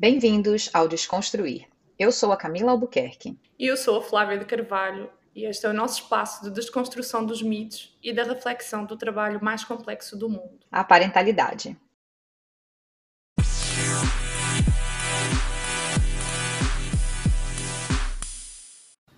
Bem-vindos 0.00 0.70
ao 0.72 0.86
Desconstruir. 0.86 1.66
Eu 1.98 2.12
sou 2.12 2.30
a 2.30 2.36
Camila 2.36 2.70
Albuquerque. 2.70 3.36
E 3.58 3.66
eu 3.66 3.76
sou 3.76 3.98
a 3.98 4.00
Flávia 4.00 4.38
de 4.38 4.44
Carvalho, 4.44 5.10
e 5.34 5.44
este 5.44 5.66
é 5.66 5.68
o 5.68 5.72
nosso 5.72 6.02
espaço 6.02 6.44
de 6.44 6.52
desconstrução 6.52 7.26
dos 7.26 7.42
mitos 7.42 7.98
e 8.00 8.12
da 8.12 8.22
reflexão 8.22 8.84
do 8.84 8.96
trabalho 8.96 9.42
mais 9.42 9.64
complexo 9.64 10.16
do 10.16 10.28
mundo 10.28 10.60
a 10.70 10.84
parentalidade. 10.84 11.76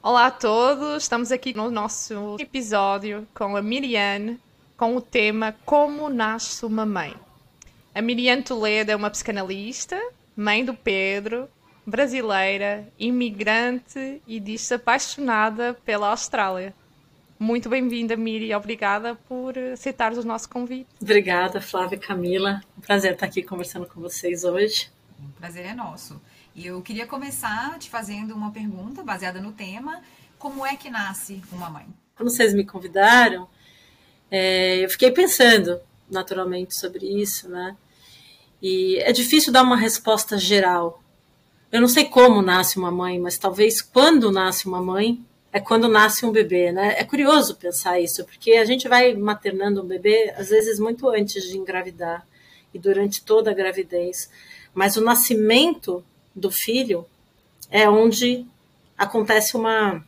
Olá 0.03 0.29
a 0.29 0.31
todos, 0.31 1.03
estamos 1.03 1.31
aqui 1.31 1.55
no 1.55 1.71
nosso 1.71 2.37
episódio 2.41 3.29
com 3.35 3.55
a 3.55 3.61
Miriane 3.61 4.41
com 4.79 4.97
o 4.97 5.03
tema 5.03 5.55
Como 5.67 6.09
Nasce 6.09 6.65
uma 6.65 6.87
Mãe. 6.87 7.15
A 7.95 8.01
Miriane 8.01 8.43
Toledo 8.43 8.93
é 8.93 8.97
uma 8.97 9.11
psicanalista, 9.11 10.01
mãe 10.41 10.65
do 10.65 10.73
Pedro, 10.73 11.51
brasileira, 11.87 12.89
imigrante 12.99 14.23
e 14.27 14.41
diz-se 14.41 14.73
apaixonada 14.73 15.75
pela 15.85 16.09
Austrália. 16.09 16.75
Muito 17.39 17.69
bem-vinda, 17.69 18.17
Miri. 18.17 18.55
Obrigada 18.55 19.15
por 19.15 19.59
aceitar 19.59 20.15
o 20.15 20.25
nosso 20.25 20.49
convite. 20.49 20.89
Obrigada, 21.01 21.61
Flávia 21.61 21.97
e 21.97 21.99
Camila. 21.99 22.63
Um 22.77 22.81
prazer 22.81 23.13
estar 23.13 23.27
aqui 23.27 23.43
conversando 23.43 23.85
com 23.87 24.01
vocês 24.01 24.43
hoje. 24.43 24.91
O 25.23 25.29
prazer 25.39 25.67
é 25.67 25.75
nosso. 25.75 26.19
E 26.55 26.67
eu 26.67 26.81
queria 26.81 27.07
começar 27.07 27.79
te 27.79 27.91
fazendo 27.91 28.35
uma 28.35 28.51
pergunta 28.51 29.03
baseada 29.03 29.43
no 29.43 29.53
tema: 29.53 30.03
como 30.39 30.65
é 30.65 30.75
que 30.75 30.89
nasce 30.89 31.43
uma 31.53 31.69
mãe? 31.69 31.87
Quando 32.17 32.31
vocês 32.31 32.55
me 32.55 32.65
convidaram, 32.65 33.47
é, 34.31 34.83
eu 34.83 34.89
fiquei 34.89 35.11
pensando 35.11 35.79
naturalmente 36.11 36.75
sobre 36.75 37.07
isso, 37.07 37.47
né? 37.47 37.77
E 38.63 38.99
é 38.99 39.13
difícil 39.13 39.53
dar 39.53 39.63
uma 39.63 39.77
resposta 39.77 40.37
geral. 40.37 41.03
Eu 41.73 41.81
não 41.81 41.89
sei 41.89 42.05
como 42.05 42.43
nasce 42.43 42.79
uma 42.79 42.91
mãe, 42.91 43.19
mas 43.19 43.39
talvez 43.39 43.81
quando 43.81 44.31
nasce 44.31 44.67
uma 44.67 44.83
mãe 44.83 45.21
é 45.53 45.59
quando 45.59 45.89
nasce 45.89 46.25
um 46.25 46.31
bebê, 46.31 46.71
né? 46.71 46.95
É 46.97 47.05
curioso 47.05 47.57
pensar 47.57 48.01
isso, 48.01 48.25
porque 48.25 48.53
a 48.53 48.65
gente 48.65 48.89
vai 48.89 49.15
maternando 49.15 49.83
um 49.83 49.87
bebê 49.87 50.33
às 50.37 50.51
vezes 50.51 50.79
muito 50.79 51.09
antes 51.09 51.45
de 51.45 51.59
engravidar 51.59 52.27
e 52.73 52.79
durante 52.79 53.23
toda 53.25 53.51
a 53.51 53.55
gravidez, 53.55 54.31
mas 54.73 54.97
o 54.97 55.01
nascimento 55.01 56.05
do 56.35 56.51
filho 56.51 57.05
é 57.69 57.89
onde 57.89 58.47
acontece 58.97 59.57
uma 59.57 60.05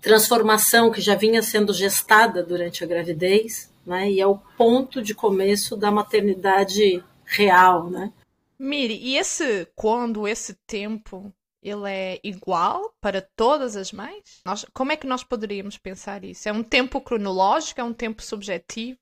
transformação 0.00 0.90
que 0.90 1.00
já 1.00 1.14
vinha 1.14 1.42
sendo 1.42 1.72
gestada 1.72 2.42
durante 2.42 2.82
a 2.82 2.86
gravidez, 2.86 3.70
né? 3.86 4.10
E 4.10 4.20
é 4.20 4.26
o 4.26 4.38
ponto 4.56 5.00
de 5.00 5.14
começo 5.14 5.76
da 5.76 5.90
maternidade 5.90 7.02
real, 7.24 7.90
né? 7.90 8.12
Miri, 8.58 8.96
e 8.96 9.16
esse 9.16 9.66
quando, 9.74 10.28
esse 10.28 10.54
tempo, 10.66 11.32
ele 11.62 11.90
é 11.90 12.20
igual 12.22 12.94
para 13.00 13.20
todas 13.20 13.76
as 13.76 13.92
mães? 13.92 14.42
Nós, 14.44 14.64
como 14.72 14.92
é 14.92 14.96
que 14.96 15.06
nós 15.06 15.24
poderíamos 15.24 15.76
pensar 15.76 16.24
isso? 16.24 16.48
É 16.48 16.52
um 16.52 16.62
tempo 16.62 17.00
cronológico? 17.00 17.80
É 17.80 17.84
um 17.84 17.92
tempo 17.92 18.22
subjetivo? 18.22 18.98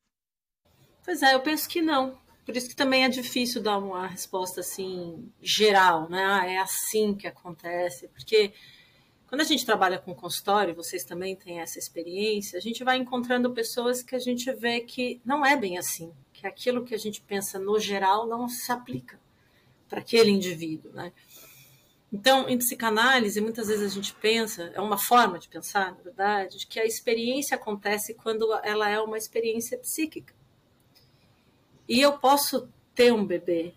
Pois 1.05 1.23
é, 1.23 1.35
eu 1.35 1.41
penso 1.41 1.69
que 1.69 1.83
não. 1.83 2.19
Por 2.45 2.57
isso 2.57 2.69
que 2.69 2.77
também 2.77 3.05
é 3.05 3.09
difícil 3.09 3.63
dar 3.63 3.79
uma 3.79 4.07
resposta 4.07 4.61
assim 4.61 5.31
geral, 5.41 6.09
né? 6.09 6.25
Ah, 6.25 6.47
é 6.47 6.59
assim 6.59 7.15
que 7.15 7.27
acontece, 7.27 8.09
porque 8.09 8.53
quando 9.33 9.41
a 9.41 9.45
gente 9.45 9.65
trabalha 9.65 9.99
com 9.99 10.15
consultório, 10.15 10.75
vocês 10.75 11.05
também 11.05 11.35
têm 11.35 11.61
essa 11.61 11.79
experiência, 11.79 12.59
a 12.59 12.61
gente 12.61 12.85
vai 12.85 12.99
encontrando 12.99 13.51
pessoas 13.51 14.03
que 14.03 14.15
a 14.15 14.19
gente 14.19 14.53
vê 14.53 14.81
que 14.81 15.23
não 15.25 15.43
é 15.43 15.57
bem 15.57 15.79
assim, 15.79 16.13
que 16.35 16.47
aquilo 16.47 16.85
que 16.85 16.95
a 16.95 16.99
gente 16.99 17.23
pensa 17.23 17.59
no 17.59 17.81
geral 17.81 18.27
não 18.27 18.47
se 18.47 18.71
aplica 18.71 19.19
para 19.89 20.01
aquele 20.01 20.31
indivíduo, 20.31 20.93
né? 20.93 21.15
Então, 22.13 22.47
em 22.47 22.59
psicanálise, 22.59 23.41
muitas 23.41 23.69
vezes 23.69 23.91
a 23.91 23.95
gente 23.95 24.13
pensa, 24.13 24.71
é 24.75 24.81
uma 24.83 24.99
forma 24.99 25.39
de 25.39 25.49
pensar, 25.49 25.93
na 25.93 26.03
verdade, 26.03 26.59
de 26.59 26.67
que 26.67 26.79
a 26.79 26.85
experiência 26.85 27.55
acontece 27.55 28.13
quando 28.13 28.53
ela 28.63 28.87
é 28.91 29.01
uma 29.01 29.17
experiência 29.17 29.79
psíquica. 29.79 30.35
E 31.89 32.03
eu 32.03 32.19
posso 32.19 32.69
ter 32.95 33.15
um 33.15 33.25
bebê, 33.25 33.73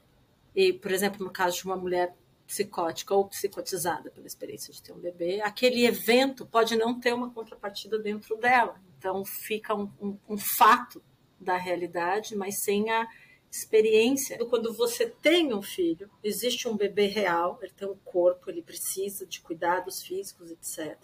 e, 0.54 0.74
por 0.74 0.92
exemplo, 0.92 1.24
no 1.26 1.32
caso 1.32 1.56
de 1.56 1.64
uma 1.64 1.78
mulher 1.78 2.14
psicótica 2.48 3.14
ou 3.14 3.28
psicotizada 3.28 4.12
pela 4.12 4.28
experiência 4.28 4.74
de 4.74 4.82
ter 4.82 4.94
um 4.94 5.00
bebê, 5.00 5.42
aquele 5.42 5.86
evento 5.86 6.46
pode 6.46 6.76
não 6.76 7.00
ter 7.00 7.14
uma 7.14 7.32
contrapartida 7.32 7.98
dentro 7.98 8.38
dela. 8.38 8.80
Então, 8.98 9.24
fica 9.26 9.74
um, 9.74 9.92
um, 10.00 10.18
um 10.30 10.38
fato 10.38 11.02
da 11.40 11.58
realidade, 11.58 12.36
mas 12.36 12.62
sem 12.62 12.90
a 12.90 13.08
experiência. 13.52 14.38
Quando 14.46 14.74
você 14.74 15.08
tem 15.08 15.54
um 15.54 15.62
filho, 15.62 16.10
existe 16.24 16.68
um 16.68 16.76
bebê 16.76 17.08
real, 17.08 17.58
ele 17.62 17.72
tem 17.72 17.88
um 17.88 17.98
corpo, 18.04 18.50
ele 18.50 18.62
precisa 18.62 19.26
de 19.26 19.42
cuidados 19.42 20.02
físicos, 20.04 20.52
etc. 20.52 20.98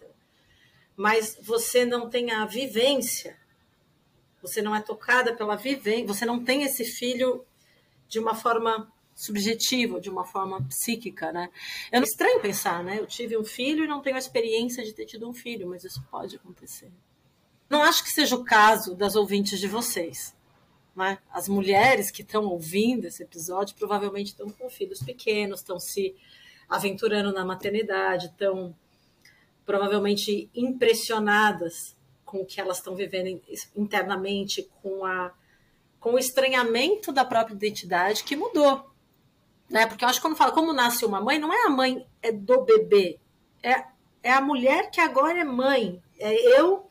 Mas 0.95 1.37
você 1.41 1.85
não 1.85 2.09
tem 2.09 2.31
a 2.31 2.45
vivência, 2.45 3.37
você 4.41 4.61
não 4.61 4.75
é 4.75 4.81
tocada 4.81 5.35
pela 5.35 5.55
vivência, 5.55 6.07
você 6.07 6.25
não 6.25 6.43
tem 6.43 6.63
esse 6.63 6.83
filho 6.83 7.45
de 8.07 8.19
uma 8.19 8.35
forma 8.35 8.91
subjetiva, 9.15 9.99
de 9.99 10.09
uma 10.09 10.25
forma 10.25 10.61
psíquica, 10.63 11.31
né? 11.31 11.49
É 11.91 11.99
estranho 11.99 12.39
pensar, 12.39 12.83
né? 12.83 12.99
Eu 12.99 13.05
tive 13.05 13.37
um 13.37 13.43
filho 13.43 13.83
e 13.83 13.87
não 13.87 14.01
tenho 14.01 14.15
a 14.15 14.19
experiência 14.19 14.83
de 14.83 14.93
ter 14.93 15.05
tido 15.05 15.29
um 15.29 15.33
filho, 15.33 15.67
mas 15.67 15.83
isso 15.83 16.03
pode 16.09 16.35
acontecer. 16.35 16.91
Não 17.69 17.83
acho 17.83 18.03
que 18.03 18.09
seja 18.09 18.35
o 18.35 18.43
caso 18.43 18.95
das 18.95 19.15
ouvintes 19.15 19.59
de 19.59 19.67
vocês. 19.67 20.35
Né? 20.95 21.17
As 21.31 21.47
mulheres 21.47 22.11
que 22.11 22.21
estão 22.21 22.45
ouvindo 22.45 23.05
esse 23.05 23.23
episódio 23.23 23.75
provavelmente 23.77 24.27
estão 24.27 24.49
com 24.49 24.69
filhos 24.69 25.01
pequenos, 25.01 25.61
estão 25.61 25.79
se 25.79 26.13
aventurando 26.67 27.31
na 27.31 27.45
maternidade, 27.45 28.27
estão 28.27 28.75
provavelmente 29.65 30.49
impressionadas 30.53 31.95
com 32.25 32.41
o 32.41 32.45
que 32.45 32.59
elas 32.59 32.77
estão 32.77 32.95
vivendo 32.95 33.41
internamente, 33.75 34.69
com, 34.81 35.05
a, 35.05 35.33
com 35.99 36.15
o 36.15 36.19
estranhamento 36.19 37.11
da 37.11 37.23
própria 37.23 37.53
identidade 37.53 38.23
que 38.23 38.35
mudou. 38.35 38.90
Né? 39.71 39.87
Porque 39.87 40.03
eu 40.03 40.09
acho 40.09 40.19
que 40.19 40.27
quando 40.27 40.35
fala 40.35 40.51
como 40.51 40.73
nasce 40.73 41.05
uma 41.05 41.21
mãe, 41.21 41.39
não 41.39 41.51
é 41.51 41.65
a 41.65 41.69
mãe 41.69 42.05
é 42.21 42.29
do 42.29 42.61
bebê, 42.61 43.17
é, 43.63 43.85
é 44.21 44.33
a 44.33 44.41
mulher 44.41 44.91
que 44.91 44.99
agora 44.99 45.39
é 45.39 45.45
mãe. 45.45 46.03
É 46.19 46.59
eu 46.59 46.87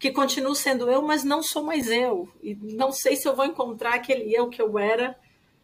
que 0.00 0.10
continuo 0.10 0.54
sendo 0.54 0.90
eu, 0.90 1.00
mas 1.00 1.22
não 1.22 1.42
sou 1.42 1.62
mais 1.62 1.88
eu. 1.88 2.28
E 2.42 2.56
não 2.56 2.90
sei 2.90 3.14
se 3.14 3.28
eu 3.28 3.36
vou 3.36 3.46
encontrar 3.46 3.94
aquele 3.94 4.34
eu 4.34 4.48
que 4.48 4.60
eu 4.60 4.76
era 4.76 5.16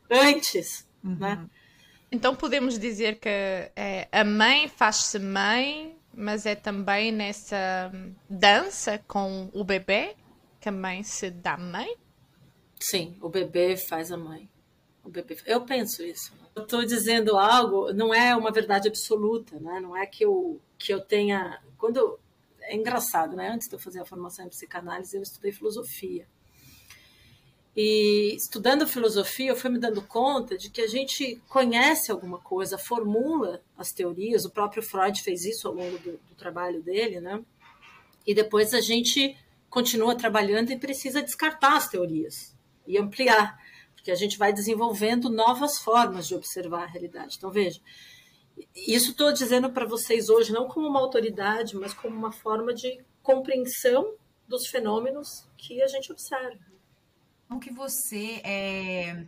antes, 0.09 0.89
uhum. 1.03 1.17
né? 1.17 1.45
Então 2.13 2.37
podemos 2.37 2.79
dizer 2.79 3.19
que 3.19 3.29
é, 3.29 4.09
a 4.11 4.25
mãe 4.25 4.69
faz-se 4.69 5.19
mãe, 5.19 5.97
mas 6.15 6.47
é 6.47 6.55
também 6.55 7.11
nessa 7.11 7.93
dança 8.29 9.03
com 9.09 9.51
o 9.53 9.65
bebê 9.65 10.15
que 10.61 10.69
a 10.69 10.73
mãe 10.73 11.03
se 11.03 11.31
dá 11.31 11.57
mãe? 11.57 11.97
Sim, 12.79 13.17
o 13.21 13.29
bebê 13.29 13.77
faz 13.77 14.13
a 14.13 14.17
mãe. 14.17 14.49
O 15.05 15.09
bebê... 15.09 15.37
Eu 15.47 15.63
penso 15.63 16.03
isso. 16.03 16.33
Eu 16.55 16.63
estou 16.63 16.85
dizendo 16.85 17.37
algo, 17.39 17.93
não 17.93 18.13
é 18.13 18.35
uma 18.37 18.51
verdade 18.51 18.89
absoluta, 18.89 19.59
né? 19.59 19.81
Não 19.81 19.97
é 19.97 20.07
que 20.07 20.25
eu, 20.25 20.61
que 20.79 20.93
eu 20.93 21.01
tenha. 21.01 21.61
Quando 21.79 22.19
é 22.61 22.75
engraçado, 22.77 23.35
né? 23.37 23.49
Antes 23.49 23.69
de 23.69 23.75
eu 23.75 23.79
fazer 23.79 24.01
a 24.01 24.05
formação 24.05 24.45
em 24.45 24.49
psicanálise, 24.49 25.17
eu 25.17 25.23
estudei 25.23 25.53
filosofia. 25.53 26.27
E 27.77 28.35
estudando 28.35 28.87
filosofia, 28.87 29.51
eu 29.51 29.57
fui 29.57 29.71
me 29.71 29.79
dando 29.79 30.03
conta 30.03 30.59
de 30.59 30.71
que 30.71 30.81
a 30.81 30.89
gente 30.89 31.41
conhece 31.49 32.11
alguma 32.11 32.39
coisa, 32.39 32.77
formula 32.77 33.63
as 33.79 33.93
teorias, 33.93 34.45
o 34.45 34.51
próprio 34.51 34.83
Freud 34.83 35.23
fez 35.23 35.45
isso 35.45 35.69
ao 35.69 35.75
longo 35.75 35.99
do, 35.99 36.13
do 36.13 36.35
trabalho 36.37 36.83
dele, 36.83 37.21
né? 37.21 37.43
E 38.27 38.35
depois 38.35 38.75
a 38.75 38.81
gente 38.81 39.37
continua 39.69 40.17
trabalhando 40.17 40.73
e 40.73 40.79
precisa 40.79 41.23
descartar 41.23 41.77
as 41.77 41.89
teorias 41.89 42.55
e 42.87 42.99
ampliar, 42.99 43.57
porque 44.01 44.11
a 44.11 44.17
gente 44.17 44.39
vai 44.39 44.51
desenvolvendo 44.51 45.29
novas 45.29 45.79
formas 45.79 46.27
de 46.27 46.35
observar 46.35 46.85
a 46.85 46.87
realidade. 46.87 47.37
Então, 47.37 47.51
veja, 47.51 47.79
isso 48.75 49.11
estou 49.11 49.31
dizendo 49.31 49.71
para 49.71 49.85
vocês 49.85 50.31
hoje 50.31 50.53
não 50.53 50.67
como 50.67 50.89
uma 50.89 50.99
autoridade, 50.99 51.77
mas 51.77 51.93
como 51.93 52.17
uma 52.17 52.33
forma 52.33 52.73
de 52.73 52.99
compreensão 53.23 54.15
dos 54.49 54.67
fenômenos 54.67 55.47
que 55.57 55.83
a 55.83 55.87
gente 55.87 56.11
observa. 56.11 56.59
Como 57.47 57.61
que 57.61 57.71
você 57.71 58.41
é, 58.43 59.27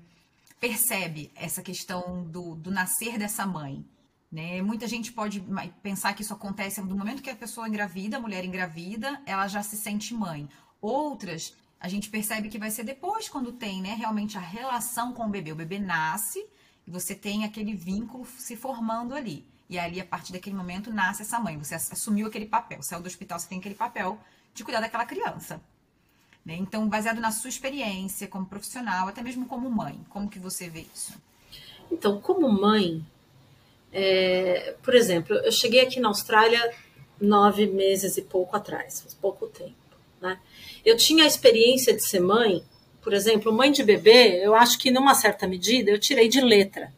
percebe 0.58 1.30
essa 1.36 1.62
questão 1.62 2.24
do, 2.24 2.54
do 2.54 2.70
nascer 2.70 3.18
dessa 3.18 3.46
mãe? 3.46 3.84
Né? 4.30 4.62
Muita 4.62 4.86
gente 4.86 5.12
pode 5.12 5.44
pensar 5.82 6.14
que 6.14 6.22
isso 6.22 6.32
acontece 6.32 6.80
no 6.80 6.96
momento 6.96 7.22
que 7.22 7.28
a 7.28 7.36
pessoa 7.36 7.68
engravida, 7.68 8.16
a 8.16 8.20
mulher 8.20 8.42
engravida, 8.42 9.20
ela 9.26 9.46
já 9.48 9.62
se 9.62 9.76
sente 9.76 10.14
mãe. 10.14 10.48
Outras, 10.80 11.54
a 11.82 11.88
gente 11.88 12.08
percebe 12.08 12.48
que 12.48 12.58
vai 12.64 12.70
ser 12.70 12.84
depois, 12.84 13.28
quando 13.28 13.50
tem 13.64 13.82
né, 13.82 13.94
realmente 13.94 14.38
a 14.38 14.40
relação 14.40 15.12
com 15.12 15.24
o 15.26 15.28
bebê. 15.28 15.50
O 15.50 15.56
bebê 15.56 15.78
nasce, 15.78 16.38
e 16.86 16.90
você 16.90 17.14
tem 17.14 17.44
aquele 17.44 17.74
vínculo 17.74 18.24
se 18.24 18.54
formando 18.56 19.14
ali. 19.14 19.44
E 19.68 19.78
ali, 19.78 20.00
a 20.00 20.04
partir 20.04 20.32
daquele 20.32 20.56
momento, 20.56 20.92
nasce 20.92 21.22
essa 21.22 21.38
mãe. 21.38 21.58
Você 21.58 21.74
assumiu 21.74 22.26
aquele 22.28 22.46
papel. 22.46 22.82
Saiu 22.82 23.02
do 23.02 23.08
hospital, 23.08 23.38
você 23.38 23.48
tem 23.48 23.58
aquele 23.58 23.74
papel 23.74 24.18
de 24.54 24.62
cuidar 24.64 24.80
daquela 24.80 25.04
criança. 25.04 25.60
Né? 26.44 26.56
Então, 26.56 26.88
baseado 26.88 27.20
na 27.20 27.32
sua 27.32 27.50
experiência 27.50 28.28
como 28.28 28.46
profissional, 28.46 29.08
até 29.08 29.22
mesmo 29.22 29.46
como 29.46 29.68
mãe, 29.70 29.98
como 30.08 30.30
que 30.30 30.38
você 30.38 30.68
vê 30.68 30.86
isso? 30.94 31.12
Então, 31.90 32.20
como 32.20 32.48
mãe, 32.48 33.04
É, 33.94 34.74
por 34.82 34.94
exemplo, 34.94 35.36
eu 35.36 35.52
cheguei 35.52 35.82
aqui 35.82 36.00
na 36.00 36.08
Austrália 36.08 36.62
nove 37.20 37.66
meses 37.66 38.16
e 38.16 38.22
pouco 38.22 38.56
atrás, 38.56 39.06
pouco 39.20 39.46
tempo. 39.48 39.81
Né? 40.22 40.38
Eu 40.84 40.96
tinha 40.96 41.24
a 41.24 41.26
experiência 41.26 41.92
de 41.92 42.02
ser 42.02 42.20
mãe, 42.20 42.62
por 43.02 43.12
exemplo, 43.12 43.52
mãe 43.52 43.72
de 43.72 43.82
bebê, 43.82 44.40
eu 44.42 44.54
acho 44.54 44.78
que 44.78 44.90
numa 44.90 45.14
certa 45.14 45.48
medida 45.48 45.90
eu 45.90 45.98
tirei 45.98 46.28
de 46.28 46.40
letra. 46.40 46.94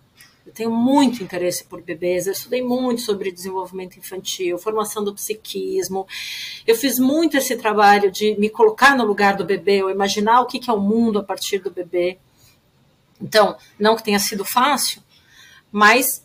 Eu 0.47 0.53
tenho 0.53 0.71
muito 0.71 1.23
interesse 1.23 1.65
por 1.65 1.81
bebês, 1.81 2.27
eu 2.27 2.35
estudei 2.35 2.63
muito 2.63 3.01
sobre 3.01 3.33
desenvolvimento 3.33 3.99
infantil, 3.99 4.59
formação 4.59 5.03
do 5.03 5.15
psiquismo. 5.15 6.07
Eu 6.67 6.77
fiz 6.77 6.99
muito 6.99 7.39
esse 7.39 7.57
trabalho 7.57 8.11
de 8.11 8.39
me 8.39 8.51
colocar 8.51 8.95
no 8.95 9.07
lugar 9.07 9.39
do 9.39 9.45
bebê, 9.45 9.83
ou 9.83 9.91
imaginar 9.91 10.43
o 10.43 10.47
que 10.47 10.69
é 10.69 10.73
o 10.73 10.79
mundo 10.79 11.19
a 11.19 11.23
partir 11.23 11.61
do 11.61 11.71
bebê. 11.71 12.19
Então, 13.19 13.57
não 13.79 13.97
que 13.97 14.05
tenha 14.05 14.19
sido 14.19 14.45
fácil, 14.45 15.03
mas 15.73 16.23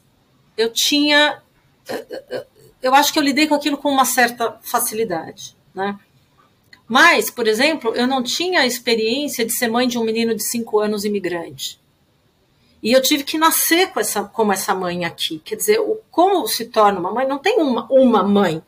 eu 0.57 0.69
tinha. 0.69 1.41
Eu 2.81 2.93
acho 2.93 3.13
que 3.13 3.19
eu 3.19 3.23
lidei 3.23 3.47
com 3.47 3.55
aquilo 3.55 3.77
com 3.77 3.89
uma 3.89 4.03
certa 4.03 4.59
facilidade, 4.61 5.55
né? 5.73 5.97
Mas, 6.89 7.30
por 7.30 7.47
exemplo, 7.47 7.94
eu 7.95 8.07
não 8.07 8.24
tinha 8.24 8.62
a 8.62 8.65
experiência 8.65 9.45
de 9.45 9.53
ser 9.53 9.68
mãe 9.68 9.88
de 9.88 10.00
um 10.00 10.03
menino 10.03 10.33
de 10.33 10.41
5 10.41 10.80
anos 10.80 11.06
imigrante. 11.06 11.80
E 12.81 12.91
eu 12.91 13.00
tive 13.00 13.24
que 13.24 13.38
nascer 13.38 13.91
com 13.91 14.00
essa, 14.00 14.24
como 14.24 14.51
essa 14.51 14.74
mãe 14.74 15.06
aqui. 15.06 15.38
Quer 15.45 15.56
dizer, 15.56 15.80
o, 15.80 16.00
como 16.09 16.47
se 16.47 16.65
torna 16.65 17.00
uma 17.00 17.13
mãe? 17.13 17.27
Não 17.27 17.38
tem 17.38 17.59
uma, 17.59 17.86
uma 17.91 18.24
mãe 18.24 18.63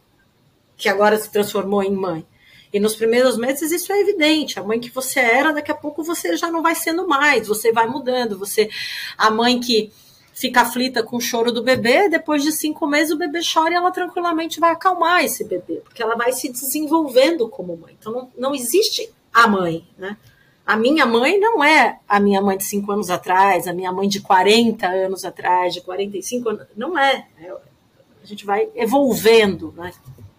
que 0.77 0.87
agora 0.87 1.17
se 1.17 1.31
transformou 1.31 1.81
em 1.81 1.95
mãe. 1.95 2.23
E 2.71 2.79
nos 2.79 2.95
primeiros 2.95 3.37
meses 3.37 3.71
isso 3.71 3.91
é 3.91 3.99
evidente. 3.99 4.59
A 4.59 4.63
mãe 4.63 4.79
que 4.79 4.91
você 4.91 5.19
era, 5.19 5.51
daqui 5.51 5.71
a 5.71 5.75
pouco 5.75 6.03
você 6.03 6.37
já 6.37 6.51
não 6.51 6.61
vai 6.61 6.75
sendo 6.75 7.07
mais. 7.07 7.47
Você 7.47 7.71
vai 7.71 7.87
mudando. 7.87 8.37
Você, 8.37 8.69
a 9.17 9.31
mãe 9.31 9.59
que 9.59 9.91
fica 10.33 10.61
aflita 10.61 11.03
com 11.03 11.17
o 11.17 11.21
choro 11.21 11.51
do 11.51 11.63
bebê, 11.63 12.09
depois 12.09 12.43
de 12.43 12.51
cinco 12.51 12.87
meses 12.87 13.11
o 13.11 13.17
bebê 13.17 13.41
chora 13.41 13.73
e 13.73 13.77
ela 13.77 13.91
tranquilamente 13.91 14.59
vai 14.59 14.71
acalmar 14.71 15.23
esse 15.23 15.43
bebê, 15.43 15.81
porque 15.83 16.01
ela 16.01 16.15
vai 16.15 16.31
se 16.31 16.49
desenvolvendo 16.49 17.47
como 17.49 17.77
mãe. 17.77 17.95
Então 17.99 18.11
não, 18.11 18.31
não 18.37 18.55
existe 18.55 19.11
a 19.33 19.47
mãe, 19.47 19.87
né? 19.97 20.17
A 20.65 20.77
minha 20.77 21.05
mãe 21.05 21.39
não 21.39 21.63
é 21.63 21.99
a 22.07 22.19
minha 22.19 22.41
mãe 22.41 22.57
de 22.57 22.63
cinco 22.63 22.91
anos 22.91 23.09
atrás, 23.09 23.67
a 23.67 23.73
minha 23.73 23.91
mãe 23.91 24.07
de 24.07 24.21
40 24.21 24.87
anos 24.87 25.25
atrás, 25.25 25.73
de 25.73 25.81
45 25.81 26.49
anos. 26.49 26.67
Não 26.75 26.97
é. 26.97 27.27
é 27.39 27.51
a 28.23 28.25
gente 28.25 28.45
vai 28.45 28.69
evolvendo, 28.75 29.73
né? 29.75 29.91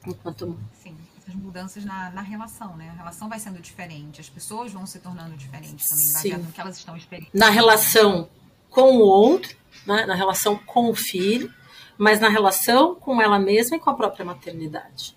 Enquanto 0.06 0.46
mãe. 0.46 0.58
Sim, 0.82 0.96
essas 1.18 1.34
mudanças 1.34 1.84
na, 1.84 2.10
na 2.10 2.22
relação, 2.22 2.76
né? 2.76 2.88
A 2.90 2.98
relação 2.98 3.28
vai 3.28 3.40
sendo 3.40 3.60
diferente, 3.60 4.20
as 4.20 4.28
pessoas 4.28 4.72
vão 4.72 4.86
se 4.86 5.00
tornando 5.00 5.36
diferentes 5.36 5.88
também, 5.88 6.12
baseado 6.12 6.40
Sim. 6.40 6.46
no 6.46 6.52
que 6.52 6.60
elas 6.60 6.76
estão 6.78 6.96
experimentando. 6.96 7.38
Na 7.38 7.50
relação 7.50 8.28
com 8.70 8.96
o 8.96 9.00
outro, 9.00 9.56
né, 9.86 10.06
na 10.06 10.14
relação 10.14 10.56
com 10.58 10.90
o 10.90 10.94
filho, 10.94 11.52
mas 11.98 12.20
na 12.20 12.28
relação 12.28 12.94
com 12.94 13.20
ela 13.20 13.38
mesma 13.38 13.76
e 13.76 13.80
com 13.80 13.90
a 13.90 13.94
própria 13.94 14.24
maternidade. 14.24 15.16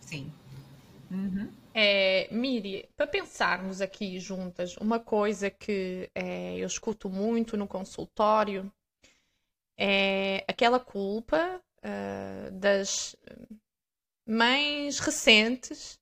Sim. 0.00 0.32
Uhum. 1.10 1.48
É, 1.72 2.28
Miri, 2.30 2.88
para 2.96 3.06
pensarmos 3.06 3.80
aqui 3.80 4.20
juntas, 4.20 4.76
uma 4.76 5.00
coisa 5.00 5.50
que 5.50 6.08
é, 6.14 6.56
eu 6.56 6.66
escuto 6.66 7.10
muito 7.10 7.56
no 7.56 7.66
consultório 7.66 8.72
é 9.76 10.44
aquela 10.46 10.78
culpa 10.78 11.60
uh, 11.78 12.50
das 12.52 13.16
mães 14.26 15.00
recentes 15.00 15.98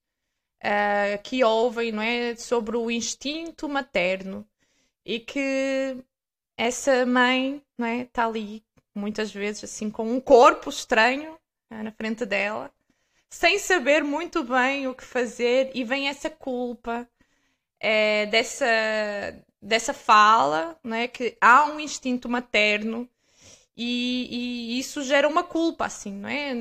uh, 0.62 1.22
que 1.22 1.42
ouvem 1.42 1.90
não 1.90 2.02
é, 2.02 2.36
sobre 2.36 2.76
o 2.76 2.90
instinto 2.90 3.68
materno 3.68 4.46
e 5.04 5.18
que 5.18 5.96
essa 6.56 7.04
mãe 7.06 7.62
não 7.78 7.86
é, 7.86 8.02
está 8.02 8.26
ali 8.26 8.62
muitas 8.94 9.32
vezes 9.32 9.64
assim 9.64 9.90
com 9.90 10.10
um 10.10 10.20
corpo 10.20 10.68
estranho 10.70 11.38
né, 11.70 11.82
na 11.82 11.92
frente 11.92 12.26
dela, 12.26 12.70
sem 13.30 13.58
saber 13.58 14.04
muito 14.04 14.44
bem 14.44 14.86
o 14.86 14.94
que 14.94 15.04
fazer 15.04 15.70
e 15.74 15.84
vem 15.84 16.08
essa 16.08 16.28
culpa 16.28 17.08
é, 17.80 18.26
dessa 18.26 18.66
dessa 19.60 19.94
fala, 19.94 20.76
né, 20.82 21.06
que 21.06 21.36
há 21.40 21.66
um 21.66 21.78
instinto 21.78 22.28
materno 22.28 23.08
e, 23.76 24.74
e, 24.76 24.78
isso 24.78 25.02
gera 25.02 25.26
uma 25.28 25.44
culpa, 25.44 25.86
assim, 25.86 26.12
não 26.12 26.28
é? 26.28 26.52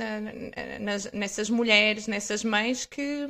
Nas, 0.79 1.11
nessas 1.11 1.49
mulheres, 1.49 2.07
nessas 2.07 2.43
mães 2.43 2.85
que 2.85 3.27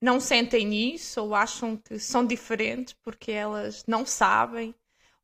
não 0.00 0.20
sentem 0.20 0.94
isso 0.94 1.22
ou 1.22 1.34
acham 1.34 1.76
que 1.76 1.98
são 1.98 2.26
diferentes 2.26 2.94
porque 3.02 3.32
elas 3.32 3.84
não 3.86 4.04
sabem 4.04 4.74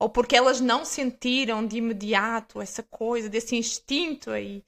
ou 0.01 0.09
porque 0.09 0.35
elas 0.35 0.61
não 0.61 0.83
sentiram 0.83 1.65
de 1.65 1.77
imediato 1.77 2.61
essa 2.61 2.83
coisa, 2.83 3.29
desse 3.29 3.55
instinto 3.55 4.31
aí. 4.31 4.65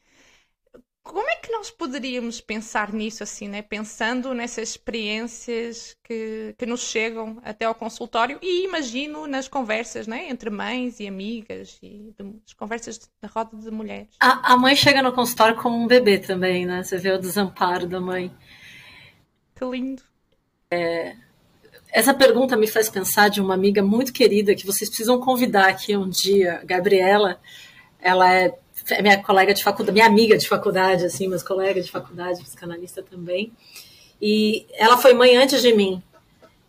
Como 1.02 1.28
é 1.28 1.36
que 1.36 1.50
nós 1.50 1.68
poderíamos 1.68 2.40
pensar 2.40 2.92
nisso 2.92 3.24
assim, 3.24 3.48
né? 3.48 3.60
Pensando 3.60 4.34
nessas 4.34 4.68
experiências 4.68 5.96
que, 6.04 6.54
que 6.56 6.64
nos 6.64 6.82
chegam 6.82 7.40
até 7.42 7.64
ao 7.64 7.74
consultório 7.74 8.38
e 8.40 8.64
imagino 8.64 9.26
nas 9.26 9.48
conversas, 9.48 10.06
né? 10.06 10.28
Entre 10.28 10.48
mães 10.48 11.00
e 11.00 11.08
amigas 11.08 11.76
e 11.82 12.14
de, 12.16 12.40
as 12.46 12.52
conversas 12.52 13.10
na 13.20 13.28
roda 13.28 13.56
de 13.56 13.70
mulheres. 13.70 14.14
A, 14.20 14.52
a 14.52 14.56
mãe 14.56 14.76
chega 14.76 15.02
no 15.02 15.12
consultório 15.12 15.56
como 15.56 15.76
um 15.76 15.88
bebê 15.88 16.18
também, 16.18 16.66
né? 16.66 16.84
Você 16.84 16.98
vê 16.98 17.10
o 17.10 17.18
desamparo 17.18 17.88
da 17.88 18.00
mãe. 18.00 18.32
Que 19.56 19.64
lindo. 19.64 20.02
É, 20.70 21.16
essa 21.92 22.14
pergunta 22.14 22.56
me 22.56 22.66
faz 22.66 22.88
pensar 22.88 23.28
de 23.28 23.38
uma 23.38 23.52
amiga 23.52 23.82
muito 23.82 24.14
querida 24.14 24.54
que 24.54 24.64
vocês 24.64 24.88
precisam 24.88 25.20
convidar 25.20 25.68
aqui 25.68 25.94
um 25.94 26.08
dia, 26.08 26.62
Gabriela. 26.64 27.38
Ela 28.00 28.34
é, 28.34 28.54
é 28.92 29.02
minha 29.02 29.22
colega 29.22 29.52
de 29.52 29.62
faculdade, 29.62 29.92
minha 29.92 30.06
amiga 30.06 30.38
de 30.38 30.48
faculdade, 30.48 31.04
assim, 31.04 31.28
meus 31.28 31.42
colegas 31.42 31.84
de 31.84 31.92
faculdade, 31.92 32.42
psicanalista 32.42 33.02
também. 33.02 33.52
E 34.20 34.64
ela 34.72 34.96
foi 34.96 35.12
mãe 35.12 35.36
antes 35.36 35.60
de 35.60 35.74
mim. 35.74 36.02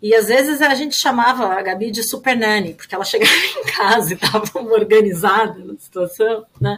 E 0.01 0.13
às 0.13 0.27
vezes 0.27 0.61
a 0.61 0.75
gente 0.75 0.97
chamava 0.97 1.45
a 1.53 1.61
Gabi 1.61 1.89
de 1.89 2.03
super 2.03 2.35
nanny, 2.35 2.73
porque 2.73 2.93
ela 2.93 3.05
chegava 3.05 3.31
em 3.31 3.63
casa 3.63 4.11
e 4.11 4.15
estava 4.15 4.43
organizada 4.59 5.57
na 5.63 5.77
situação, 5.79 6.45
né? 6.59 6.77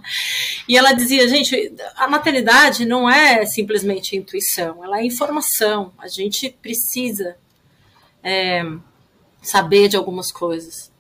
E 0.70 0.78
ela 0.78 0.94
dizia, 0.94 1.28
gente, 1.28 1.74
a 1.96 2.08
maternidade 2.08 2.86
não 2.86 3.10
é 3.10 3.44
simplesmente 3.48 4.16
intuição, 4.16 4.84
ela 4.84 5.00
é 5.00 5.04
informação. 5.04 5.92
A 5.98 6.08
gente 6.08 6.56
precisa 6.62 7.36
é, 8.26 8.64
saber 9.40 9.88
de 9.88 9.96
algumas 9.96 10.32
coisas 10.32 10.92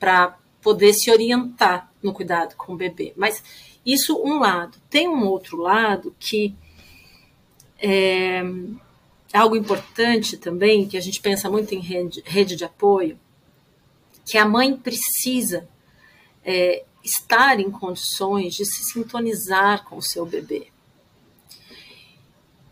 para 0.00 0.36
poder 0.60 0.92
se 0.92 1.08
orientar 1.08 1.92
no 2.02 2.12
cuidado 2.12 2.56
com 2.56 2.72
o 2.72 2.76
bebê. 2.76 3.12
Mas 3.16 3.44
isso 3.86 4.20
um 4.24 4.40
lado. 4.40 4.76
Tem 4.90 5.08
um 5.08 5.24
outro 5.24 5.56
lado 5.56 6.14
que 6.18 6.56
é 7.78 8.42
algo 9.32 9.54
importante 9.56 10.36
também, 10.36 10.88
que 10.88 10.96
a 10.96 11.00
gente 11.00 11.20
pensa 11.20 11.48
muito 11.48 11.74
em 11.74 11.80
rede, 11.80 12.22
rede 12.24 12.56
de 12.56 12.64
apoio, 12.64 13.18
que 14.24 14.36
a 14.36 14.46
mãe 14.46 14.74
precisa 14.74 15.68
é, 16.42 16.84
estar 17.04 17.60
em 17.60 17.70
condições 17.70 18.54
de 18.54 18.64
se 18.64 18.84
sintonizar 18.84 19.84
com 19.84 19.96
o 19.96 20.02
seu 20.02 20.24
bebê. 20.24 20.68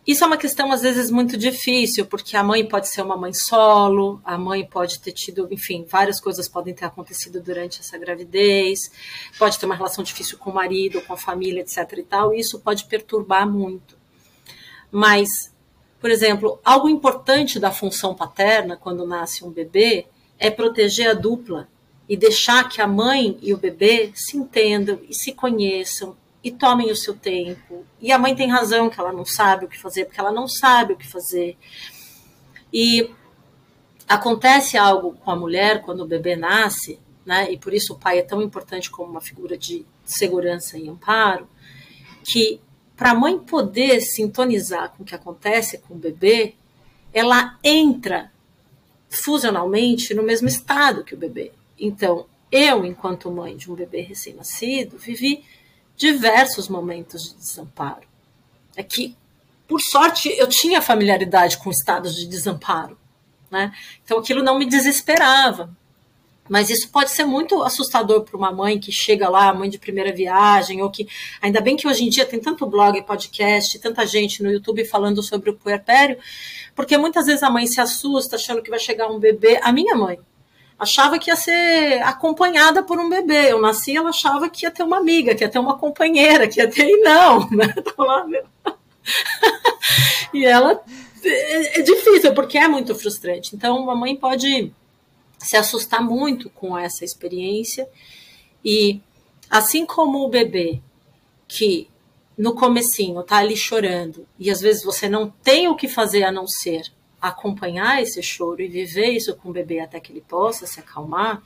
Isso 0.05 0.25
é 0.25 0.27
uma 0.27 0.37
questão, 0.37 0.73
às 0.73 0.83
vezes, 0.83 1.13
muito 1.13 1.37
difícil, 1.37 2.05
porque 2.07 2.37
a 2.37 2.43
mãe 2.43 2.67
pode 2.67 2.89
ser 2.89 3.03
uma 3.03 3.17
mãe 3.17 3.33
solo, 3.33 4.21
a 4.25 4.37
mãe 4.37 4.67
pode 4.67 4.99
ter 4.99 5.13
tido, 5.13 5.47
enfim, 5.53 5.87
várias 5.89 6.21
coisas 6.21 6.49
podem 6.49 6.75
ter 6.75 6.85
acontecido 6.85 7.41
durante 7.41 7.79
essa 7.81 7.97
gravidez, 7.97 8.91
pode 9.39 9.57
ter 9.57 9.67
uma 9.67 9.77
relação 9.77 10.03
difícil 10.03 10.39
com 10.39 10.51
o 10.51 10.55
marido, 10.55 11.01
com 11.03 11.13
a 11.13 11.17
família, 11.17 11.61
etc. 11.61 11.99
e 11.99 12.03
tal, 12.03 12.35
e 12.35 12.41
isso 12.41 12.59
pode 12.59 12.87
perturbar 12.87 13.49
muito. 13.49 13.97
Mas, 14.91 15.55
por 16.01 16.11
exemplo, 16.11 16.59
algo 16.65 16.89
importante 16.89 17.61
da 17.61 17.71
função 17.71 18.13
paterna, 18.13 18.77
quando 18.77 19.07
nasce 19.07 19.45
um 19.45 19.51
bebê, 19.51 20.07
é 20.37 20.51
proteger 20.51 21.11
a 21.11 21.15
dupla 21.15 21.69
e 22.09 22.17
deixar 22.17 22.69
que 22.69 22.83
a 22.83 22.89
mãe 22.89 23.39
e 23.41 23.55
o 23.55 23.57
bebê 23.57 24.11
se 24.17 24.37
entendam 24.37 24.99
e 25.09 25.15
se 25.15 25.33
conheçam 25.33 26.17
e 26.43 26.51
tomem 26.51 26.91
o 26.91 26.97
seu 26.97 27.15
tempo. 27.15 27.85
E 28.01 28.11
a 28.11 28.19
mãe 28.19 28.35
tem 28.35 28.51
razão 28.51 28.91
que 28.91 28.99
ela 28.99 29.13
não 29.13 29.25
sabe 29.25 29.65
o 29.65 29.69
que 29.69 29.79
fazer, 29.79 30.07
porque 30.07 30.21
ela 30.21 30.33
não 30.33 30.49
sabe 30.49 30.95
o 30.95 30.97
que 30.97 31.07
fazer. 31.07 31.57
E 32.73 33.11
acontece 34.09 34.77
algo 34.77 35.13
com 35.13 35.31
a 35.31 35.37
mulher 35.37 35.83
quando 35.83 36.01
o 36.01 36.07
bebê 36.07 36.35
nasce, 36.35 36.99
né? 37.25 37.51
E 37.53 37.57
por 37.57 37.73
isso 37.73 37.95
o 37.95 37.99
pai 37.99 38.19
é 38.19 38.23
tão 38.23 38.43
importante 38.43 38.91
como 38.91 39.11
uma 39.11 39.21
figura 39.21 39.57
de 39.57 39.87
segurança 40.05 40.77
e 40.77 40.89
amparo, 40.89 41.49
que 42.25 42.61
para 42.97 43.11
a 43.11 43.15
mãe 43.15 43.39
poder 43.39 44.01
sintonizar 44.01 44.91
com 44.91 45.03
o 45.03 45.07
que 45.07 45.15
acontece 45.15 45.79
com 45.79 45.95
o 45.95 45.99
bebê, 45.99 46.55
ela 47.13 47.59
entra 47.63 48.31
fusionalmente 49.09 50.15
no 50.15 50.23
mesmo 50.23 50.49
estado 50.49 51.05
que 51.05 51.15
o 51.15 51.19
bebê. 51.19 51.53
Então, 51.79 52.27
eu, 52.51 52.85
enquanto 52.85 53.31
mãe 53.31 53.57
de 53.57 53.71
um 53.71 53.75
bebê 53.75 54.03
recém-nascido, 54.03 54.99
vivi 54.99 55.45
diversos 55.97 56.69
momentos 56.69 57.31
de 57.31 57.37
desamparo. 57.37 58.07
É 58.77 58.83
que, 58.83 59.17
por 59.69 59.81
sorte, 59.81 60.29
eu 60.31 60.49
tinha 60.49 60.83
familiaridade 60.83 61.59
com 61.59 61.71
estados 61.71 62.17
de 62.17 62.27
desamparo. 62.27 62.99
Né? 63.51 63.73
Então 64.05 64.19
aquilo 64.19 64.43
não 64.43 64.59
me 64.59 64.67
desesperava. 64.67 65.71
Mas 66.49 66.71
isso 66.71 66.91
pode 66.91 67.11
ser 67.11 67.25
muito 67.25 67.63
assustador 67.63 68.23
para 68.23 68.37
uma 68.37 68.51
mãe 68.51 68.79
que 68.79 68.91
chega 68.91 69.29
lá, 69.29 69.55
mãe 69.55 69.71
de 69.71 69.79
primeira 69.79 70.13
viagem, 70.13 70.83
ou 70.83 70.91
que. 70.91 71.07
Ainda 71.41 71.61
bem 71.61 71.77
que 71.77 71.87
hoje 71.87 72.05
em 72.05 72.09
dia 72.09 72.27
tem 72.27 72.41
tanto 72.41 72.67
blog, 72.67 73.01
podcast, 73.03 73.79
tanta 73.79 74.05
gente 74.07 74.43
no 74.43 74.51
YouTube 74.51 74.85
falando 74.85 75.23
sobre 75.23 75.51
o 75.51 75.55
puerpério, 75.55 76.19
porque 76.75 76.99
muitas 76.99 77.27
vezes 77.27 77.43
a 77.43 77.51
mãe 77.51 77.67
se 77.67 77.81
assusta 77.81 78.37
achando 78.37 78.61
que 78.61 78.71
vai 78.71 78.81
chegar 78.81 79.09
um 79.09 79.21
bebê. 79.21 79.61
A 79.63 79.73
minha 79.73 79.95
mãe 79.95 80.19
achava 80.79 81.19
que 81.19 81.31
ia 81.31 81.37
ser 81.37 82.03
acompanhada 82.03 82.83
por 82.83 82.99
um 82.99 83.09
bebê. 83.09 83.53
Eu 83.53 83.61
nasci, 83.61 83.97
ela 83.97 84.11
achava 84.11 84.49
que 84.49 84.67
ia 84.67 84.71
ter 84.71 84.83
uma 84.83 84.99
amiga, 84.99 85.35
que 85.35 85.45
ia 85.45 85.49
ter 85.49 85.59
uma 85.59 85.79
companheira, 85.79 86.49
que 86.49 86.61
ia 86.61 86.69
ter. 86.69 86.89
E 86.89 87.03
não, 87.03 87.49
né? 87.51 87.73
e 90.33 90.45
ela. 90.45 90.83
É, 91.25 91.81
é 91.81 91.83
difícil, 91.83 92.35
porque 92.35 92.59
é 92.59 92.67
muito 92.67 92.95
frustrante. 92.95 93.55
Então, 93.55 93.79
uma 93.79 93.95
mãe 93.95 94.17
pode 94.17 94.73
se 95.39 95.57
assustar 95.57 96.03
muito 96.03 96.51
com 96.51 96.77
essa 96.79 97.05
experiência 97.05 97.89
e 98.65 99.01
assim 99.51 99.85
como 99.85 100.25
o 100.25 100.29
bebê 100.29 100.81
que 101.49 101.89
no 102.39 102.55
comecinho 102.55 103.23
tá 103.23 103.39
ali 103.39 103.57
chorando 103.57 104.27
e 104.39 104.51
às 104.51 104.61
vezes 104.61 104.85
você 104.85 105.09
não 105.09 105.31
tem 105.43 105.69
o 105.69 105.77
que 105.77 105.89
fazer 105.89 106.23
a 106.23 106.33
não 106.33 106.47
ser 106.47 106.83
acompanhar 107.23 108.03
esse 108.03 108.21
choro 108.21 108.61
e 108.61 108.67
viver 108.67 109.11
isso 109.11 109.37
com 109.37 109.51
o 109.51 109.53
bebê 109.53 109.79
até 109.79 110.01
que 110.01 110.13
ele 110.13 110.21
possa 110.21 110.67
se 110.67 110.81
acalmar 110.81 111.41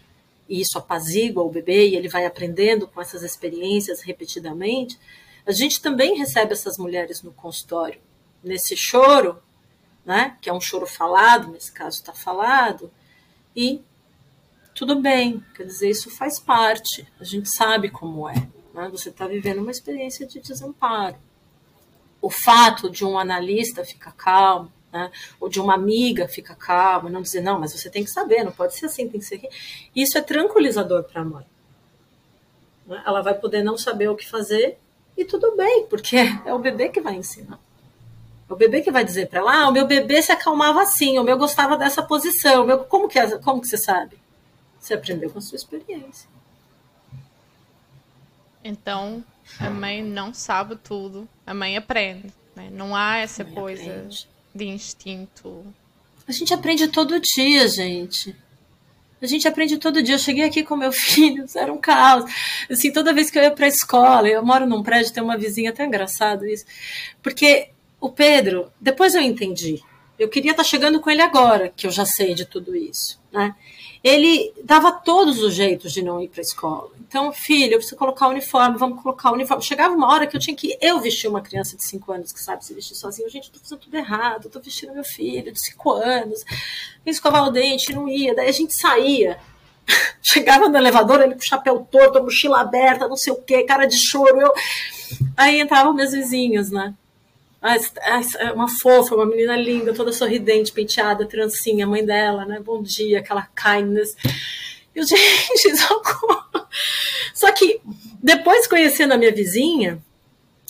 e 0.48 0.60
isso 0.60 0.78
apazigua 0.78 1.42
o 1.42 1.50
bebê 1.50 1.88
e 1.88 1.96
ele 1.96 2.08
vai 2.08 2.24
aprendendo 2.24 2.88
com 2.88 3.00
essas 3.00 3.22
experiências 3.22 4.00
repetidamente, 4.00 4.98
a 5.44 5.52
gente 5.52 5.82
também 5.82 6.16
recebe 6.16 6.52
essas 6.52 6.78
mulheres 6.78 7.22
no 7.22 7.32
consultório 7.32 8.00
nesse 8.42 8.76
choro, 8.76 9.42
né, 10.04 10.36
que 10.40 10.48
é 10.48 10.52
um 10.52 10.60
choro 10.60 10.86
falado, 10.86 11.50
nesse 11.50 11.70
caso 11.72 11.96
está 11.96 12.12
falado, 12.12 12.90
e 13.54 13.82
tudo 14.74 15.00
bem, 15.00 15.44
quer 15.54 15.64
dizer, 15.64 15.90
isso 15.90 16.10
faz 16.10 16.38
parte, 16.38 17.06
a 17.20 17.24
gente 17.24 17.48
sabe 17.48 17.90
como 17.90 18.28
é. 18.28 18.48
Né? 18.72 18.88
Você 18.90 19.08
está 19.08 19.26
vivendo 19.26 19.58
uma 19.58 19.70
experiência 19.70 20.26
de 20.26 20.38
desamparo. 20.38 21.16
O 22.20 22.30
fato 22.30 22.90
de 22.90 23.04
um 23.04 23.18
analista 23.18 23.84
ficar 23.84 24.12
calmo, 24.12 24.70
né? 24.96 25.12
ou 25.40 25.48
de 25.48 25.60
uma 25.60 25.74
amiga 25.74 26.26
ficar 26.26 26.54
calma, 26.54 27.10
não 27.10 27.22
dizer, 27.22 27.42
não, 27.42 27.60
mas 27.60 27.72
você 27.72 27.90
tem 27.90 28.04
que 28.04 28.10
saber, 28.10 28.44
não 28.44 28.52
pode 28.52 28.74
ser 28.74 28.86
assim, 28.86 29.08
tem 29.08 29.20
que 29.20 29.26
ser. 29.26 29.40
Isso 29.94 30.16
é 30.16 30.22
tranquilizador 30.22 31.04
para 31.04 31.20
a 31.20 31.24
mãe. 31.24 31.46
Né? 32.86 33.02
Ela 33.06 33.20
vai 33.20 33.34
poder 33.34 33.62
não 33.62 33.76
saber 33.76 34.08
o 34.08 34.16
que 34.16 34.26
fazer 34.26 34.78
e 35.16 35.24
tudo 35.24 35.56
bem, 35.56 35.86
porque 35.86 36.16
é 36.44 36.52
o 36.52 36.58
bebê 36.58 36.88
que 36.88 37.00
vai 37.00 37.14
ensinar. 37.14 37.58
É 38.48 38.52
o 38.52 38.56
bebê 38.56 38.80
que 38.80 38.90
vai 38.90 39.04
dizer 39.04 39.28
para 39.28 39.40
ela, 39.40 39.62
ah, 39.62 39.68
o 39.68 39.72
meu 39.72 39.86
bebê 39.86 40.22
se 40.22 40.32
acalmava 40.32 40.82
assim, 40.82 41.18
o 41.18 41.24
meu 41.24 41.36
gostava 41.36 41.76
dessa 41.76 42.02
posição, 42.02 42.62
o 42.62 42.66
meu, 42.66 42.84
como 42.84 43.08
que 43.08 43.18
é, 43.18 43.38
como 43.38 43.60
que 43.60 43.68
você 43.68 43.76
sabe? 43.76 44.18
Você 44.78 44.94
aprendeu 44.94 45.30
com 45.30 45.38
a 45.38 45.42
sua 45.42 45.56
experiência. 45.56 46.28
Então, 48.62 49.24
a 49.58 49.68
mãe 49.68 50.02
não 50.02 50.32
sabe 50.32 50.76
tudo, 50.76 51.28
a 51.46 51.52
mãe 51.52 51.76
aprende. 51.76 52.32
Né? 52.54 52.70
Não 52.72 52.96
há 52.96 53.18
essa 53.18 53.44
coisa 53.44 53.82
aprende. 53.82 54.28
De 54.56 54.66
instinto. 54.66 55.64
A 56.26 56.32
gente 56.32 56.52
aprende 56.52 56.88
todo 56.88 57.20
dia, 57.20 57.68
gente. 57.68 58.34
A 59.20 59.26
gente 59.26 59.46
aprende 59.46 59.78
todo 59.78 60.02
dia. 60.02 60.16
Eu 60.16 60.18
cheguei 60.18 60.44
aqui 60.44 60.62
com 60.62 60.76
meu 60.76 60.90
filho, 60.92 61.44
era 61.54 61.72
um 61.72 61.78
caos. 61.78 62.24
Assim, 62.70 62.90
toda 62.90 63.12
vez 63.14 63.30
que 63.30 63.38
eu 63.38 63.42
ia 63.42 63.50
para 63.50 63.66
a 63.66 63.68
escola, 63.68 64.28
eu 64.28 64.44
moro 64.44 64.66
num 64.66 64.82
prédio, 64.82 65.12
tem 65.12 65.22
uma 65.22 65.38
vizinha, 65.38 65.70
até 65.70 65.84
engraçado 65.84 66.46
isso. 66.46 66.64
Porque 67.22 67.70
o 68.00 68.10
Pedro, 68.10 68.70
depois 68.80 69.14
eu 69.14 69.22
entendi. 69.22 69.80
Eu 70.18 70.28
queria 70.28 70.52
estar 70.52 70.62
tá 70.62 70.68
chegando 70.68 71.00
com 71.00 71.10
ele 71.10 71.22
agora, 71.22 71.72
que 71.74 71.86
eu 71.86 71.90
já 71.90 72.06
sei 72.06 72.34
de 72.34 72.46
tudo 72.46 72.74
isso, 72.74 73.20
né? 73.30 73.54
Ele 74.02 74.52
dava 74.64 74.92
todos 74.92 75.40
os 75.40 75.54
jeitos 75.54 75.92
de 75.92 76.02
não 76.02 76.20
ir 76.20 76.28
para 76.28 76.40
a 76.40 76.42
escola. 76.42 76.90
Então, 77.08 77.32
filho, 77.32 77.74
eu 77.74 77.78
preciso 77.78 77.96
colocar 77.96 78.26
o 78.26 78.30
uniforme, 78.30 78.76
vamos 78.76 79.02
colocar 79.02 79.30
o 79.30 79.34
uniforme. 79.34 79.62
Chegava 79.62 79.94
uma 79.94 80.12
hora 80.12 80.26
que 80.26 80.36
eu 80.36 80.40
tinha 80.40 80.56
que 80.56 80.76
eu 80.80 81.00
vestir 81.00 81.28
uma 81.28 81.40
criança 81.40 81.76
de 81.76 81.84
5 81.84 82.12
anos 82.12 82.32
que 82.32 82.40
sabe 82.40 82.64
se 82.64 82.74
vestir 82.74 82.96
sozinha. 82.96 83.28
Gente, 83.28 83.50
tô 83.50 83.58
fazendo 83.58 83.78
tudo 83.78 83.96
errado, 83.96 84.48
tô 84.48 84.60
vestindo 84.60 84.92
meu 84.92 85.04
filho 85.04 85.52
de 85.52 85.60
5 85.60 85.92
anos. 85.92 86.44
Ia 87.04 87.10
escovar 87.12 87.46
o 87.46 87.50
dente, 87.50 87.92
não 87.92 88.08
ia. 88.08 88.34
Daí 88.34 88.48
a 88.48 88.52
gente 88.52 88.74
saía. 88.74 89.38
Chegava 90.20 90.68
no 90.68 90.76
elevador, 90.76 91.20
ele 91.20 91.34
com 91.34 91.40
o 91.40 91.46
chapéu 91.46 91.86
torto, 91.90 92.22
mochila 92.22 92.60
aberta, 92.60 93.08
não 93.08 93.16
sei 93.16 93.32
o 93.32 93.36
quê, 93.36 93.62
cara 93.62 93.86
de 93.86 93.96
choro. 93.96 94.40
Eu... 94.40 94.52
Aí 95.36 95.60
entravam 95.60 95.94
meus 95.94 96.12
vizinhos, 96.12 96.70
né? 96.70 96.92
É 98.38 98.52
uma 98.52 98.68
fofa, 98.68 99.14
uma 99.14 99.26
menina 99.26 99.56
linda, 99.56 99.92
toda 99.92 100.12
sorridente, 100.12 100.72
penteada, 100.72 101.26
trancinha, 101.26 101.86
mãe 101.86 102.04
dela, 102.04 102.44
né? 102.44 102.60
Bom 102.60 102.82
dia, 102.82 103.18
aquela 103.18 103.48
kindness. 103.54 104.16
E 104.94 104.98
eu, 104.98 105.04
gente. 105.06 105.76
Só 107.34 107.52
que 107.52 107.80
depois 108.22 108.66
conhecendo 108.66 109.12
a 109.12 109.18
minha 109.18 109.32
vizinha, 109.32 110.02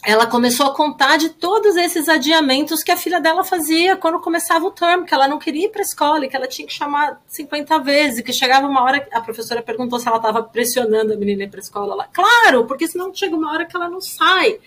ela 0.07 0.25
começou 0.25 0.67
a 0.67 0.75
contar 0.75 1.17
de 1.17 1.31
todos 1.31 1.75
esses 1.77 2.09
adiamentos 2.09 2.85
que 2.85 2.93
a 2.93 2.97
filha 2.97 3.21
dela 3.21 3.43
fazia 3.43 3.97
quando 3.97 4.21
começava 4.21 4.65
o 4.65 4.71
termo, 4.71 5.05
que 5.05 5.13
ela 5.13 5.27
não 5.27 5.37
queria 5.37 5.67
ir 5.67 5.71
para 5.71 5.81
a 5.81 5.83
escola 5.83 6.25
e 6.25 6.29
que 6.29 6.37
ela 6.37 6.47
tinha 6.47 6.67
que 6.67 6.73
chamar 6.73 7.21
50 7.27 7.81
vezes, 7.81 8.21
que 8.21 8.33
chegava 8.33 8.69
uma 8.69 8.85
hora, 8.85 9.05
a 9.11 9.21
professora 9.21 9.61
perguntou 9.63 9.99
se 9.99 10.07
ela 10.07 10.19
estava 10.19 10.45
pressionando 10.45 11.13
a 11.13 11.17
menina 11.17 11.49
para 11.49 11.59
a 11.59 11.63
escola. 11.63 11.95
Ela, 11.95 12.05
claro, 12.05 12.67
porque 12.67 12.87
senão 12.87 13.13
chega 13.13 13.35
uma 13.35 13.51
hora 13.53 13.67
que 13.67 13.75
ela 13.75 13.89
não 13.89 14.01
sai. 14.01 14.61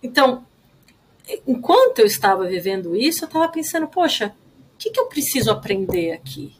Então, 0.00 0.46
enquanto 1.46 1.98
eu 1.98 2.06
estava 2.06 2.46
vivendo 2.46 2.96
isso, 2.96 3.24
eu 3.24 3.26
estava 3.26 3.48
pensando, 3.48 3.86
poxa, 3.86 4.34
o 4.74 4.78
que, 4.78 4.90
que 4.90 5.00
eu 5.00 5.06
preciso 5.06 5.50
aprender 5.50 6.12
aqui? 6.12 6.52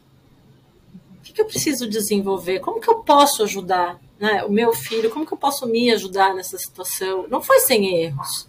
O 1.17 1.21
que, 1.23 1.33
que 1.33 1.41
eu 1.41 1.45
preciso 1.45 1.87
desenvolver? 1.87 2.59
Como 2.59 2.79
que 2.79 2.89
eu 2.89 2.95
posso 2.95 3.43
ajudar 3.43 3.99
né, 4.19 4.43
o 4.43 4.51
meu 4.51 4.73
filho? 4.73 5.09
Como 5.09 5.25
que 5.25 5.33
eu 5.33 5.37
posso 5.37 5.65
me 5.65 5.91
ajudar 5.91 6.33
nessa 6.35 6.57
situação? 6.57 7.25
Não 7.29 7.41
foi 7.41 7.59
sem 7.59 8.03
erros, 8.03 8.47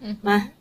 uhum. 0.00 0.16
né? 0.22 0.52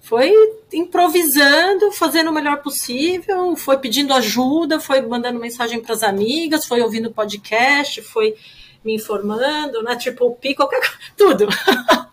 Foi 0.00 0.32
improvisando, 0.72 1.92
fazendo 1.92 2.30
o 2.30 2.34
melhor 2.34 2.60
possível, 2.60 3.54
foi 3.54 3.78
pedindo 3.78 4.12
ajuda, 4.12 4.80
foi 4.80 5.00
mandando 5.00 5.38
mensagem 5.38 5.80
para 5.80 5.94
as 5.94 6.02
amigas, 6.02 6.66
foi 6.66 6.82
ouvindo 6.82 7.12
podcast, 7.12 8.02
foi 8.02 8.34
me 8.84 8.96
informando, 8.96 9.80
né? 9.82 9.96
Tipo, 9.96 10.26
o 10.26 10.34
pico, 10.34 10.66
qualquer 10.66 10.80
tudo. 11.16 11.46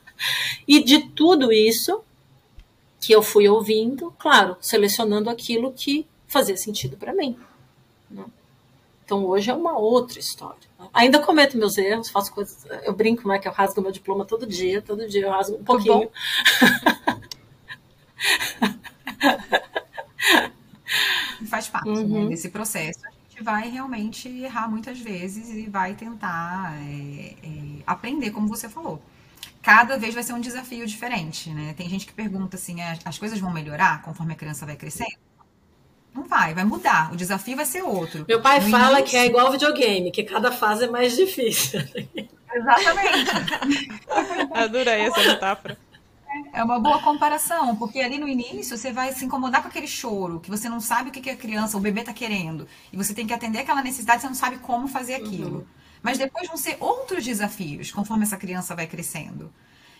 e 0.68 0.84
de 0.84 1.10
tudo 1.10 1.52
isso, 1.52 2.02
que 3.00 3.14
eu 3.14 3.22
fui 3.24 3.48
ouvindo, 3.48 4.14
claro, 4.20 4.58
selecionando 4.60 5.30
aquilo 5.30 5.72
que 5.72 6.06
fazia 6.28 6.58
sentido 6.58 6.98
para 6.98 7.14
mim. 7.14 7.38
Né? 8.10 8.26
Então 9.06 9.24
hoje 9.26 9.50
é 9.50 9.54
uma 9.54 9.78
outra 9.78 10.20
história. 10.20 10.60
Né? 10.78 10.88
Ainda 10.94 11.20
cometo 11.20 11.58
meus 11.58 11.78
erros, 11.78 12.10
faço 12.10 12.34
coisas. 12.34 12.66
Eu 12.84 12.94
brinco, 12.94 13.28
né? 13.28 13.40
Que 13.40 13.48
eu 13.48 13.52
rasgo 13.52 13.82
meu 13.82 13.92
diploma 13.92 14.26
todo 14.26 14.46
dia, 14.46 14.82
todo 14.82 15.08
dia 15.08 15.26
eu 15.26 15.32
rasgo 15.32 15.56
um 15.58 15.64
pouquinho. 15.64 16.10
Faz 21.48 21.68
parte 21.70 21.90
né, 21.90 22.00
uhum. 22.02 22.24
né, 22.26 22.30
desse 22.30 22.50
processo. 22.50 23.00
A 23.08 23.12
gente 23.30 23.42
vai 23.42 23.70
realmente 23.70 24.28
errar 24.28 24.70
muitas 24.70 25.00
vezes 25.00 25.50
e 25.50 25.70
vai 25.70 25.96
tentar 25.96 26.78
é, 26.80 27.36
é, 27.42 27.82
aprender, 27.88 28.32
como 28.32 28.48
você 28.48 28.68
falou 28.68 29.02
cada 29.62 29.98
vez 29.98 30.14
vai 30.14 30.24
ser 30.24 30.34
um 30.34 30.40
desafio 30.40 30.86
diferente, 30.86 31.50
né? 31.50 31.74
Tem 31.76 31.90
gente 31.90 32.06
que 32.06 32.14
pergunta 32.14 32.56
assim, 32.56 32.82
as, 32.82 33.00
as 33.06 33.18
coisas 33.18 33.40
vão 33.40 33.52
melhorar 33.52 34.02
conforme 34.02 34.34
a 34.34 34.36
criança 34.36 34.66
vai 34.66 34.76
crescendo? 34.76 35.18
Não 36.14 36.24
vai, 36.24 36.54
vai 36.54 36.64
mudar. 36.64 37.14
O 37.14 37.16
desafio 37.16 37.56
vai 37.56 37.66
ser 37.66 37.84
outro. 37.84 38.26
Meu 38.28 38.42
pai 38.42 38.60
no 38.60 38.70
fala 38.70 39.00
início... 39.00 39.06
que 39.06 39.18
é 39.18 39.26
igual 39.26 39.52
videogame, 39.52 40.12
que 40.12 40.24
cada 40.24 40.52
fase 40.52 40.86
é 40.86 40.88
mais 40.88 41.16
difícil. 41.16 41.80
Exatamente. 42.52 43.32
Adorei 44.54 45.02
essa 45.02 45.22
metáfora. 45.22 45.78
É 46.54 46.64
uma 46.64 46.80
boa 46.80 47.02
comparação, 47.02 47.76
porque 47.76 48.00
ali 48.00 48.18
no 48.18 48.28
início 48.28 48.78
você 48.78 48.92
vai 48.92 49.12
se 49.14 49.26
incomodar 49.26 49.62
com 49.62 49.68
aquele 49.68 49.88
choro, 49.88 50.40
que 50.40 50.50
você 50.50 50.70
não 50.70 50.80
sabe 50.80 51.10
o 51.10 51.12
que, 51.12 51.22
que 51.22 51.30
a 51.30 51.36
criança, 51.36 51.78
o 51.78 51.80
bebê 51.80 52.02
está 52.02 52.14
querendo. 52.14 52.68
E 52.94 52.98
você 52.98 53.14
tem 53.14 53.26
que 53.26 53.34
atender 53.34 53.60
aquela 53.60 53.82
necessidade, 53.82 54.22
você 54.22 54.28
não 54.28 54.36
sabe 54.36 54.58
como 54.58 54.88
fazer 54.88 55.16
aquilo. 55.16 55.60
Uhum. 55.60 55.66
Mas 56.02 56.18
depois 56.18 56.48
vão 56.48 56.58
ser 56.58 56.78
outros 56.80 57.24
desafios, 57.24 57.92
conforme 57.92 58.24
essa 58.24 58.38
criança 58.38 58.76
vai 58.76 58.88
crescendo. 58.88 59.52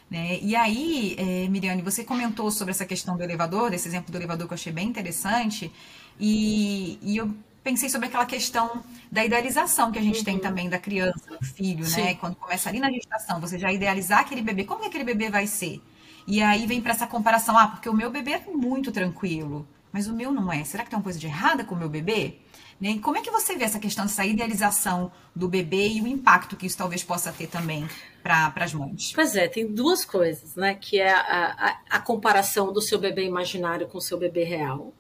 Né? 0.10 0.40
E 0.42 0.56
aí, 0.56 1.16
é, 1.18 1.48
Miriane, 1.50 1.82
você 1.82 2.04
comentou 2.04 2.50
sobre 2.50 2.72
essa 2.72 2.86
questão 2.86 3.16
do 3.16 3.24
elevador, 3.24 3.70
desse 3.70 3.88
exemplo 3.88 4.12
do 4.12 4.18
elevador 4.18 4.48
que 4.48 4.54
eu 4.54 4.56
achei 4.56 4.74
bem 4.74 4.88
interessante, 4.88 5.72
e, 6.20 6.98
e 7.02 7.18
eu 7.18 7.32
pensei 7.64 7.90
sobre 7.90 8.08
aquela 8.08 8.26
questão 8.26 8.84
da 9.12 9.24
idealização 9.24 9.92
que 9.92 10.00
a 10.00 10.02
gente 10.02 10.20
uhum. 10.20 10.26
tem 10.26 10.40
também 10.40 10.68
da 10.68 10.80
criança, 10.80 11.38
do 11.40 11.46
filho, 11.46 11.84
né? 11.84 11.90
Sim. 11.90 12.02
né? 12.02 12.16
Quando 12.16 12.36
começa 12.36 12.70
ali 12.70 12.80
na 12.80 12.92
gestação, 12.92 13.40
você 13.40 13.60
já 13.60 13.72
idealizar 13.72 14.20
aquele 14.20 14.42
bebê, 14.42 14.64
como 14.64 14.82
que 14.82 14.88
aquele 14.88 15.04
bebê 15.04 15.30
vai 15.30 15.46
ser? 15.46 15.80
E 16.26 16.42
aí 16.42 16.66
vem 16.66 16.82
para 16.82 16.92
essa 16.92 17.06
comparação, 17.06 17.58
ah, 17.58 17.68
porque 17.68 17.90
o 17.90 17.94
meu 17.94 18.10
bebê 18.10 18.32
é 18.32 18.44
muito 18.52 18.92
tranquilo, 18.92 19.68
mas 19.92 20.08
o 20.08 20.14
meu 20.14 20.32
não 20.32 20.52
é. 20.52 20.64
Será 20.64 20.84
que 20.84 20.90
tem 20.90 20.98
uma 20.98 21.04
coisa 21.04 21.20
de 21.20 21.28
errada 21.28 21.64
com 21.64 21.76
o 21.76 21.78
meu 21.78 21.90
bebê? 21.90 22.38
Né? 22.80 23.00
Como 23.02 23.18
é 23.18 23.22
que 23.22 23.30
você 23.30 23.56
vê 23.56 23.66
essa 23.66 23.80
questão 23.80 24.06
dessa 24.06 24.26
idealização 24.26 25.12
do 25.36 25.48
bebê 25.48 25.90
e 25.90 26.02
o 26.02 26.08
impacto 26.08 26.56
que 26.56 26.66
isso 26.66 26.78
talvez 26.78 27.04
possa 27.04 27.32
ter 27.32 27.48
também 27.48 27.88
para 28.24 28.54
as 28.56 28.74
mães? 28.74 29.12
Pois 29.14 29.36
é, 29.36 29.48
tem 29.48 29.68
duas 29.68 30.06
coisas, 30.06 30.56
né? 30.56 30.76
Que 30.76 31.00
é 31.00 31.12
a, 31.12 31.20
a, 31.20 31.80
a, 31.98 32.00
comparação 32.00 32.72
do 32.72 32.82
seu 32.82 32.98
bebê 32.98 33.24
imaginário 33.24 33.88
com 33.88 33.98
o 33.98 34.02
seu 34.02 34.18
bebê 34.18 34.44
real, 34.44 34.94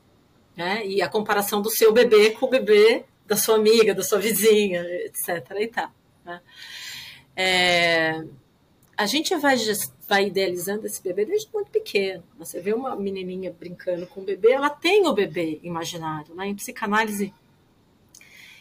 né? 0.57 0.85
E 0.85 1.01
a 1.01 1.07
comparação 1.07 1.61
do 1.61 1.69
seu 1.69 1.93
bebê 1.93 2.31
com 2.31 2.47
o 2.47 2.49
bebê 2.49 3.05
da 3.25 3.37
sua 3.37 3.55
amiga, 3.55 3.93
da 3.93 4.03
sua 4.03 4.19
vizinha, 4.19 4.81
etc. 5.05 5.51
E 5.59 5.67
tá, 5.67 5.91
né? 6.25 6.41
é, 7.35 8.23
a 8.97 9.05
gente 9.05 9.33
vai, 9.37 9.55
vai 10.09 10.25
idealizando 10.25 10.85
esse 10.85 11.01
bebê 11.01 11.23
desde 11.23 11.49
muito 11.53 11.71
pequeno. 11.71 12.23
Você 12.37 12.59
vê 12.59 12.73
uma 12.73 12.97
menininha 12.97 13.55
brincando 13.57 14.05
com 14.07 14.19
o 14.19 14.25
bebê, 14.25 14.51
ela 14.51 14.69
tem 14.69 15.07
o 15.07 15.13
bebê 15.13 15.59
imaginário. 15.63 16.35
Né? 16.35 16.47
Em 16.47 16.55
psicanálise, 16.55 17.33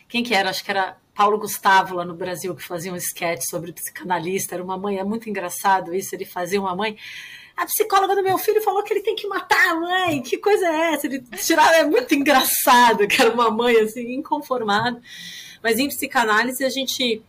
quem 0.08 0.22
que 0.22 0.34
era? 0.34 0.50
Acho 0.50 0.64
que 0.64 0.70
era 0.70 0.96
Paulo 1.14 1.38
Gustavo 1.38 1.96
lá 1.96 2.04
no 2.04 2.14
Brasil, 2.14 2.54
que 2.54 2.62
fazia 2.62 2.92
um 2.92 2.96
sketch 2.96 3.42
sobre 3.42 3.72
psicanalista. 3.72 4.54
Era 4.54 4.64
uma 4.64 4.78
mãe, 4.78 4.98
é 4.98 5.04
muito 5.04 5.28
engraçado 5.28 5.94
isso. 5.94 6.14
Ele 6.14 6.24
fazia 6.24 6.60
uma 6.60 6.74
mãe 6.74 6.96
a 7.58 7.66
psicóloga 7.66 8.14
do 8.14 8.22
meu 8.22 8.38
filho 8.38 8.62
falou 8.62 8.84
que 8.84 8.94
ele 8.94 9.02
tem 9.02 9.16
que 9.16 9.26
matar 9.26 9.70
a 9.70 9.74
mãe. 9.74 10.22
Que 10.22 10.38
coisa 10.38 10.64
é 10.64 10.94
essa? 10.94 11.08
Ele 11.08 11.20
tirava, 11.20 11.74
é 11.74 11.84
muito 11.84 12.14
engraçado, 12.14 13.08
que 13.08 13.20
era 13.20 13.34
uma 13.34 13.50
mãe 13.50 13.76
assim, 13.78 14.12
inconformada. 14.12 15.02
Mas 15.60 15.76
em 15.76 15.88
psicanálise 15.88 16.64
a 16.64 16.68
gente 16.68 17.20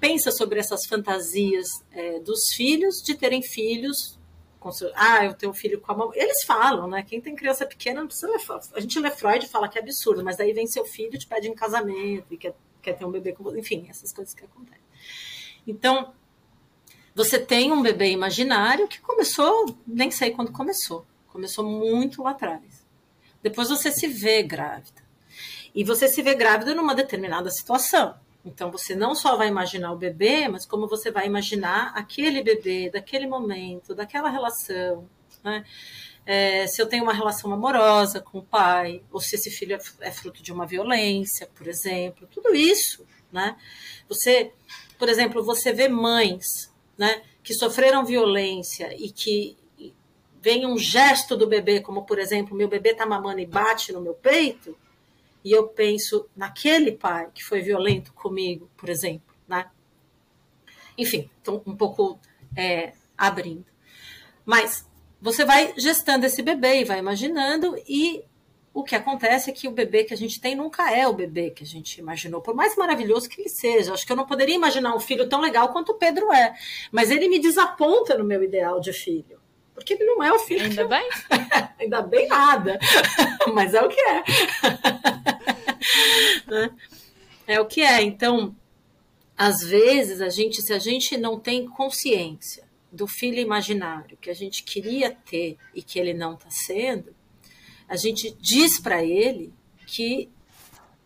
pensa 0.00 0.30
sobre 0.30 0.58
essas 0.58 0.86
fantasias 0.86 1.66
é, 1.92 2.18
dos 2.20 2.54
filhos 2.54 3.02
de 3.02 3.14
terem 3.14 3.42
filhos. 3.42 4.18
Ah, 4.94 5.24
eu 5.24 5.34
tenho 5.34 5.52
um 5.52 5.54
filho 5.54 5.80
com 5.80 5.92
a 5.92 5.96
mamãe. 5.96 6.18
Eles 6.18 6.44
falam, 6.44 6.88
né? 6.88 7.02
Quem 7.02 7.20
tem 7.20 7.34
criança 7.34 7.66
pequena 7.66 8.00
não 8.00 8.06
precisa. 8.06 8.32
A 8.74 8.80
gente 8.80 8.98
lê 8.98 9.10
Freud 9.10 9.44
e 9.44 9.48
fala 9.48 9.68
que 9.68 9.78
é 9.78 9.82
absurdo, 9.82 10.24
mas 10.24 10.36
daí 10.36 10.52
vem 10.52 10.66
seu 10.66 10.84
filho 10.84 11.18
te 11.18 11.26
pede 11.26 11.48
em 11.48 11.54
casamento 11.54 12.26
e 12.30 12.36
quer, 12.36 12.54
quer 12.80 12.94
ter 12.94 13.04
um 13.04 13.10
bebê 13.10 13.32
com 13.32 13.42
você. 13.42 13.58
Enfim, 13.58 13.86
essas 13.88 14.12
coisas 14.12 14.34
que 14.34 14.44
acontecem. 14.44 14.82
Então, 15.66 16.14
você 17.14 17.38
tem 17.38 17.72
um 17.72 17.82
bebê 17.82 18.10
imaginário 18.10 18.88
que 18.88 19.00
começou, 19.00 19.78
nem 19.86 20.10
sei 20.10 20.30
quando 20.30 20.50
começou, 20.50 21.06
começou 21.28 21.64
muito 21.64 22.22
lá 22.22 22.30
atrás. 22.30 22.84
Depois 23.42 23.68
você 23.68 23.92
se 23.92 24.08
vê 24.08 24.42
grávida. 24.42 25.04
E 25.74 25.84
você 25.84 26.08
se 26.08 26.22
vê 26.22 26.34
grávida 26.34 26.74
numa 26.74 26.94
determinada 26.94 27.50
situação. 27.50 28.14
Então 28.44 28.70
você 28.70 28.94
não 28.94 29.14
só 29.14 29.36
vai 29.36 29.48
imaginar 29.48 29.92
o 29.92 29.96
bebê, 29.96 30.48
mas 30.48 30.66
como 30.66 30.86
você 30.86 31.10
vai 31.10 31.26
imaginar 31.26 31.92
aquele 31.94 32.42
bebê, 32.42 32.90
daquele 32.90 33.26
momento, 33.26 33.94
daquela 33.94 34.28
relação. 34.28 35.08
Né? 35.42 35.64
É, 36.26 36.66
se 36.66 36.80
eu 36.80 36.86
tenho 36.86 37.04
uma 37.04 37.12
relação 37.12 37.52
amorosa 37.52 38.20
com 38.20 38.38
o 38.38 38.44
pai, 38.44 39.02
ou 39.10 39.20
se 39.20 39.36
esse 39.36 39.50
filho 39.50 39.74
é, 39.74 39.80
é 40.00 40.10
fruto 40.10 40.42
de 40.42 40.52
uma 40.52 40.66
violência, 40.66 41.48
por 41.54 41.66
exemplo, 41.66 42.26
tudo 42.30 42.54
isso, 42.54 43.06
né? 43.32 43.56
Você, 44.08 44.52
por 44.98 45.08
exemplo, 45.08 45.42
você 45.44 45.72
vê 45.72 45.88
mães 45.88 46.72
né, 46.96 47.22
que 47.42 47.52
sofreram 47.52 48.04
violência 48.04 48.94
e 48.96 49.10
que 49.10 49.56
vem 50.40 50.66
um 50.66 50.78
gesto 50.78 51.36
do 51.36 51.46
bebê, 51.46 51.80
como 51.80 52.04
por 52.04 52.18
exemplo, 52.18 52.56
meu 52.56 52.68
bebê 52.68 52.90
está 52.90 53.06
mamando 53.06 53.40
e 53.40 53.46
bate 53.46 53.92
no 53.92 54.00
meu 54.00 54.14
peito, 54.14 54.76
e 55.44 55.52
eu 55.52 55.68
penso 55.68 56.28
naquele 56.34 56.92
pai 56.92 57.28
que 57.34 57.44
foi 57.44 57.60
violento 57.60 58.12
comigo, 58.14 58.70
por 58.76 58.88
exemplo, 58.88 59.34
né? 59.46 59.68
Enfim, 60.96 61.28
estou 61.38 61.62
um 61.66 61.76
pouco 61.76 62.18
é, 62.56 62.92
abrindo. 63.16 63.66
Mas 64.44 64.88
você 65.20 65.44
vai 65.44 65.74
gestando 65.76 66.24
esse 66.24 66.42
bebê 66.42 66.80
e 66.80 66.84
vai 66.84 66.98
imaginando, 66.98 67.76
e 67.86 68.24
o 68.72 68.82
que 68.82 68.96
acontece 68.96 69.50
é 69.50 69.52
que 69.52 69.68
o 69.68 69.70
bebê 69.70 70.04
que 70.04 70.14
a 70.14 70.16
gente 70.16 70.40
tem 70.40 70.54
nunca 70.54 70.90
é 70.90 71.06
o 71.06 71.12
bebê 71.12 71.50
que 71.50 71.62
a 71.62 71.66
gente 71.66 71.98
imaginou, 71.98 72.40
por 72.40 72.54
mais 72.54 72.76
maravilhoso 72.76 73.28
que 73.28 73.40
ele 73.40 73.48
seja. 73.48 73.94
Acho 73.94 74.04
que 74.04 74.12
eu 74.12 74.16
não 74.16 74.26
poderia 74.26 74.54
imaginar 74.54 74.94
um 74.94 75.00
filho 75.00 75.28
tão 75.28 75.40
legal 75.40 75.68
quanto 75.68 75.92
o 75.92 75.94
Pedro 75.94 76.32
é, 76.32 76.54
mas 76.90 77.10
ele 77.10 77.28
me 77.28 77.38
desaponta 77.38 78.18
no 78.18 78.24
meu 78.24 78.42
ideal 78.42 78.80
de 78.80 78.92
filho. 78.92 79.44
Porque 79.74 79.94
ele 79.94 80.04
não 80.04 80.22
é 80.22 80.32
o 80.32 80.38
filho. 80.38 80.64
Ainda 80.64 80.86
bem? 80.86 81.08
Ainda 81.80 82.02
bem 82.02 82.28
nada. 82.28 82.78
mas 83.52 83.74
é 83.74 83.82
o 83.82 83.88
que 83.88 84.00
é. 84.00 84.22
Né? 86.46 86.70
é 87.46 87.60
o 87.60 87.66
que 87.66 87.80
é. 87.80 88.02
Então, 88.02 88.54
às 89.36 89.62
vezes, 89.62 90.20
a 90.20 90.28
gente, 90.28 90.62
se 90.62 90.72
a 90.72 90.78
gente 90.78 91.16
não 91.16 91.38
tem 91.38 91.66
consciência 91.66 92.64
do 92.92 93.06
filho 93.06 93.38
imaginário 93.38 94.16
que 94.16 94.30
a 94.30 94.34
gente 94.34 94.62
queria 94.62 95.10
ter 95.10 95.58
e 95.74 95.82
que 95.82 95.98
ele 95.98 96.14
não 96.14 96.34
está 96.34 96.48
sendo, 96.50 97.14
a 97.88 97.96
gente 97.96 98.30
diz 98.40 98.78
para 98.78 99.02
ele 99.02 99.52
que 99.86 100.30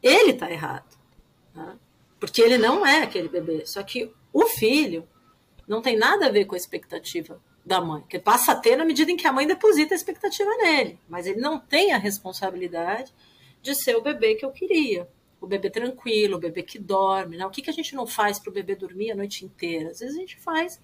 ele 0.03 0.33
está 0.33 0.51
errado. 0.51 0.97
Né? 1.55 1.77
Porque 2.21 2.43
ele 2.43 2.59
não 2.59 2.87
é 2.87 3.03
aquele 3.03 3.29
bebê. 3.29 3.65
Só 3.67 3.83
que 3.83 4.13
o 4.33 4.47
filho 4.47 5.09
não 5.67 5.81
tem 5.81 5.97
nada 5.97 6.27
a 6.27 6.31
ver 6.31 6.45
com 6.45 6.55
a 6.55 6.59
expectativa 6.59 7.41
da 7.65 7.81
mãe, 7.81 8.03
que 8.09 8.19
passa 8.19 8.53
a 8.53 8.57
ter 8.57 8.77
na 8.77 8.85
medida 8.85 9.11
em 9.11 9.17
que 9.17 9.27
a 9.27 9.33
mãe 9.33 9.47
deposita 9.47 9.95
a 9.95 9.97
expectativa 9.97 10.51
nele. 10.57 10.99
Mas 11.09 11.27
ele 11.27 11.41
não 11.41 11.59
tem 11.59 11.93
a 11.93 11.99
responsabilidade 11.99 13.13
de 13.63 13.75
ser 13.75 13.97
o 13.97 14.03
bebê 14.03 14.35
que 14.35 14.45
eu 14.45 14.51
queria. 14.51 15.09
O 15.41 15.47
bebê 15.47 15.71
tranquilo, 15.71 16.37
o 16.37 16.41
bebê 16.41 16.63
que 16.63 16.79
dorme. 16.79 17.37
Né? 17.37 17.47
O 17.47 17.51
que, 17.51 17.63
que 17.63 17.71
a 17.71 17.73
gente 17.73 17.95
não 17.95 18.07
faz 18.07 18.39
para 18.39 18.51
o 18.51 18.53
bebê 18.53 18.75
dormir 18.75 19.13
a 19.13 19.17
noite 19.17 19.45
inteira? 19.45 19.91
Às 19.91 20.01
vezes 20.01 20.17
a 20.17 20.21
gente 20.21 20.37
faz 20.39 20.81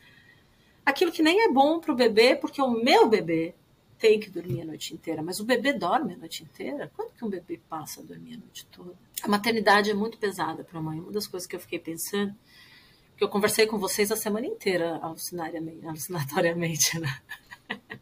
aquilo 0.85 1.11
que 1.11 1.23
nem 1.23 1.43
é 1.43 1.51
bom 1.51 1.81
para 1.81 1.93
o 1.93 1.97
bebê, 1.97 2.37
porque 2.37 2.61
o 2.61 2.71
meu 2.71 3.09
bebê 3.09 3.55
tem 3.99 4.21
que 4.21 4.29
dormir 4.29 4.63
a 4.63 4.65
noite 4.67 4.93
inteira, 4.93 5.23
mas 5.23 5.41
o 5.41 5.45
bebê 5.45 5.73
dorme 5.73 6.15
a 6.15 6.17
noite 6.17 6.43
inteira? 6.43 6.91
Quando 6.95 7.13
que 7.13 7.25
um 7.25 7.29
bebê 7.29 7.61
passa 7.69 8.01
a 8.01 8.05
dormir 8.05 8.35
a 8.35 8.39
noite 8.39 8.67
toda? 8.67 8.95
A 9.23 9.29
maternidade 9.29 9.91
é 9.91 9.95
muito 9.95 10.19
pesada 10.19 10.63
para 10.63 10.79
a 10.79 10.83
mãe. 10.83 11.01
Uma 11.01 11.13
das 11.13 11.27
coisas 11.27 11.47
que 11.47 11.57
eu 11.57 11.61
fiquei 11.61 11.79
pensando, 11.79 12.35
que 13.17 13.25
eu 13.25 13.29
conversei 13.29 13.67
com 13.67 13.79
vocês 13.79 14.13
a 14.13 14.17
semana 14.17 14.47
inteira, 14.47 15.01
alucinatoriamente, 15.03 16.99
né? 16.99 17.19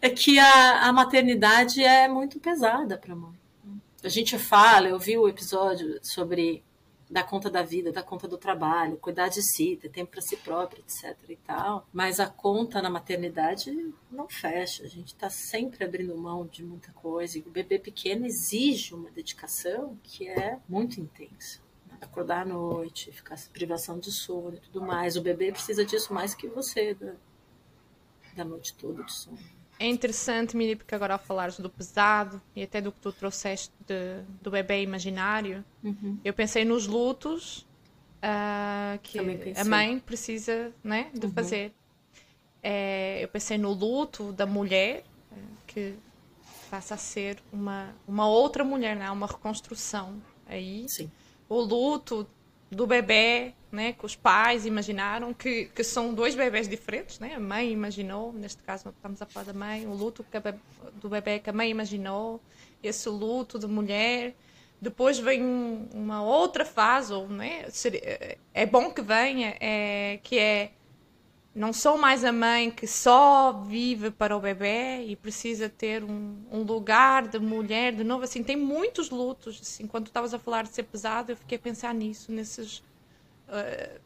é 0.00 0.10
que 0.10 0.38
a, 0.38 0.88
a 0.88 0.92
maternidade 0.92 1.82
é 1.82 2.06
muito 2.06 2.38
pesada 2.38 2.96
para 2.96 3.14
a 3.14 3.16
mãe. 3.16 3.43
A 4.04 4.08
gente 4.10 4.38
fala, 4.38 4.86
eu 4.88 4.98
vi 4.98 5.16
o 5.16 5.26
episódio 5.26 5.98
sobre 6.02 6.62
dar 7.08 7.24
conta 7.24 7.48
da 7.48 7.62
vida, 7.62 7.90
dar 7.90 8.02
conta 8.02 8.28
do 8.28 8.36
trabalho, 8.36 8.98
cuidar 8.98 9.28
de 9.28 9.40
si, 9.40 9.78
ter 9.80 9.88
tempo 9.88 10.10
para 10.10 10.20
si 10.20 10.36
próprio, 10.36 10.82
etc 10.82 11.16
e 11.26 11.36
tal. 11.36 11.88
Mas 11.90 12.20
a 12.20 12.26
conta 12.26 12.82
na 12.82 12.90
maternidade 12.90 13.94
não 14.10 14.28
fecha. 14.28 14.84
A 14.84 14.88
gente 14.88 15.14
está 15.14 15.30
sempre 15.30 15.82
abrindo 15.86 16.14
mão 16.18 16.46
de 16.46 16.62
muita 16.62 16.92
coisa. 16.92 17.38
E 17.38 17.40
o 17.40 17.50
bebê 17.50 17.78
pequeno 17.78 18.26
exige 18.26 18.94
uma 18.94 19.10
dedicação 19.10 19.98
que 20.02 20.28
é 20.28 20.58
muito 20.68 21.00
intensa. 21.00 21.60
Acordar 21.98 22.42
à 22.42 22.44
noite, 22.44 23.10
ficar 23.10 23.38
privação 23.54 23.98
de 23.98 24.12
sono 24.12 24.56
e 24.56 24.60
tudo 24.60 24.82
mais. 24.82 25.16
O 25.16 25.22
bebê 25.22 25.50
precisa 25.50 25.82
disso 25.82 26.12
mais 26.12 26.34
que 26.34 26.46
você, 26.46 26.92
da, 26.92 27.14
da 28.36 28.44
noite 28.44 28.74
toda 28.74 29.02
de 29.02 29.12
sono. 29.14 29.63
É 29.78 29.86
interessante, 29.86 30.56
Miri, 30.56 30.76
porque 30.76 30.94
agora 30.94 31.14
ao 31.14 31.18
falares 31.18 31.58
do 31.58 31.68
pesado 31.68 32.40
e 32.54 32.62
até 32.62 32.80
do 32.80 32.92
que 32.92 33.00
tu 33.00 33.12
trouxeste 33.12 33.72
de, 33.86 34.22
do 34.40 34.50
bebê 34.50 34.82
imaginário, 34.82 35.64
uhum. 35.82 36.18
eu 36.24 36.32
pensei 36.32 36.64
nos 36.64 36.86
lutos 36.86 37.66
uh, 38.18 38.98
que 39.02 39.18
a 39.56 39.64
mãe 39.64 39.98
precisa 39.98 40.72
né, 40.82 41.10
de 41.12 41.26
uhum. 41.26 41.32
fazer. 41.32 41.72
É, 42.62 43.22
eu 43.22 43.28
pensei 43.28 43.58
no 43.58 43.72
luto 43.72 44.32
da 44.32 44.46
mulher, 44.46 45.04
eh, 45.30 45.36
que 45.66 45.94
passa 46.70 46.94
a 46.94 46.96
ser 46.96 47.38
uma, 47.52 47.94
uma 48.08 48.26
outra 48.26 48.64
mulher, 48.64 48.96
né? 48.96 49.10
uma 49.10 49.26
reconstrução 49.26 50.22
aí. 50.46 50.88
Sim. 50.88 51.10
O 51.46 51.60
luto 51.60 52.26
do 52.74 52.86
bebê, 52.86 53.54
né, 53.70 53.92
que 53.92 54.04
os 54.04 54.14
pais 54.14 54.66
imaginaram, 54.66 55.32
que, 55.32 55.66
que 55.66 55.82
são 55.84 56.14
dois 56.14 56.34
bebés 56.34 56.68
diferentes, 56.68 57.18
né? 57.18 57.34
A 57.34 57.40
mãe 57.40 57.70
imaginou, 57.70 58.32
neste 58.32 58.62
caso 58.62 58.88
estamos 58.88 59.20
a 59.20 59.26
falar 59.26 59.46
da 59.46 59.52
mãe, 59.52 59.86
o 59.86 59.94
luto 59.94 60.24
do 60.94 61.08
bebê 61.08 61.38
que 61.38 61.50
a 61.50 61.52
mãe 61.52 61.70
imaginou, 61.70 62.40
esse 62.82 63.08
luto 63.08 63.58
de 63.58 63.66
mulher. 63.66 64.34
Depois 64.80 65.18
vem 65.18 65.42
um, 65.42 65.88
uma 65.94 66.22
outra 66.22 66.64
fase, 66.64 67.12
ou, 67.12 67.28
né, 67.28 67.66
é 68.52 68.66
bom 68.66 68.90
que 68.90 69.00
venha, 69.00 69.56
é, 69.60 70.18
que 70.22 70.38
é 70.38 70.72
não 71.54 71.72
sou 71.72 71.96
mais 71.96 72.24
a 72.24 72.32
mãe 72.32 72.68
que 72.68 72.86
só 72.86 73.52
vive 73.52 74.10
para 74.10 74.36
o 74.36 74.40
bebê 74.40 75.04
e 75.06 75.14
precisa 75.14 75.68
ter 75.68 76.02
um, 76.02 76.42
um 76.50 76.62
lugar 76.62 77.28
de 77.28 77.38
mulher 77.38 77.94
de 77.94 78.02
novo. 78.02 78.24
Assim 78.24 78.42
tem 78.42 78.56
muitos 78.56 79.08
lutos. 79.08 79.60
Assim 79.62 79.86
quando 79.86 80.08
estavas 80.08 80.34
a 80.34 80.38
falar 80.38 80.64
de 80.64 80.70
ser 80.70 80.82
pesado 80.82 81.30
eu 81.30 81.36
fiquei 81.36 81.56
a 81.56 81.60
pensar 81.60 81.94
nisso 81.94 82.32
nesses 82.32 82.78
uh, 82.78 84.00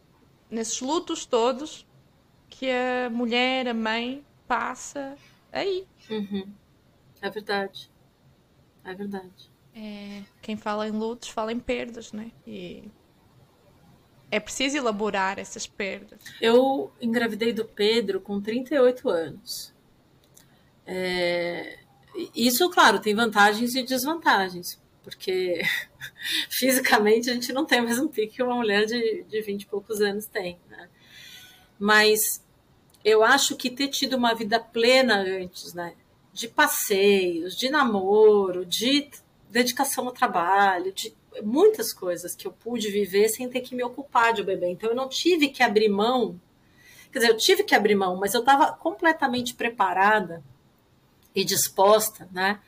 nesses 0.50 0.78
lutos 0.82 1.24
todos 1.24 1.87
que 2.50 2.70
a 2.70 3.08
mulher 3.08 3.66
a 3.68 3.74
mãe 3.74 4.22
passa 4.46 5.16
aí. 5.50 5.87
Uhum. 6.11 6.52
é 7.22 7.30
verdade. 7.30 7.90
É 8.84 8.94
verdade. 8.94 9.50
É, 9.74 10.22
quem 10.42 10.56
fala 10.56 10.87
em 10.87 10.92
lutos 10.92 11.30
fala 11.30 11.50
em 11.50 11.58
perdas 11.58 12.12
né? 12.12 12.30
E 12.46 12.90
é 14.30 14.38
preciso 14.40 14.76
elaborar 14.76 15.38
essas 15.38 15.66
perdas. 15.66 16.18
Eu 16.40 16.92
engravidei 17.00 17.52
do 17.52 17.64
Pedro 17.64 18.20
com 18.20 18.40
38 18.40 19.08
anos. 19.08 19.74
É... 20.86 21.78
Isso, 22.34 22.68
claro, 22.70 22.98
tem 22.98 23.14
vantagens 23.14 23.74
e 23.74 23.82
desvantagens, 23.82 24.80
porque 25.02 25.60
fisicamente 26.50 27.30
a 27.30 27.34
gente 27.34 27.52
não 27.52 27.64
tem 27.64 27.80
mais 27.80 27.98
um 27.98 28.08
pique 28.08 28.36
que 28.36 28.42
uma 28.42 28.56
mulher 28.56 28.86
de, 28.86 29.24
de 29.24 29.40
20 29.40 29.62
e 29.62 29.66
poucos 29.66 30.00
anos 30.00 30.26
tem. 30.26 30.58
Né? 30.68 30.88
Mas 31.78 32.44
eu 33.04 33.22
acho 33.22 33.56
que 33.56 33.70
ter 33.70 33.88
tido 33.88 34.16
uma 34.16 34.34
vida 34.34 34.58
plena 34.58 35.16
antes, 35.16 35.74
né? 35.74 35.94
de 36.38 36.46
passeios, 36.46 37.56
de 37.56 37.68
namoro, 37.68 38.64
de 38.64 39.10
dedicação 39.50 40.06
ao 40.06 40.12
trabalho, 40.12 40.92
de 40.92 41.12
muitas 41.42 41.92
coisas 41.92 42.35
que 42.35 42.46
eu 42.46 42.53
pude 42.53 42.90
viver 42.90 43.29
sem 43.29 43.48
ter 43.48 43.61
que 43.61 43.74
me 43.74 43.83
ocupar 43.83 44.33
de 44.33 44.42
um 44.42 44.44
bebê. 44.44 44.68
Então 44.70 44.90
eu 44.90 44.96
não 44.96 45.09
tive 45.09 45.48
que 45.48 45.62
abrir 45.62 45.88
mão. 45.88 46.40
Quer 47.12 47.20
dizer, 47.20 47.31
eu 47.31 47.37
tive 47.37 47.62
que 47.64 47.74
abrir 47.74 47.94
mão, 47.94 48.16
mas 48.16 48.35
eu 48.35 48.40
estava 48.40 48.72
completamente 48.72 49.55
preparada 49.55 50.42
e 51.35 51.44
disposta, 51.44 52.29
né, 52.33 52.61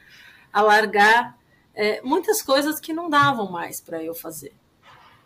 a 0.52 0.62
largar 0.62 1.38
é, 1.74 2.00
muitas 2.02 2.42
coisas 2.42 2.80
que 2.80 2.92
não 2.92 3.10
davam 3.10 3.50
mais 3.50 3.80
para 3.80 4.02
eu 4.02 4.14
fazer, 4.14 4.52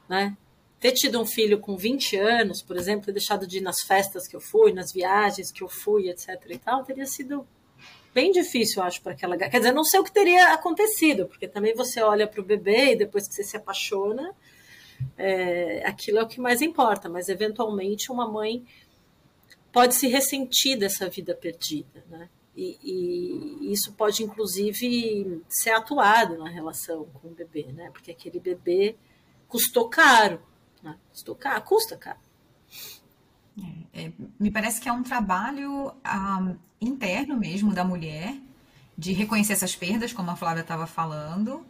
né? 0.09 0.37
Ter 0.80 0.92
tido 0.92 1.20
um 1.20 1.24
filho 1.26 1.61
com 1.61 1.76
20 1.76 2.16
anos, 2.16 2.62
por 2.62 2.76
exemplo, 2.76 3.07
ter 3.07 3.12
deixado 3.12 3.46
de 3.46 3.59
ir 3.59 3.61
nas 3.61 3.80
festas 3.80 4.28
que 4.28 4.37
eu 4.37 4.40
fui, 4.40 4.72
nas 4.72 4.92
viagens 4.92 5.50
que 5.50 5.62
eu 5.62 5.68
fui, 5.68 6.11
etc 6.11 6.28
e 6.48 6.59
tal, 6.59 6.85
teria 6.85 7.07
sido 7.07 7.46
bem 8.14 8.31
difícil, 8.31 8.81
eu 8.81 8.87
acho, 8.87 9.03
para 9.03 9.12
aquela. 9.12 9.37
Quer 9.37 9.59
dizer, 9.59 9.72
não 9.72 9.85
sei 9.85 9.98
o 9.98 10.05
que 10.05 10.12
teria 10.12 10.55
acontecido, 10.55 11.27
porque 11.27 11.48
também 11.48 11.74
você 11.74 12.00
olha 12.00 12.27
para 12.27 12.40
o 12.40 12.44
bebê 12.44 12.92
e 12.92 12.96
depois 12.96 13.27
que 13.27 13.35
você 13.35 13.42
se 13.42 13.57
apaixona, 13.57 14.35
é, 15.18 15.85
aquilo 15.85 16.18
é 16.18 16.22
o 16.22 16.29
que 16.29 16.40
mais 16.40 16.62
importa, 16.62 17.09
mas 17.09 17.29
eventualmente 17.29 18.12
uma 18.12 18.31
mãe 18.31 18.64
pode 19.72 19.96
se 19.96 20.07
ressentir 20.07 20.79
dessa 20.79 21.09
vida 21.11 21.35
perdida, 21.35 22.05
né? 22.09 22.31
E, 22.57 22.79
e, 22.85 23.72
isso 23.72 23.92
pode, 23.94 24.22
inclusive, 24.22 25.42
ser 25.48 25.70
atuado 25.70 26.38
na 26.38 26.48
relação 26.48 27.05
com 27.14 27.27
o 27.27 27.33
bebê, 27.33 27.66
né? 27.72 27.90
Porque 27.90 28.12
aquele 28.12 28.38
bebê 28.38 28.94
custou 29.48 29.88
caro, 29.88 30.40
né? 30.81 30.96
Custou 31.11 31.35
caro, 31.35 31.62
custa 31.62 31.96
caro. 31.96 32.20
É, 33.92 34.05
é, 34.05 34.12
me 34.38 34.53
parece 34.53 34.81
que 34.81 34.88
é 34.88 34.92
um 34.92 35.03
trabalho 35.03 35.92
um, 36.07 36.57
interno 36.80 37.37
mesmo 37.37 37.72
da 37.72 37.84
mulher, 37.84 38.37
de 38.96 39.12
reconhecer 39.12 39.54
essas 39.54 39.74
perdas, 39.74 40.12
como 40.12 40.30
a 40.30 40.37
Flávia 40.37 40.60
estava 40.60 40.87
falando, 40.87 41.66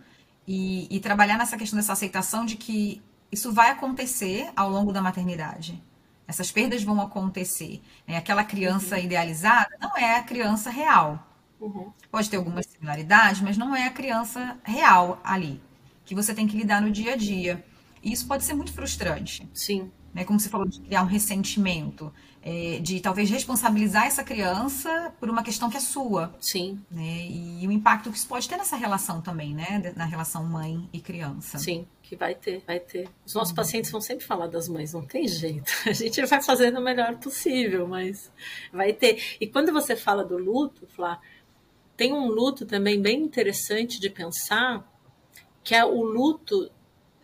e, 0.46 0.86
e, 0.94 1.00
trabalhar 1.00 1.38
nessa 1.38 1.56
questão 1.56 1.78
dessa 1.78 1.94
aceitação 1.94 2.44
de 2.44 2.56
que 2.56 3.00
isso 3.32 3.50
vai 3.52 3.70
acontecer 3.70 4.50
ao 4.54 4.70
longo 4.70 4.92
da 4.92 5.00
maternidade. 5.00 5.82
Essas 6.28 6.52
perdas 6.52 6.82
vão 6.82 7.00
acontecer. 7.00 7.82
Né? 8.06 8.16
Aquela 8.16 8.44
criança 8.44 8.96
uhum. 8.96 9.04
idealizada 9.04 9.74
não 9.80 9.96
é 9.96 10.16
a 10.16 10.22
criança 10.22 10.68
real. 10.68 11.26
Uhum. 11.58 11.90
Pode 12.10 12.28
ter 12.28 12.36
algumas 12.36 12.66
similaridades, 12.66 13.40
mas 13.40 13.56
não 13.56 13.74
é 13.74 13.86
a 13.86 13.90
criança 13.90 14.58
real 14.62 15.18
ali, 15.24 15.62
que 16.04 16.14
você 16.14 16.34
tem 16.34 16.46
que 16.46 16.58
lidar 16.58 16.82
no 16.82 16.90
dia 16.90 17.14
a 17.14 17.16
dia. 17.16 17.64
E 18.02 18.12
isso 18.12 18.26
pode 18.26 18.44
ser 18.44 18.52
muito 18.52 18.72
frustrante. 18.72 19.48
Sim 19.54 19.90
né? 20.14 20.24
Como 20.24 20.38
você 20.38 20.48
falou 20.48 20.66
de 20.66 20.80
criar 20.80 21.02
um 21.02 21.06
ressentimento, 21.06 22.12
é, 22.40 22.78
de 22.80 23.00
talvez 23.00 23.28
responsabilizar 23.28 24.06
essa 24.06 24.22
criança 24.22 25.12
por 25.18 25.28
uma 25.28 25.42
questão 25.42 25.68
que 25.68 25.76
é 25.76 25.80
sua. 25.80 26.32
Sim. 26.38 26.78
Né? 26.90 27.26
E 27.28 27.66
o 27.66 27.72
impacto 27.72 28.10
que 28.10 28.16
isso 28.16 28.28
pode 28.28 28.48
ter 28.48 28.56
nessa 28.56 28.76
relação 28.76 29.20
também, 29.20 29.54
né? 29.54 29.92
Na 29.96 30.04
relação 30.04 30.44
mãe 30.44 30.88
e 30.92 31.00
criança. 31.00 31.58
Sim, 31.58 31.86
que 32.02 32.14
vai 32.14 32.34
ter, 32.34 32.62
vai 32.66 32.78
ter. 32.78 33.08
Os 33.26 33.34
nossos 33.34 33.50
uhum. 33.50 33.56
pacientes 33.56 33.90
vão 33.90 34.00
sempre 34.00 34.24
falar 34.24 34.46
das 34.46 34.68
mães, 34.68 34.92
não 34.92 35.04
tem 35.04 35.26
jeito. 35.26 35.72
A 35.84 35.92
gente 35.92 36.24
vai 36.26 36.42
fazendo 36.42 36.78
o 36.78 36.82
melhor 36.82 37.16
possível, 37.16 37.88
mas 37.88 38.30
vai 38.72 38.92
ter. 38.92 39.36
E 39.40 39.46
quando 39.46 39.72
você 39.72 39.96
fala 39.96 40.22
do 40.22 40.38
luto, 40.38 40.86
Flá, 40.94 41.20
tem 41.96 42.12
um 42.12 42.26
luto 42.26 42.66
também 42.66 43.00
bem 43.00 43.22
interessante 43.22 43.98
de 43.98 44.10
pensar, 44.10 44.86
que 45.62 45.74
é 45.74 45.84
o 45.84 46.02
luto 46.02 46.70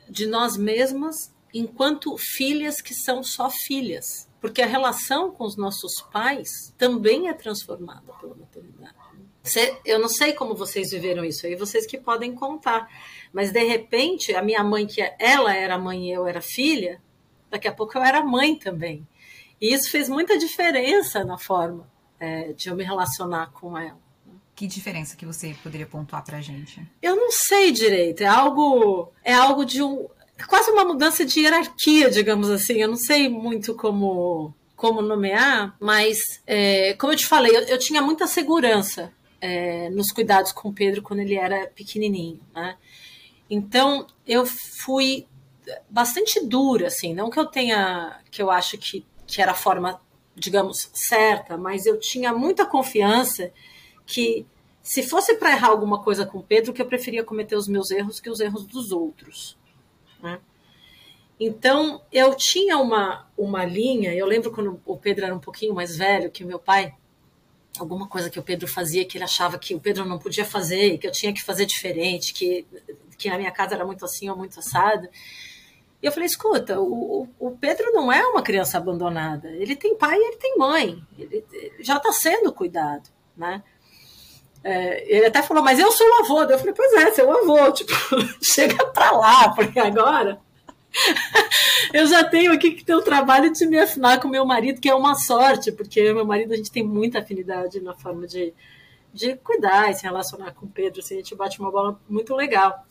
de 0.08 0.26
nós 0.26 0.56
mesmas 0.56 1.29
enquanto 1.52 2.16
filhas 2.16 2.80
que 2.80 2.94
são 2.94 3.22
só 3.22 3.50
filhas. 3.50 4.28
Porque 4.40 4.62
a 4.62 4.66
relação 4.66 5.30
com 5.30 5.44
os 5.44 5.56
nossos 5.56 6.00
pais 6.10 6.74
também 6.78 7.28
é 7.28 7.34
transformada 7.34 8.12
pela 8.20 8.34
maternidade. 8.34 8.94
Eu 9.84 9.98
não 9.98 10.08
sei 10.08 10.32
como 10.32 10.54
vocês 10.54 10.90
viveram 10.90 11.24
isso 11.24 11.46
aí, 11.46 11.54
vocês 11.56 11.86
que 11.86 11.98
podem 11.98 12.34
contar. 12.34 12.88
Mas 13.32 13.50
de 13.52 13.62
repente, 13.62 14.34
a 14.34 14.42
minha 14.42 14.62
mãe, 14.62 14.86
que 14.86 15.00
ela 15.18 15.54
era 15.54 15.78
mãe 15.78 16.08
e 16.08 16.12
eu 16.12 16.26
era 16.26 16.40
filha, 16.40 17.00
daqui 17.50 17.68
a 17.68 17.72
pouco 17.72 17.96
eu 17.96 18.02
era 18.02 18.22
mãe 18.22 18.56
também. 18.56 19.06
E 19.60 19.72
isso 19.72 19.90
fez 19.90 20.08
muita 20.08 20.38
diferença 20.38 21.24
na 21.24 21.36
forma 21.36 21.90
é, 22.18 22.52
de 22.52 22.68
eu 22.68 22.76
me 22.76 22.84
relacionar 22.84 23.50
com 23.52 23.76
ela. 23.76 23.98
Que 24.54 24.66
diferença 24.66 25.16
que 25.16 25.24
você 25.24 25.56
poderia 25.62 25.86
pontuar 25.86 26.22
pra 26.22 26.40
gente? 26.40 26.86
Eu 27.00 27.16
não 27.16 27.30
sei 27.30 27.72
direito. 27.72 28.22
É 28.22 28.26
algo, 28.26 29.10
é 29.24 29.32
algo 29.32 29.64
de 29.64 29.82
um, 29.82 30.06
quase 30.46 30.70
uma 30.70 30.84
mudança 30.84 31.24
de 31.24 31.40
hierarquia, 31.40 32.10
digamos 32.10 32.50
assim. 32.50 32.74
Eu 32.74 32.88
não 32.88 32.96
sei 32.96 33.28
muito 33.28 33.74
como, 33.74 34.54
como 34.76 35.02
nomear, 35.02 35.76
mas, 35.80 36.18
é, 36.46 36.94
como 36.94 37.12
eu 37.12 37.16
te 37.16 37.26
falei, 37.26 37.56
eu, 37.56 37.62
eu 37.62 37.78
tinha 37.78 38.02
muita 38.02 38.26
segurança 38.26 39.12
é, 39.40 39.88
nos 39.90 40.12
cuidados 40.12 40.52
com 40.52 40.68
o 40.68 40.72
Pedro 40.72 41.02
quando 41.02 41.20
ele 41.20 41.34
era 41.34 41.66
pequenininho, 41.68 42.40
né? 42.54 42.76
Então, 43.48 44.06
eu 44.26 44.46
fui 44.46 45.26
bastante 45.88 46.44
dura, 46.44 46.86
assim, 46.86 47.14
não 47.14 47.30
que 47.30 47.38
eu 47.38 47.46
tenha, 47.46 48.20
que 48.30 48.40
eu 48.40 48.50
acho 48.50 48.78
que, 48.78 49.04
que 49.26 49.42
era 49.42 49.52
a 49.52 49.56
forma, 49.56 50.00
digamos, 50.36 50.90
certa, 50.92 51.56
mas 51.56 51.86
eu 51.86 51.98
tinha 51.98 52.32
muita 52.32 52.64
confiança 52.64 53.52
que 54.06 54.46
se 54.82 55.02
fosse 55.02 55.34
para 55.34 55.52
errar 55.52 55.68
alguma 55.68 56.02
coisa 56.02 56.24
com 56.24 56.38
o 56.38 56.42
Pedro, 56.42 56.72
que 56.72 56.80
eu 56.80 56.86
preferia 56.86 57.24
cometer 57.24 57.56
os 57.56 57.68
meus 57.68 57.90
erros 57.90 58.20
que 58.20 58.30
os 58.30 58.40
erros 58.40 58.64
dos 58.64 58.92
outros. 58.92 59.56
Né? 60.22 60.38
Então, 61.38 62.02
eu 62.12 62.34
tinha 62.34 62.76
uma, 62.76 63.26
uma 63.36 63.64
linha, 63.64 64.14
eu 64.14 64.26
lembro 64.26 64.50
quando 64.50 64.80
o 64.84 64.96
Pedro 64.96 65.24
era 65.24 65.34
um 65.34 65.38
pouquinho 65.38 65.74
mais 65.74 65.96
velho, 65.96 66.30
que 66.30 66.44
o 66.44 66.46
meu 66.46 66.58
pai, 66.58 66.94
alguma 67.78 68.06
coisa 68.06 68.28
que 68.28 68.38
o 68.38 68.42
Pedro 68.42 68.68
fazia 68.68 69.06
que 69.06 69.16
ele 69.16 69.24
achava 69.24 69.58
que 69.58 69.74
o 69.74 69.80
Pedro 69.80 70.04
não 70.04 70.18
podia 70.18 70.44
fazer, 70.44 70.98
que 70.98 71.06
eu 71.06 71.12
tinha 71.12 71.32
que 71.32 71.42
fazer 71.42 71.64
diferente, 71.64 72.34
que, 72.34 72.66
que 73.16 73.30
na 73.30 73.38
minha 73.38 73.50
casa 73.50 73.74
era 73.74 73.86
muito 73.86 74.04
assim 74.04 74.28
ou 74.28 74.36
muito 74.36 74.58
assado. 74.58 75.08
E 76.02 76.06
eu 76.06 76.12
falei, 76.12 76.26
escuta, 76.26 76.78
o, 76.78 77.26
o 77.38 77.50
Pedro 77.52 77.90
não 77.92 78.12
é 78.12 78.26
uma 78.26 78.42
criança 78.42 78.76
abandonada. 78.76 79.48
Ele 79.48 79.76
tem 79.76 79.96
pai 79.96 80.18
e 80.18 80.28
ele 80.28 80.36
tem 80.36 80.56
mãe. 80.58 81.02
Ele, 81.18 81.44
ele 81.52 81.82
já 81.82 81.96
está 81.96 82.12
sendo 82.12 82.52
cuidado, 82.52 83.08
né? 83.36 83.62
É, 84.62 85.16
ele 85.16 85.26
até 85.26 85.42
falou, 85.42 85.62
mas 85.62 85.78
eu 85.78 85.90
sou 85.90 86.06
o 86.06 86.24
avô. 86.24 86.42
Eu 86.42 86.58
falei, 86.58 86.74
pois 86.74 86.92
é, 86.94 87.10
seu 87.12 87.30
avô. 87.30 87.72
Tipo, 87.72 87.92
chega 88.42 88.84
pra 88.86 89.10
lá, 89.12 89.48
porque 89.50 89.78
agora 89.78 90.40
eu 91.94 92.06
já 92.06 92.24
tenho 92.24 92.52
aqui 92.52 92.72
que 92.72 92.84
ter 92.84 92.94
o 92.94 93.02
trabalho 93.02 93.52
de 93.52 93.66
me 93.66 93.78
afinar 93.78 94.20
com 94.20 94.28
meu 94.28 94.44
marido, 94.44 94.80
que 94.80 94.88
é 94.88 94.94
uma 94.94 95.14
sorte, 95.14 95.72
porque 95.72 96.12
meu 96.12 96.24
marido 96.24 96.52
a 96.52 96.56
gente 96.56 96.70
tem 96.70 96.82
muita 96.82 97.20
afinidade 97.20 97.80
na 97.80 97.94
forma 97.94 98.26
de, 98.26 98.52
de 99.12 99.36
cuidar 99.36 99.90
e 99.90 99.94
se 99.94 100.02
relacionar 100.02 100.52
com 100.52 100.66
o 100.66 100.70
Pedro. 100.70 101.00
Assim, 101.00 101.14
a 101.14 101.18
gente 101.18 101.34
bate 101.34 101.60
uma 101.60 101.70
bola 101.70 101.98
muito 102.08 102.34
legal. 102.34 102.84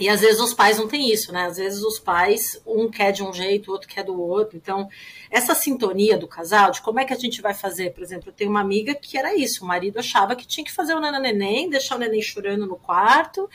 E 0.00 0.08
às 0.08 0.20
vezes 0.20 0.40
os 0.40 0.54
pais 0.54 0.78
não 0.78 0.88
têm 0.88 1.12
isso, 1.12 1.32
né? 1.32 1.44
Às 1.44 1.58
vezes 1.58 1.82
os 1.82 1.98
pais, 1.98 2.60
um 2.66 2.90
quer 2.90 3.12
de 3.12 3.22
um 3.22 3.32
jeito, 3.32 3.68
o 3.68 3.72
outro 3.72 3.88
quer 3.88 4.02
do 4.02 4.18
outro. 4.18 4.56
Então, 4.56 4.88
essa 5.30 5.54
sintonia 5.54 6.16
do 6.16 6.26
casal, 6.26 6.70
de 6.70 6.80
como 6.80 6.98
é 6.98 7.04
que 7.04 7.12
a 7.12 7.18
gente 7.18 7.42
vai 7.42 7.52
fazer, 7.52 7.92
por 7.92 8.02
exemplo, 8.02 8.30
eu 8.30 8.32
tenho 8.32 8.50
uma 8.50 8.60
amiga 8.60 8.94
que 8.94 9.18
era 9.18 9.34
isso, 9.36 9.62
o 9.64 9.68
marido 9.68 9.98
achava 9.98 10.34
que 10.34 10.46
tinha 10.46 10.64
que 10.64 10.72
fazer 10.72 10.94
o 10.94 11.00
neném, 11.00 11.68
deixar 11.68 11.96
o 11.96 11.98
neném 11.98 12.22
chorando 12.22 12.66
no 12.66 12.76
quarto. 12.76 13.48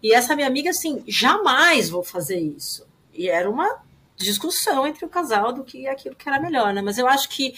E 0.00 0.12
essa 0.12 0.36
minha 0.36 0.46
amiga, 0.46 0.70
assim, 0.70 1.02
jamais 1.08 1.88
vou 1.90 2.04
fazer 2.04 2.38
isso. 2.38 2.86
E 3.12 3.28
era 3.28 3.50
uma 3.50 3.82
discussão 4.16 4.86
entre 4.86 5.04
o 5.04 5.08
casal 5.08 5.52
do 5.52 5.64
que 5.64 5.88
aquilo 5.88 6.14
que 6.14 6.28
era 6.28 6.40
melhor, 6.40 6.72
né? 6.72 6.82
Mas 6.82 6.98
eu 6.98 7.08
acho 7.08 7.28
que 7.28 7.54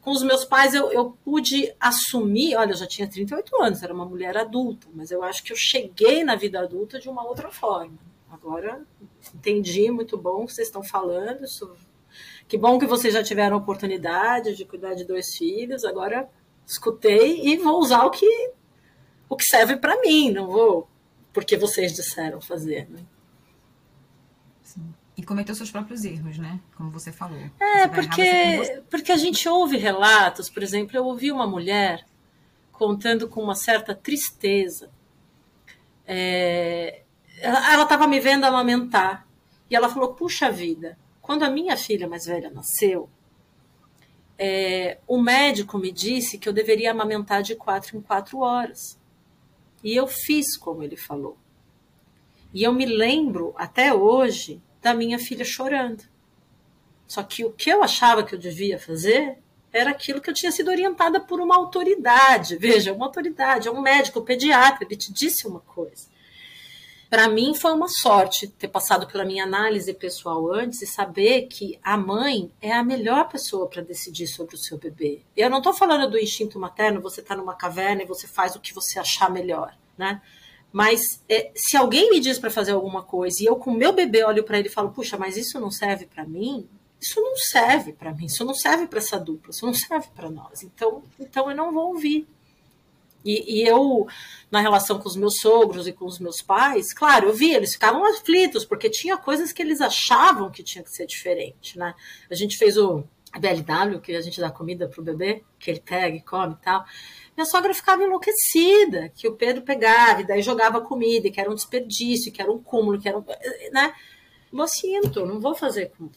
com 0.00 0.10
os 0.10 0.22
meus 0.22 0.44
pais 0.44 0.74
eu, 0.74 0.90
eu 0.92 1.16
pude 1.24 1.74
assumir, 1.78 2.56
olha, 2.56 2.72
eu 2.72 2.76
já 2.76 2.86
tinha 2.86 3.08
38 3.08 3.62
anos, 3.62 3.82
era 3.82 3.92
uma 3.92 4.04
mulher 4.04 4.36
adulta, 4.36 4.86
mas 4.94 5.10
eu 5.10 5.22
acho 5.22 5.42
que 5.42 5.52
eu 5.52 5.56
cheguei 5.56 6.24
na 6.24 6.36
vida 6.36 6.60
adulta 6.60 6.98
de 6.98 7.08
uma 7.08 7.24
outra 7.24 7.50
forma. 7.50 7.98
Agora 8.30 8.82
entendi, 9.34 9.90
muito 9.90 10.16
bom 10.16 10.42
o 10.42 10.46
que 10.46 10.52
vocês 10.52 10.68
estão 10.68 10.82
falando, 10.82 11.44
isso, 11.44 11.70
que 12.46 12.56
bom 12.56 12.78
que 12.78 12.86
vocês 12.86 13.12
já 13.14 13.22
tiveram 13.22 13.56
a 13.56 13.60
oportunidade 13.60 14.54
de 14.54 14.64
cuidar 14.64 14.94
de 14.94 15.04
dois 15.04 15.36
filhos, 15.36 15.84
agora 15.84 16.28
escutei 16.66 17.40
e 17.44 17.56
vou 17.56 17.80
usar 17.80 18.04
o 18.04 18.10
que, 18.10 18.52
o 19.28 19.36
que 19.36 19.44
serve 19.44 19.76
para 19.76 20.00
mim, 20.00 20.30
não 20.30 20.46
vou 20.46 20.88
porque 21.38 21.56
vocês 21.56 21.92
disseram 21.92 22.40
fazer, 22.40 22.88
né? 22.90 22.98
E 25.18 25.22
cometeu 25.24 25.52
seus 25.52 25.68
próprios 25.68 26.04
erros, 26.04 26.38
né? 26.38 26.60
Como 26.76 26.92
você 26.92 27.10
falou. 27.10 27.40
É, 27.58 27.88
você 27.88 27.88
porque, 27.88 28.82
porque 28.88 29.10
a 29.10 29.16
gente 29.16 29.48
ouve 29.48 29.76
relatos, 29.76 30.48
por 30.48 30.62
exemplo, 30.62 30.96
eu 30.96 31.04
ouvi 31.04 31.32
uma 31.32 31.44
mulher 31.44 32.06
contando 32.70 33.28
com 33.28 33.42
uma 33.42 33.56
certa 33.56 33.96
tristeza. 33.96 34.88
É, 36.06 37.02
ela 37.40 37.82
estava 37.82 38.06
me 38.06 38.20
vendo 38.20 38.44
amamentar 38.44 39.26
e 39.68 39.74
ela 39.74 39.88
falou: 39.88 40.14
Puxa 40.14 40.52
vida, 40.52 40.96
quando 41.20 41.42
a 41.42 41.50
minha 41.50 41.76
filha 41.76 42.06
mais 42.06 42.26
velha 42.26 42.48
nasceu, 42.48 43.10
é, 44.38 44.98
o 45.04 45.20
médico 45.20 45.78
me 45.78 45.90
disse 45.90 46.38
que 46.38 46.48
eu 46.48 46.52
deveria 46.52 46.92
amamentar 46.92 47.42
de 47.42 47.56
quatro 47.56 47.96
em 47.96 48.00
quatro 48.00 48.38
horas. 48.38 48.96
E 49.82 49.96
eu 49.96 50.06
fiz 50.06 50.56
como 50.56 50.84
ele 50.84 50.96
falou. 50.96 51.36
E 52.54 52.62
eu 52.62 52.72
me 52.72 52.86
lembro 52.86 53.52
até 53.56 53.92
hoje 53.92 54.62
da 54.88 54.94
minha 54.94 55.18
filha 55.18 55.44
chorando. 55.44 56.02
Só 57.06 57.22
que 57.22 57.44
o 57.44 57.52
que 57.52 57.68
eu 57.68 57.82
achava 57.82 58.22
que 58.22 58.34
eu 58.34 58.38
devia 58.38 58.78
fazer 58.78 59.36
era 59.70 59.90
aquilo 59.90 60.20
que 60.20 60.30
eu 60.30 60.34
tinha 60.34 60.50
sido 60.50 60.70
orientada 60.70 61.20
por 61.20 61.40
uma 61.40 61.56
autoridade. 61.56 62.56
Veja, 62.56 62.94
uma 62.94 63.04
autoridade, 63.04 63.68
é 63.68 63.70
um 63.70 63.82
médico, 63.82 64.20
um 64.20 64.24
pediatra, 64.24 64.86
ele 64.86 64.96
te 64.96 65.12
disse 65.12 65.46
uma 65.46 65.60
coisa. 65.60 66.08
para 67.10 67.28
mim 67.28 67.54
foi 67.54 67.72
uma 67.72 67.88
sorte 67.88 68.48
ter 68.48 68.68
passado 68.68 69.06
pela 69.06 69.24
minha 69.26 69.44
análise 69.44 69.92
pessoal 69.92 70.50
antes 70.52 70.80
e 70.80 70.86
saber 70.86 71.42
que 71.48 71.78
a 71.82 71.96
mãe 71.96 72.50
é 72.60 72.72
a 72.72 72.82
melhor 72.82 73.28
pessoa 73.28 73.66
para 73.66 73.82
decidir 73.82 74.26
sobre 74.26 74.54
o 74.54 74.58
seu 74.58 74.78
bebê. 74.78 75.20
Eu 75.36 75.50
não 75.50 75.58
estou 75.58 75.74
falando 75.74 76.10
do 76.10 76.18
instinto 76.18 76.58
materno, 76.58 77.00
você 77.00 77.20
está 77.20 77.36
numa 77.36 77.54
caverna 77.54 78.02
e 78.02 78.06
você 78.06 78.26
faz 78.26 78.56
o 78.56 78.60
que 78.60 78.74
você 78.74 78.98
achar 78.98 79.30
melhor, 79.30 79.74
né? 79.98 80.22
Mas 80.72 81.22
é, 81.28 81.50
se 81.54 81.76
alguém 81.76 82.10
me 82.10 82.20
diz 82.20 82.38
para 82.38 82.50
fazer 82.50 82.72
alguma 82.72 83.02
coisa 83.02 83.42
e 83.42 83.46
eu 83.46 83.56
com 83.56 83.72
meu 83.72 83.92
bebê 83.92 84.22
olho 84.24 84.44
para 84.44 84.58
ele 84.58 84.68
e 84.68 84.72
falo, 84.72 84.90
puxa, 84.90 85.16
mas 85.16 85.36
isso 85.36 85.58
não 85.58 85.70
serve 85.70 86.06
para 86.06 86.26
mim, 86.26 86.68
isso 87.00 87.20
não 87.20 87.36
serve 87.36 87.92
para 87.92 88.12
mim, 88.12 88.26
isso 88.26 88.44
não 88.44 88.54
serve 88.54 88.86
para 88.86 88.98
essa 88.98 89.18
dupla, 89.18 89.50
isso 89.50 89.64
não 89.64 89.74
serve 89.74 90.08
para 90.14 90.30
nós. 90.30 90.62
Então, 90.62 91.02
então 91.18 91.50
eu 91.50 91.56
não 91.56 91.72
vou 91.72 91.88
ouvir. 91.88 92.26
E, 93.24 93.60
e, 93.60 93.66
eu, 93.66 94.06
na 94.50 94.60
relação 94.60 94.98
com 94.98 95.08
os 95.08 95.16
meus 95.16 95.38
sogros 95.38 95.86
e 95.86 95.92
com 95.92 96.06
os 96.06 96.18
meus 96.18 96.40
pais, 96.40 96.92
claro, 96.94 97.28
eu 97.28 97.34
vi, 97.34 97.52
eles 97.52 97.72
ficavam 97.72 98.04
aflitos, 98.04 98.64
porque 98.64 98.88
tinha 98.88 99.16
coisas 99.16 99.52
que 99.52 99.60
eles 99.60 99.80
achavam 99.80 100.50
que 100.50 100.62
tinha 100.62 100.84
que 100.84 100.90
ser 100.90 101.06
diferente, 101.06 101.76
né? 101.76 101.94
A 102.30 102.34
gente 102.34 102.56
fez 102.56 102.76
o 102.76 103.04
BLW, 103.32 104.00
que 104.00 104.14
a 104.14 104.20
gente 104.20 104.40
dá 104.40 104.50
comida 104.50 104.88
pro 104.88 105.02
bebê, 105.02 105.42
que 105.58 105.70
ele 105.70 105.80
pega 105.80 106.16
e 106.16 106.22
come 106.22 106.54
e 106.54 106.64
tal. 106.64 106.84
Minha 107.36 107.46
sogra 107.46 107.74
ficava 107.74 108.02
enlouquecida, 108.02 109.10
que 109.10 109.28
o 109.28 109.36
Pedro 109.36 109.62
pegava 109.62 110.22
e 110.22 110.26
daí 110.26 110.42
jogava 110.42 110.80
comida, 110.80 111.30
que 111.30 111.40
era 111.40 111.50
um 111.50 111.54
desperdício, 111.54 112.32
que 112.32 112.40
era 112.40 112.50
um 112.50 112.58
cúmulo, 112.58 113.00
que 113.00 113.08
era 113.08 113.18
um. 113.18 113.24
né? 113.72 113.92
Eu 114.52 114.66
sinto, 114.66 115.26
não 115.26 115.40
vou 115.40 115.54
fazer 115.54 115.92
com 115.96 116.08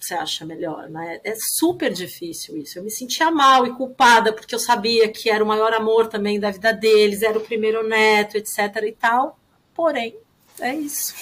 você 0.00 0.14
acha 0.14 0.46
melhor, 0.46 0.88
né? 0.88 1.20
É 1.22 1.34
super 1.36 1.92
difícil 1.92 2.56
isso. 2.56 2.78
Eu 2.78 2.82
me 2.82 2.90
sentia 2.90 3.30
mal 3.30 3.66
e 3.66 3.74
culpada 3.74 4.32
porque 4.32 4.54
eu 4.54 4.58
sabia 4.58 5.12
que 5.12 5.28
era 5.28 5.44
o 5.44 5.46
maior 5.46 5.74
amor 5.74 6.06
também 6.06 6.40
da 6.40 6.50
vida 6.50 6.72
deles, 6.72 7.22
era 7.22 7.36
o 7.36 7.42
primeiro 7.42 7.86
neto, 7.86 8.36
etc 8.36 8.58
e 8.86 8.92
tal. 8.92 9.38
Porém, 9.74 10.16
é 10.58 10.74
isso. 10.74 11.14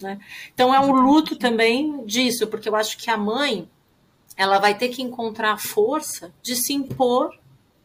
Né? 0.00 0.18
Então 0.54 0.74
é 0.74 0.80
um 0.80 0.92
luto 0.92 1.36
também 1.36 2.04
disso, 2.06 2.46
porque 2.46 2.68
eu 2.68 2.76
acho 2.76 2.96
que 2.96 3.10
a 3.10 3.18
mãe 3.18 3.68
ela 4.36 4.58
vai 4.58 4.76
ter 4.76 4.88
que 4.88 5.02
encontrar 5.02 5.52
a 5.52 5.58
força 5.58 6.32
de 6.42 6.54
se 6.54 6.72
impor 6.72 7.36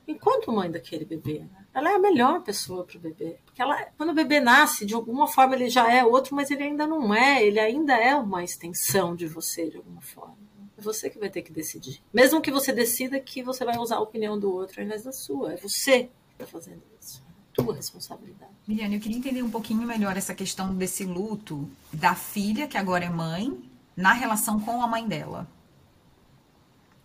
enquanto 0.07 0.51
mãe 0.51 0.69
daquele 0.69 1.05
bebê. 1.05 1.39
Né? 1.39 1.65
Ela 1.73 1.91
é 1.91 1.95
a 1.95 1.99
melhor 1.99 2.41
pessoa 2.41 2.83
para 2.83 2.97
o 2.97 2.99
bebê. 2.99 3.37
Porque 3.45 3.61
ela, 3.61 3.85
quando 3.97 4.09
o 4.09 4.13
bebê 4.13 4.39
nasce, 4.39 4.85
de 4.85 4.93
alguma 4.93 5.27
forma 5.27 5.55
ele 5.55 5.69
já 5.69 5.91
é 5.91 6.03
outro, 6.03 6.35
mas 6.35 6.51
ele 6.51 6.63
ainda 6.63 6.85
não 6.85 7.13
é. 7.13 7.43
Ele 7.43 7.59
ainda 7.59 7.95
é 7.95 8.13
uma 8.15 8.43
extensão 8.43 9.15
de 9.15 9.25
você, 9.27 9.69
de 9.69 9.77
alguma 9.77 10.01
forma. 10.01 10.35
É 10.77 10.81
você 10.81 11.09
que 11.09 11.17
vai 11.17 11.29
ter 11.29 11.41
que 11.41 11.53
decidir. 11.53 12.01
Mesmo 12.13 12.41
que 12.41 12.51
você 12.51 12.73
decida 12.73 13.19
que 13.19 13.41
você 13.41 13.63
vai 13.63 13.77
usar 13.77 13.97
a 13.97 14.01
opinião 14.01 14.37
do 14.37 14.53
outro 14.53 14.81
ao 14.81 14.85
invés 14.85 15.03
da 15.03 15.13
sua. 15.13 15.53
É 15.53 15.57
você 15.57 16.03
que 16.03 16.43
está 16.43 16.45
fazendo 16.45 16.81
isso. 16.99 17.23
É 17.27 17.63
tua 17.63 17.73
responsabilidade. 17.73 18.51
Miriane, 18.67 18.95
eu 18.95 19.01
queria 19.01 19.17
entender 19.17 19.41
um 19.41 19.49
pouquinho 19.49 19.81
melhor 19.83 20.17
essa 20.17 20.35
questão 20.35 20.75
desse 20.75 21.05
luto 21.05 21.69
da 21.91 22.15
filha, 22.15 22.67
que 22.67 22.77
agora 22.77 23.05
é 23.05 23.09
mãe, 23.09 23.57
na 23.95 24.11
relação 24.11 24.59
com 24.59 24.81
a 24.81 24.87
mãe 24.87 25.07
dela. 25.07 25.47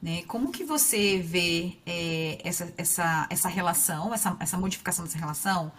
Né? 0.00 0.22
Como 0.26 0.52
que 0.52 0.64
você 0.64 1.18
vê 1.18 1.78
é, 1.86 2.38
essa, 2.44 2.72
essa, 2.76 3.26
essa 3.30 3.48
relação, 3.48 4.12
essa, 4.12 4.36
essa 4.38 4.58
modificação 4.58 5.04
dessa 5.04 5.18
relação? 5.18 5.72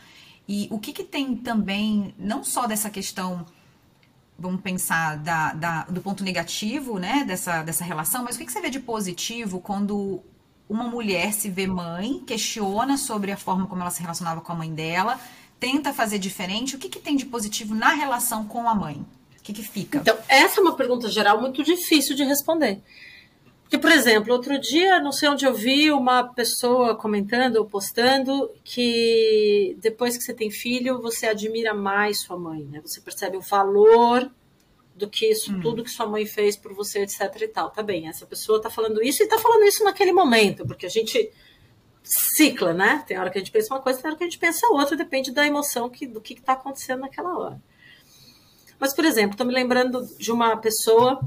E 0.48 0.68
o 0.72 0.80
que, 0.80 0.94
que 0.94 1.04
tem 1.04 1.36
também, 1.36 2.16
não 2.18 2.44
só 2.44 2.68
dessa 2.68 2.90
questão, 2.90 3.46
vamos 4.40 4.62
pensar, 4.62 5.18
da, 5.18 5.54
da, 5.54 5.84
do 5.84 6.02
ponto 6.02 6.24
negativo 6.24 6.98
né, 6.98 7.26
dessa, 7.26 7.64
dessa 7.64 7.84
relação, 7.84 8.24
mas 8.24 8.36
o 8.36 8.40
que, 8.40 8.46
que 8.46 8.52
você 8.52 8.62
vê 8.62 8.70
de 8.70 8.80
positivo 8.80 9.60
quando 9.60 10.24
uma 10.70 10.86
mulher 10.86 11.34
se 11.34 11.50
vê 11.50 11.68
mãe, 11.68 12.20
questiona 12.26 12.98
sobre 12.98 13.32
a 13.32 13.38
forma 13.38 13.68
como 13.68 13.82
ela 13.82 13.92
se 13.92 14.02
relacionava 14.02 14.42
com 14.42 14.52
a 14.52 14.56
mãe 14.56 14.74
dela, 14.74 15.20
tenta 15.60 15.94
fazer 15.94 16.20
diferente, 16.20 16.76
o 16.76 16.80
que, 16.80 16.90
que 16.90 17.00
tem 17.00 17.16
de 17.16 17.26
positivo 17.26 17.74
na 17.74 17.94
relação 17.94 18.46
com 18.46 18.68
a 18.70 18.76
mãe? 18.76 19.06
O 19.40 19.44
que, 19.44 19.54
que 19.54 19.64
fica? 19.64 20.00
Então, 20.00 20.18
essa 20.28 20.60
é 20.60 20.62
uma 20.62 20.76
pergunta 20.76 21.10
geral 21.10 21.40
muito 21.40 21.64
difícil 21.64 22.16
de 22.16 22.24
responder. 22.24 22.82
Porque, 23.68 23.78
por 23.78 23.92
exemplo, 23.92 24.32
outro 24.32 24.58
dia, 24.58 24.98
não 25.02 25.12
sei 25.12 25.28
onde 25.28 25.46
eu 25.46 25.54
vi 25.54 25.92
uma 25.92 26.24
pessoa 26.24 26.96
comentando 26.96 27.58
ou 27.58 27.66
postando 27.66 28.50
que 28.64 29.76
depois 29.82 30.16
que 30.16 30.24
você 30.24 30.34
tem 30.34 30.50
filho, 30.50 31.02
você 31.02 31.28
admira 31.28 31.74
mais 31.74 32.22
sua 32.22 32.40
mãe, 32.40 32.64
né? 32.64 32.80
Você 32.86 33.02
percebe 33.02 33.36
o 33.36 33.42
valor 33.42 34.32
do 34.96 35.10
que 35.10 35.30
isso, 35.30 35.52
hum. 35.52 35.60
tudo 35.60 35.84
que 35.84 35.90
sua 35.90 36.08
mãe 36.08 36.26
fez 36.26 36.56
por 36.56 36.74
você, 36.74 37.00
etc 37.00 37.42
e 37.42 37.48
tal. 37.50 37.70
Tá 37.70 37.84
bem, 37.84 38.08
essa 38.08 38.26
pessoa 38.26 38.62
tá 38.62 38.70
falando 38.70 39.04
isso 39.04 39.22
e 39.22 39.28
tá 39.28 39.38
falando 39.38 39.66
isso 39.66 39.84
naquele 39.84 40.14
momento, 40.14 40.66
porque 40.66 40.86
a 40.86 40.90
gente 40.90 41.30
cicla, 42.02 42.74
né? 42.74 43.04
Tem 43.06 43.20
hora 43.20 43.30
que 43.30 43.38
a 43.38 43.42
gente 43.42 43.52
pensa 43.52 43.74
uma 43.74 43.82
coisa, 43.82 44.00
tem 44.02 44.10
hora 44.10 44.18
que 44.18 44.24
a 44.24 44.28
gente 44.28 44.40
pensa 44.40 44.66
outra, 44.68 44.96
depende 44.96 45.30
da 45.30 45.46
emoção 45.46 45.90
que, 45.90 46.08
do 46.08 46.22
que 46.22 46.36
está 46.36 46.54
acontecendo 46.54 47.02
naquela 47.02 47.38
hora. 47.38 47.62
Mas, 48.80 48.94
por 48.94 49.04
exemplo, 49.04 49.32
estou 49.32 49.46
me 49.46 49.54
lembrando 49.54 50.08
de 50.18 50.32
uma 50.32 50.56
pessoa 50.56 51.20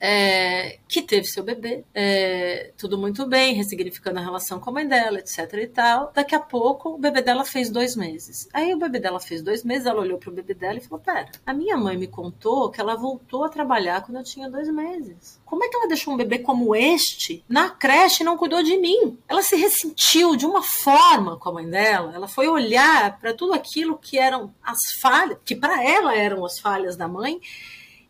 é, 0.00 0.78
que 0.88 1.02
teve 1.02 1.26
seu 1.26 1.42
bebê, 1.42 1.84
é, 1.94 2.72
tudo 2.76 2.98
muito 2.98 3.26
bem, 3.26 3.54
ressignificando 3.54 4.18
a 4.18 4.22
relação 4.22 4.60
com 4.60 4.70
a 4.70 4.72
mãe 4.72 4.86
dela, 4.86 5.18
etc 5.18 5.52
e 5.54 5.66
tal. 5.66 6.12
Daqui 6.14 6.34
a 6.34 6.40
pouco, 6.40 6.90
o 6.90 6.98
bebê 6.98 7.22
dela 7.22 7.44
fez 7.44 7.70
dois 7.70 7.96
meses. 7.96 8.48
Aí 8.52 8.74
o 8.74 8.78
bebê 8.78 8.98
dela 8.98 9.20
fez 9.20 9.42
dois 9.42 9.64
meses, 9.64 9.86
ela 9.86 10.00
olhou 10.00 10.18
pro 10.18 10.32
bebê 10.32 10.54
dela 10.54 10.78
e 10.78 10.80
falou: 10.80 11.02
Pera, 11.02 11.30
a 11.44 11.52
minha 11.52 11.76
mãe 11.76 11.96
me 11.96 12.06
contou 12.06 12.70
que 12.70 12.80
ela 12.80 12.96
voltou 12.96 13.44
a 13.44 13.48
trabalhar 13.48 14.02
quando 14.02 14.18
eu 14.18 14.24
tinha 14.24 14.50
dois 14.50 14.68
meses. 14.68 15.40
Como 15.44 15.64
é 15.64 15.68
que 15.68 15.76
ela 15.76 15.88
deixou 15.88 16.12
um 16.12 16.16
bebê 16.16 16.38
como 16.38 16.74
este 16.74 17.44
na 17.48 17.70
creche 17.70 18.22
e 18.22 18.26
não 18.26 18.36
cuidou 18.36 18.62
de 18.62 18.76
mim? 18.76 19.18
Ela 19.28 19.42
se 19.42 19.56
ressentiu 19.56 20.36
de 20.36 20.44
uma 20.44 20.62
forma 20.62 21.36
com 21.36 21.48
a 21.48 21.52
mãe 21.52 21.68
dela, 21.68 22.12
ela 22.14 22.28
foi 22.28 22.48
olhar 22.48 23.18
para 23.18 23.32
tudo 23.32 23.52
aquilo 23.52 23.98
que 23.98 24.18
eram 24.18 24.52
as 24.62 24.92
falhas, 25.00 25.38
que 25.44 25.54
para 25.54 25.82
ela 25.84 26.16
eram 26.16 26.44
as 26.44 26.58
falhas 26.58 26.96
da 26.96 27.08
mãe 27.08 27.40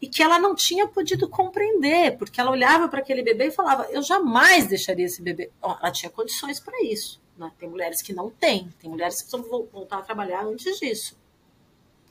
e 0.00 0.06
que 0.06 0.22
ela 0.22 0.38
não 0.38 0.54
tinha 0.54 0.86
podido 0.86 1.28
compreender, 1.28 2.16
porque 2.18 2.40
ela 2.40 2.50
olhava 2.50 2.88
para 2.88 3.00
aquele 3.00 3.22
bebê 3.22 3.46
e 3.46 3.50
falava: 3.50 3.86
Eu 3.90 4.02
jamais 4.02 4.66
deixaria 4.66 5.06
esse 5.06 5.22
bebê. 5.22 5.50
Ela 5.62 5.90
tinha 5.90 6.10
condições 6.10 6.60
para 6.60 6.82
isso. 6.82 7.20
Né? 7.36 7.50
Tem 7.58 7.68
mulheres 7.68 8.02
que 8.02 8.12
não 8.12 8.30
têm, 8.30 8.72
tem 8.80 8.90
mulheres 8.90 9.22
que 9.22 9.30
precisam 9.30 9.66
voltar 9.72 9.98
a 9.98 10.02
trabalhar 10.02 10.44
antes 10.44 10.78
disso. 10.78 11.18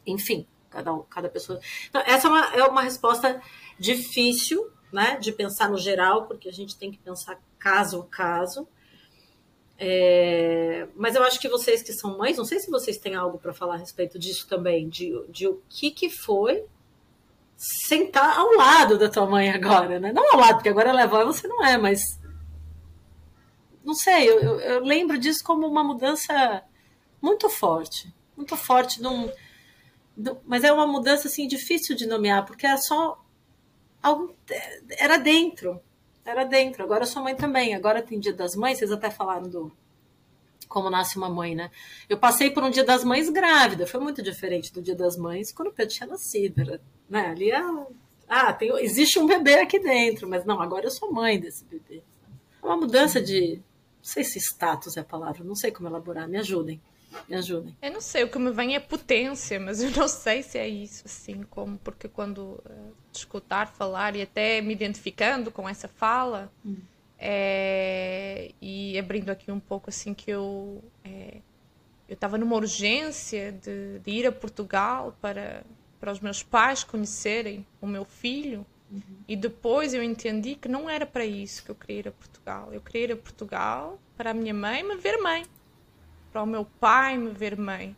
Enfim, 0.06 0.48
cada, 0.70 0.98
cada 1.10 1.30
pessoa. 1.30 1.60
Então, 1.90 2.02
essa 2.06 2.28
é 2.28 2.30
uma, 2.30 2.56
é 2.56 2.64
uma 2.64 2.82
resposta 2.82 3.42
difícil 3.80 4.72
né, 4.92 5.18
de 5.18 5.32
pensar 5.32 5.70
no 5.70 5.78
geral, 5.78 6.26
porque 6.28 6.48
a 6.48 6.54
gente 6.54 6.78
tem 6.78 6.92
que 6.92 6.98
pensar 6.98 7.40
caso 7.58 8.02
a 8.02 8.06
caso. 8.06 8.68
É, 9.78 10.88
mas 10.96 11.16
eu 11.16 11.24
acho 11.24 11.40
que 11.40 11.50
vocês 11.50 11.82
que 11.82 11.92
são 11.92 12.18
mães, 12.18 12.38
não 12.38 12.46
sei 12.46 12.60
se 12.60 12.72
vocês 12.72 12.98
têm 12.98 13.14
algo 13.16 13.38
para 13.38 13.54
falar 13.54 13.76
a 13.76 13.78
respeito 13.78 14.18
disso 14.18 14.48
também, 14.48 14.88
de, 14.88 15.12
de 15.28 15.48
o 15.48 15.62
que, 15.68 15.92
que 15.92 16.10
foi 16.10 16.66
sentar 17.58 18.38
ao 18.38 18.54
lado 18.54 18.98
da 18.98 19.10
tua 19.10 19.26
mãe 19.26 19.50
agora, 19.50 20.00
né? 20.00 20.12
Não 20.12 20.34
ao 20.34 20.40
lado, 20.40 20.56
porque 20.56 20.70
agora 20.70 20.90
ela 20.90 21.02
é 21.02 21.04
avó 21.04 21.22
e 21.22 21.26
você 21.26 21.48
não 21.48 21.64
é, 21.64 21.78
mas. 21.78 22.20
Não 23.84 23.94
sei, 23.94 24.28
eu, 24.28 24.40
eu, 24.40 24.60
eu, 24.60 24.84
lembro 24.84 25.18
disso 25.18 25.44
como 25.44 25.68
uma 25.68 25.84
mudança 25.84 26.64
muito 27.22 27.50
forte. 27.50 28.14
Muito 28.36 28.58
forte. 28.58 29.02
Num, 29.02 29.32
mas 30.46 30.64
é 30.64 30.72
uma 30.72 30.88
mudança 30.88 31.28
assim, 31.28 31.48
difícil 31.48 31.96
de 31.96 32.06
nomear, 32.06 32.46
porque 32.46 32.66
era 32.66 32.78
só. 32.78 33.24
Algo, 34.02 34.36
era 34.98 35.18
dentro. 35.18 35.80
Era 36.24 36.44
dentro. 36.44 36.84
Agora 36.84 37.06
sua 37.06 37.22
mãe 37.22 37.36
também. 37.36 37.76
Agora 37.76 38.02
tem 38.02 38.20
dia 38.20 38.34
das 38.34 38.56
mães, 38.56 38.80
vocês 38.80 38.92
até 38.92 39.10
falaram 39.10 39.50
do 39.50 39.72
como 40.68 40.90
nasce 40.90 41.18
uma 41.18 41.30
mãe, 41.30 41.56
né? 41.56 41.70
Eu 42.10 42.18
passei 42.18 42.50
por 42.50 42.64
um 42.64 42.70
dia 42.70 42.84
das 42.84 43.04
mães 43.04 43.30
grávida, 43.30 43.88
foi 43.88 44.00
muito 44.00 44.22
diferente 44.22 44.74
do 44.74 44.82
dia 44.82 44.96
das 44.96 45.18
mães 45.18 45.52
quando 45.52 45.70
o 45.70 45.74
Pedro 45.74 45.94
tinha 45.94 46.08
nascido. 46.08 46.62
Era, 46.62 46.82
né? 47.10 47.28
Ali 47.28 47.52
é, 47.52 47.62
ah, 48.28 48.54
tem, 48.54 48.72
existe 48.80 49.20
um 49.20 49.26
bebê 49.26 49.56
aqui 49.56 49.80
dentro, 49.80 50.28
mas 50.28 50.46
não, 50.46 50.62
agora 50.62 50.86
eu 50.86 50.92
sou 50.92 51.12
mãe 51.12 51.40
desse 51.40 51.64
bebê. 51.66 52.02
É 52.62 52.66
uma 52.66 52.78
mudança 52.78 53.22
de. 53.22 53.56
Não 53.56 54.12
sei 54.12 54.24
se 54.24 54.40
status 54.40 54.98
é 54.98 55.00
a 55.00 55.04
palavra, 55.04 55.44
não 55.44 55.56
sei 55.56 55.72
como 55.72 55.90
elaborar, 55.90 56.28
me 56.28 56.38
ajudem. 56.38 56.80
Me 57.30 57.36
ajudem. 57.36 57.76
Eu 57.82 57.92
não 57.92 58.02
sei, 58.02 58.24
o 58.24 58.30
que 58.30 58.38
me 58.38 58.52
vem 58.52 58.76
é 58.76 58.80
potência, 58.80 59.60
mas 59.60 59.82
eu 59.82 59.90
não 59.92 60.08
sei 60.08 60.44
se 60.44 60.58
é 60.58 60.68
isso, 60.68 61.04
assim, 61.06 61.44
como, 61.44 61.78
porque 61.78 62.08
quando 62.08 62.62
uh, 62.66 62.94
escutar 63.14 63.68
falar 63.68 64.16
e 64.16 64.22
até 64.22 64.62
me 64.62 64.74
identificando 64.74 65.50
com 65.50 65.68
essa 65.68 65.88
fala, 65.88 66.52
hum 66.66 66.76
é, 67.18 68.52
e 68.62 68.98
abrindo 69.00 69.30
aqui 69.30 69.52
um 69.52 69.60
pouco 69.60 69.90
assim 69.90 70.14
que 70.14 70.30
eu 70.30 70.84
é, 71.04 71.38
eu 72.08 72.14
estava 72.14 72.38
numa 72.38 72.56
urgência 72.56 73.52
de, 73.52 74.00
de, 74.00 74.12
ir 74.12 74.28
a 74.28 74.32
Portugal 74.32 75.18
para 75.22 75.64
para 76.00 76.12
os 76.12 76.20
meus 76.20 76.44
pais 76.44 76.84
conhecerem 76.84 77.66
o 77.82 77.88
meu 77.88 78.06
filho. 78.06 78.66
Uhum. 78.92 79.02
e 79.28 79.36
depois 79.36 79.96
eu 79.96 80.04
entendi 80.04 80.54
que 80.54 80.68
não 80.68 80.88
era 80.88 81.08
para 81.08 81.26
isso 81.26 81.66
que 81.66 81.72
eu 81.72 81.76
queria 81.76 82.02
ir 82.02 82.08
a 82.08 82.12
Portugal. 82.12 82.72
Eu 82.72 82.80
queria 82.80 83.06
ir 83.06 83.12
a 83.14 83.18
Portugal 83.18 84.00
para 84.16 84.30
a 84.30 84.34
minha 84.34 84.54
mãe 84.54 84.84
me 84.84 84.96
ver 84.96 85.18
mãe 85.18 85.44
para 86.32 86.44
o 86.44 86.46
meu 86.46 86.66
pai 86.66 87.18
me 87.18 87.32
ver 87.32 87.58
mãe 87.58 87.96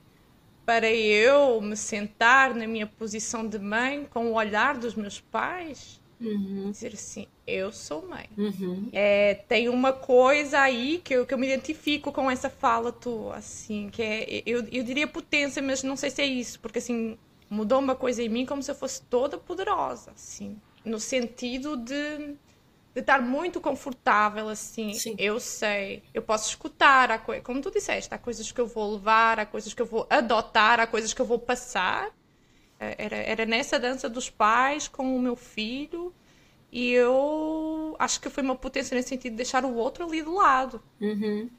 para 0.66 0.90
eu 0.90 1.60
me 1.60 1.76
sentar 1.76 2.54
na 2.54 2.66
minha 2.66 2.88
posição 2.88 3.48
de 3.48 3.60
mãe 3.60 4.06
com 4.06 4.28
o 4.28 4.34
olhar 4.36 4.78
dos 4.78 4.96
meus 4.96 5.20
pais 5.20 6.00
Uhum. 6.20 6.72
Dizer 6.72 6.94
assim, 6.94 7.28
eu 7.46 7.72
sou 7.72 8.08
mãe. 8.08 8.30
Uhum. 8.38 8.90
É, 8.92 9.36
tem 9.48 9.70
uma 9.70 9.94
coisa 9.94 10.60
aí 10.60 11.00
que 11.04 11.14
eu, 11.14 11.26
que 11.26 11.34
eu 11.34 11.38
me 11.38 11.48
identifico 11.48 12.12
com 12.12 12.30
essa 12.30 12.50
fala 12.50 12.92
tua, 12.92 13.36
assim, 13.38 13.90
que 13.90 14.02
é, 14.02 14.44
eu, 14.46 14.68
eu 14.72 14.84
diria 14.84 15.08
potência, 15.08 15.62
mas 15.62 15.84
não 15.84 15.96
sei 15.96 16.10
se 16.10 16.22
é 16.22 16.26
isso, 16.26 16.60
porque 16.60 16.80
assim, 16.80 17.18
mudou 17.50 17.80
uma 17.80 17.96
coisa 17.96 18.22
em 18.22 18.30
mim 18.30 18.46
como 18.46 18.62
se 18.64 18.72
eu 18.72 18.76
fosse 18.76 19.02
toda 19.04 19.38
poderosa, 19.38 20.12
assim, 20.12 20.60
no 20.84 21.00
sentido 21.00 21.78
de, 21.78 22.18
de 22.94 23.02
estar 23.02 23.22
muito 23.22 23.62
confortável, 23.62 24.50
assim. 24.50 24.94
Sim. 24.94 25.16
Eu 25.18 25.40
sei, 25.40 26.04
eu 26.14 26.22
posso 26.22 26.50
escutar, 26.50 27.12
há 27.12 27.20
como 27.20 27.62
tu 27.62 27.70
disseste, 27.72 28.14
há 28.14 28.18
coisas 28.18 28.52
que 28.52 28.60
eu 28.60 28.68
vou 28.68 28.94
levar, 28.94 29.40
há 29.40 29.46
coisas 29.46 29.74
que 29.74 29.82
eu 29.82 29.86
vou 29.86 30.08
adotar, 30.10 30.80
há 30.80 30.88
coisas 30.88 31.14
que 31.14 31.22
eu 31.22 31.26
vou 31.26 31.40
passar. 31.40 32.12
Eh, 32.80 32.96
Era, 32.98 33.16
era 33.18 33.46
nessa 33.46 33.80
dança 33.80 34.10
dos 34.10 34.30
pais 34.30 34.88
com 34.88 35.16
o 35.16 35.22
meu 35.22 35.36
filho. 35.36 36.14
E 36.72 36.92
eu 36.92 37.96
acho 38.00 38.22
que 38.22 38.30
foi 38.30 38.44
uma 38.44 38.56
potência 38.56 38.96
nesse 38.96 39.10
sentido 39.10 39.32
de 39.34 39.38
deixar 39.38 39.66
o 39.66 39.76
outro 39.76 40.06
ali 40.06 40.22
do 40.22 40.36
lado 40.36 40.82
Uhum. 41.00 41.50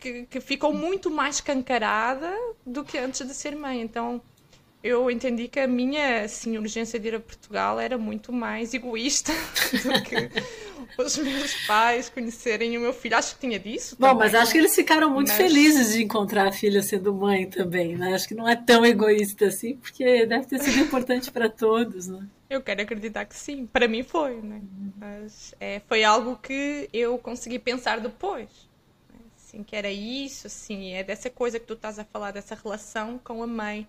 que, 0.00 0.26
que 0.26 0.40
ficou 0.40 0.72
muito 0.72 1.10
mais 1.10 1.36
escancarada 1.36 2.32
do 2.64 2.84
que 2.84 2.98
antes 2.98 3.26
de 3.26 3.34
ser 3.34 3.56
mãe. 3.56 3.80
Então 3.80 4.20
eu 4.82 5.10
entendi 5.10 5.48
que 5.48 5.60
a 5.60 5.66
minha 5.68 6.24
assim, 6.24 6.58
urgência 6.58 6.98
de 6.98 7.08
ir 7.08 7.14
a 7.16 7.20
Portugal 7.20 7.80
era 7.80 7.98
muito 7.98 8.32
mais 8.32 8.74
egoísta 8.74 9.32
do 9.82 10.02
que 10.02 10.30
os 10.98 11.16
meus 11.18 11.66
pais 11.66 12.08
conhecerem 12.08 12.76
o 12.76 12.80
meu 12.80 12.92
filho. 12.92 13.16
Acho 13.16 13.34
que 13.34 13.40
tinha 13.40 13.58
disso. 13.58 13.96
Bom, 13.98 14.08
também, 14.08 14.18
mas 14.24 14.34
acho 14.34 14.52
que 14.52 14.58
né? 14.58 14.64
eles 14.64 14.74
ficaram 14.74 15.10
muito 15.10 15.28
Mas- 15.28 15.36
felizes 15.36 15.92
de 15.94 16.02
encontrar 16.02 16.46
a 16.48 16.52
filha 16.52 16.82
sendo 16.82 17.12
mãe 17.14 17.46
também, 17.48 17.96
né? 17.96 18.14
Acho 18.14 18.28
que 18.28 18.34
não 18.34 18.48
é 18.48 18.56
tão 18.56 18.84
egoísta 18.84 19.46
assim, 19.46 19.76
porque 19.76 20.26
deve 20.26 20.46
ter 20.46 20.58
sido 20.60 20.78
importante 20.80 21.30
para 21.30 21.48
todos, 21.48 22.06
né? 22.08 22.26
Eu 22.48 22.62
quero 22.62 22.82
acreditar 22.82 23.24
que 23.24 23.36
sim. 23.36 23.66
Para 23.66 23.88
mim 23.88 24.02
foi, 24.02 24.40
né? 24.40 24.60
Mas 24.96 25.54
é, 25.58 25.80
foi 25.88 26.04
algo 26.04 26.36
que 26.36 26.88
eu 26.92 27.18
consegui 27.18 27.58
pensar 27.58 27.98
depois. 28.00 28.48
Assim, 29.36 29.62
que 29.62 29.74
era 29.74 29.90
isso, 29.90 30.46
assim, 30.46 30.92
é 30.92 31.02
dessa 31.02 31.30
coisa 31.30 31.58
que 31.58 31.66
tu 31.66 31.74
estás 31.74 31.98
a 31.98 32.04
falar, 32.04 32.30
dessa 32.32 32.54
relação 32.54 33.18
com 33.22 33.42
a 33.42 33.46
mãe. 33.46 33.86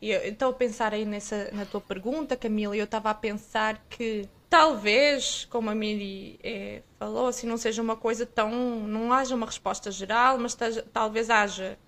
Eu 0.00 0.20
estou 0.28 0.50
a 0.50 0.52
pensar 0.52 0.92
aí 0.92 1.04
nessa, 1.04 1.50
na 1.52 1.64
tua 1.64 1.80
pergunta, 1.80 2.36
Camila, 2.36 2.76
eu 2.76 2.84
estava 2.84 3.10
a 3.10 3.14
pensar 3.14 3.84
que 3.88 4.28
talvez, 4.48 5.46
como 5.50 5.70
a 5.70 5.74
Miri 5.74 6.38
eh, 6.42 6.82
falou, 6.98 7.26
assim, 7.28 7.46
não 7.46 7.56
seja 7.56 7.82
uma 7.82 7.96
coisa 7.96 8.26
tão. 8.26 8.50
não 8.86 9.12
haja 9.12 9.34
uma 9.34 9.46
resposta 9.46 9.90
geral, 9.90 10.38
mas 10.38 10.56
talvez 10.92 11.30
haja 11.30 11.78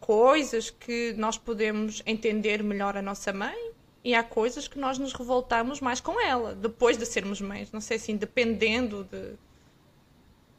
coisas 0.00 0.70
que 0.70 1.12
nós 1.18 1.36
podemos 1.36 2.02
entender 2.06 2.62
melhor 2.62 2.96
a 2.96 3.02
nossa 3.02 3.32
mãe 3.32 3.72
e 4.02 4.14
há 4.14 4.22
coisas 4.22 4.66
que 4.66 4.78
nós 4.78 4.98
nos 4.98 5.12
revoltamos 5.12 5.80
mais 5.80 6.00
com 6.00 6.18
ela 6.20 6.54
depois 6.54 6.96
de 6.96 7.04
sermos 7.04 7.40
mães. 7.40 7.70
Não 7.70 7.80
sei 7.80 7.98
assim, 7.98 8.16
dependendo 8.16 9.04
de, 9.04 9.34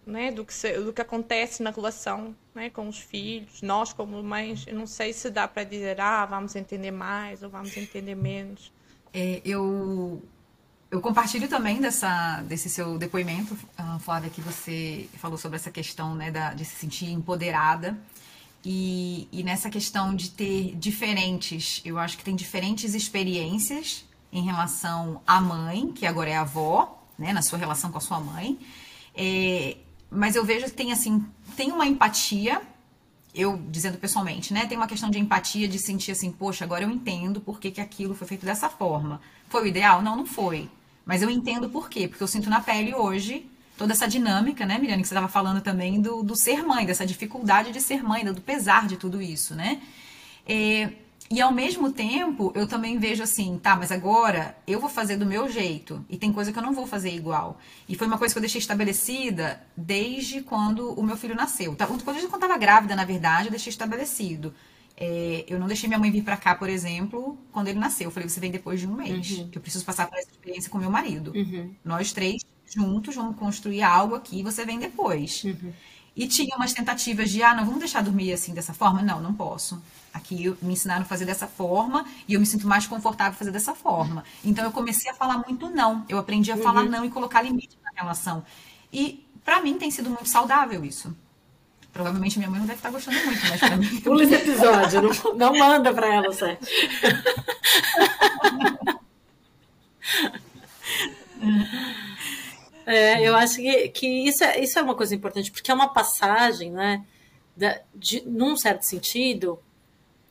né, 0.06 0.32
do, 0.32 0.44
que 0.44 0.54
se- 0.54 0.80
do 0.80 0.92
que 0.92 1.02
acontece 1.02 1.62
na 1.62 1.70
relação 1.70 2.36
né, 2.56 2.70
com 2.70 2.88
os 2.88 2.98
filhos, 2.98 3.62
nós 3.62 3.94
como 3.94 4.22
mães, 4.24 4.66
eu 4.68 4.76
não 4.76 4.88
sei 4.88 5.14
se 5.14 5.30
dá 5.30 5.48
para 5.48 5.64
dizer, 5.64 6.00
ah, 6.02 6.26
vamos 6.26 6.56
entender 6.56 6.92
mais 6.92 7.44
ou 7.44 7.50
vamos 7.50 7.76
entender 7.78 8.16
menos. 8.16 8.72
É, 9.14 9.42
eu, 9.46 10.22
eu 10.90 11.02
compartilho 11.02 11.48
também 11.48 11.80
dessa, 11.80 12.42
desse 12.42 12.70
seu 12.70 12.98
depoimento, 12.98 13.58
ah, 13.78 14.00
Flávia, 14.00 14.30
que 14.30 14.42
você 14.42 15.08
falou 15.18 15.38
sobre 15.38 15.58
essa 15.58 15.72
questão 15.72 16.16
né, 16.16 16.32
da, 16.32 16.54
de 16.54 16.66
se 16.66 16.76
sentir 16.76 17.10
empoderada. 17.12 17.98
E, 18.64 19.28
e 19.32 19.44
nessa 19.44 19.70
questão 19.70 20.16
de 20.16 20.30
ter 20.32 20.76
diferentes, 20.76 21.82
eu 21.84 21.98
acho 21.98 22.18
que 22.18 22.24
tem 22.24 22.36
diferentes 22.36 22.94
experiências 22.94 24.06
em 24.32 24.44
relação 24.44 25.22
à 25.26 25.42
mãe, 25.42 25.92
que 25.92 26.06
agora 26.06 26.30
é 26.30 26.38
avó, 26.38 27.04
né, 27.18 27.34
na 27.34 27.42
sua 27.42 27.58
relação 27.58 27.92
com 27.92 27.98
a 27.98 28.02
sua 28.02 28.20
mãe. 28.20 28.58
É, 29.16 29.78
mas 30.12 30.36
eu 30.36 30.44
vejo 30.46 30.66
que 30.66 30.72
tem 30.74 30.92
assim, 30.92 31.26
tem 31.56 31.72
uma 31.72 31.88
empatia 31.88 32.62
eu 33.34 33.58
dizendo 33.70 33.98
pessoalmente, 33.98 34.54
né? 34.54 34.66
Tem 34.66 34.78
uma 34.78 34.88
questão 34.88 35.10
de 35.10 35.18
empatia, 35.18 35.68
de 35.68 35.80
sentir 35.80 36.12
assim, 36.12 36.32
poxa, 36.32 36.66
agora 36.66 36.84
eu 36.84 36.90
entendo 36.90 37.40
por 37.40 37.60
que, 37.60 37.72
que 37.72 37.80
aquilo 37.80 38.14
foi 38.14 38.28
feito 38.28 38.46
dessa 38.46 38.70
forma. 38.70 39.22
Foi 39.48 39.64
o 39.64 39.68
ideal? 39.68 40.02
Não, 40.02 40.16
não 40.18 40.26
foi. 40.26 40.70
Mas 41.06 41.22
eu 41.22 41.30
entendo 41.30 41.70
por 41.70 41.90
quê, 41.90 42.08
porque 42.08 42.22
eu 42.22 42.28
sinto 42.28 42.50
na 42.50 42.60
pele 42.60 42.94
hoje 42.94 43.50
toda 43.78 43.94
essa 43.94 44.08
dinâmica, 44.08 44.64
né, 44.66 44.78
Miriane, 44.78 45.02
que 45.02 45.08
você 45.08 45.14
estava 45.14 45.28
falando 45.28 45.60
também 45.62 46.00
do, 46.00 46.22
do 46.22 46.36
ser 46.36 46.62
mãe, 46.64 46.86
dessa 46.86 47.06
dificuldade 47.06 47.72
de 47.72 47.82
ser 47.82 48.04
mãe, 48.04 48.24
do 48.24 48.40
pesar 48.40 48.86
de 48.86 48.96
tudo 48.96 49.20
isso, 49.20 49.56
né? 49.56 49.82
É, 50.46 50.92
e 51.32 51.40
ao 51.40 51.52
mesmo 51.54 51.94
tempo, 51.94 52.52
eu 52.54 52.68
também 52.68 53.00
vejo 53.00 53.24
assim, 53.24 53.58
tá, 53.58 53.74
mas 53.76 53.90
agora 53.90 54.58
eu 54.68 54.82
vou 54.82 54.90
fazer 54.90 55.16
do 55.16 55.26
meu 55.26 55.50
jeito 55.50 56.06
e 56.10 56.18
tem 56.18 56.34
coisa 56.34 56.52
que 56.52 56.60
eu 56.60 56.64
não 56.64 56.74
vou 56.74 56.86
fazer 56.86 57.16
igual. 57.16 57.58
E 57.88 57.96
foi 57.96 58.06
uma 58.06 58.18
coisa 58.18 58.34
que 58.34 58.38
eu 58.38 58.42
deixei 58.42 58.60
estabelecida 58.60 59.64
desde 59.78 60.42
quando 60.42 60.92
o 60.92 61.02
meu 61.02 61.16
filho 61.16 61.34
nasceu. 61.34 61.74
Tá? 61.74 61.88
Quando 61.88 62.18
eu 62.18 62.26
estava 62.26 62.58
grávida, 62.58 62.98
na 62.98 63.06
verdade, 63.06 63.48
eu 63.48 63.52
deixei 63.52 63.72
estabelecido. 63.72 64.54
É, 64.98 65.46
eu 65.48 65.58
não 65.58 65.68
deixei 65.68 65.88
minha 65.88 65.98
mãe 65.98 66.12
vir 66.12 66.22
pra 66.22 66.36
cá, 66.36 66.54
por 66.54 66.68
exemplo, 66.70 67.38
quando 67.52 67.70
ele 67.70 67.80
nasceu. 67.80 68.08
Eu 68.08 68.12
falei, 68.12 68.28
você 68.28 68.40
vem 68.42 68.52
depois 68.52 68.80
de 68.82 68.86
um 68.88 68.94
mês, 68.94 69.42
que 69.50 69.58
eu 69.58 69.62
preciso 69.62 69.86
passar 69.86 70.08
por 70.08 70.18
essa 70.18 70.30
experiência 70.30 70.70
com 70.70 70.78
meu 70.78 70.92
marido. 70.92 71.32
Nós 71.84 72.12
três 72.12 72.42
juntos 72.66 73.16
vamos 73.16 73.38
construir 73.38 73.82
algo 73.84 74.16
aqui 74.16 74.40
e 74.40 74.44
você 74.44 74.66
vem 74.66 74.78
depois. 74.80 75.42
E 76.14 76.28
tinha 76.28 76.56
umas 76.58 76.74
tentativas 76.74 77.30
de, 77.32 77.42
ah, 77.42 77.56
não, 77.56 77.64
vamos 77.64 77.80
deixar 77.80 78.04
dormir 78.04 78.34
assim 78.34 78.54
dessa 78.54 78.74
forma? 78.74 79.02
Não, 79.02 79.22
não 79.22 79.34
posso. 79.34 79.82
Aqui 80.14 80.54
me 80.62 80.74
ensinaram 80.74 81.04
a 81.04 81.06
fazer 81.06 81.26
dessa 81.26 81.48
forma 81.48 82.06
e 82.28 82.34
eu 82.34 82.40
me 82.40 82.46
sinto 82.46 82.68
mais 82.68 82.86
confortável 82.86 83.38
fazer 83.38 83.52
dessa 83.52 83.74
forma. 83.74 84.24
Então 84.44 84.66
eu 84.66 84.72
comecei 84.72 85.10
a 85.10 85.14
falar 85.14 85.38
muito 85.38 85.70
não. 85.70 86.06
Eu 86.10 86.18
aprendi 86.18 86.52
a 86.52 86.58
falar 86.58 86.84
não 86.84 87.06
e 87.06 87.10
colocar 87.10 87.42
limite 87.42 87.78
na 87.84 88.02
relação. 88.02 88.44
E 88.92 89.26
pra 89.44 89.62
mim 89.62 89.78
tem 89.78 89.90
sido 89.90 90.10
muito 90.10 90.28
saudável 90.28 90.84
isso. 90.84 91.16
Provavelmente 91.94 92.38
minha 92.38 92.50
mãe 92.50 92.60
não 92.60 92.68
deve 92.68 92.80
estar 92.80 92.90
gostando 92.90 93.18
muito, 93.26 93.42
mas 93.48 93.60
pra 93.60 93.78
mim. 93.78 94.00
Pula 94.02 94.24
esse 94.24 94.36
episódio, 94.36 95.02
não, 95.02 95.34
não 95.36 95.58
manda 95.58 95.94
para 95.94 96.14
ela, 96.14 96.32
Sé. 96.34 96.58
É, 102.86 103.22
eu 103.28 103.36
acho 103.36 103.56
que, 103.56 103.90
que 103.90 104.08
isso, 104.28 104.44
é, 104.44 104.60
isso 104.60 104.78
é 104.78 104.82
uma 104.82 104.96
coisa 104.96 105.16
importante, 105.16 105.52
porque 105.52 105.72
é 105.72 105.74
uma 105.74 105.90
passagem, 105.90 106.72
né, 106.72 107.06
da, 107.56 107.80
de, 107.94 108.22
num 108.26 108.58
certo 108.58 108.84
sentido, 108.84 109.60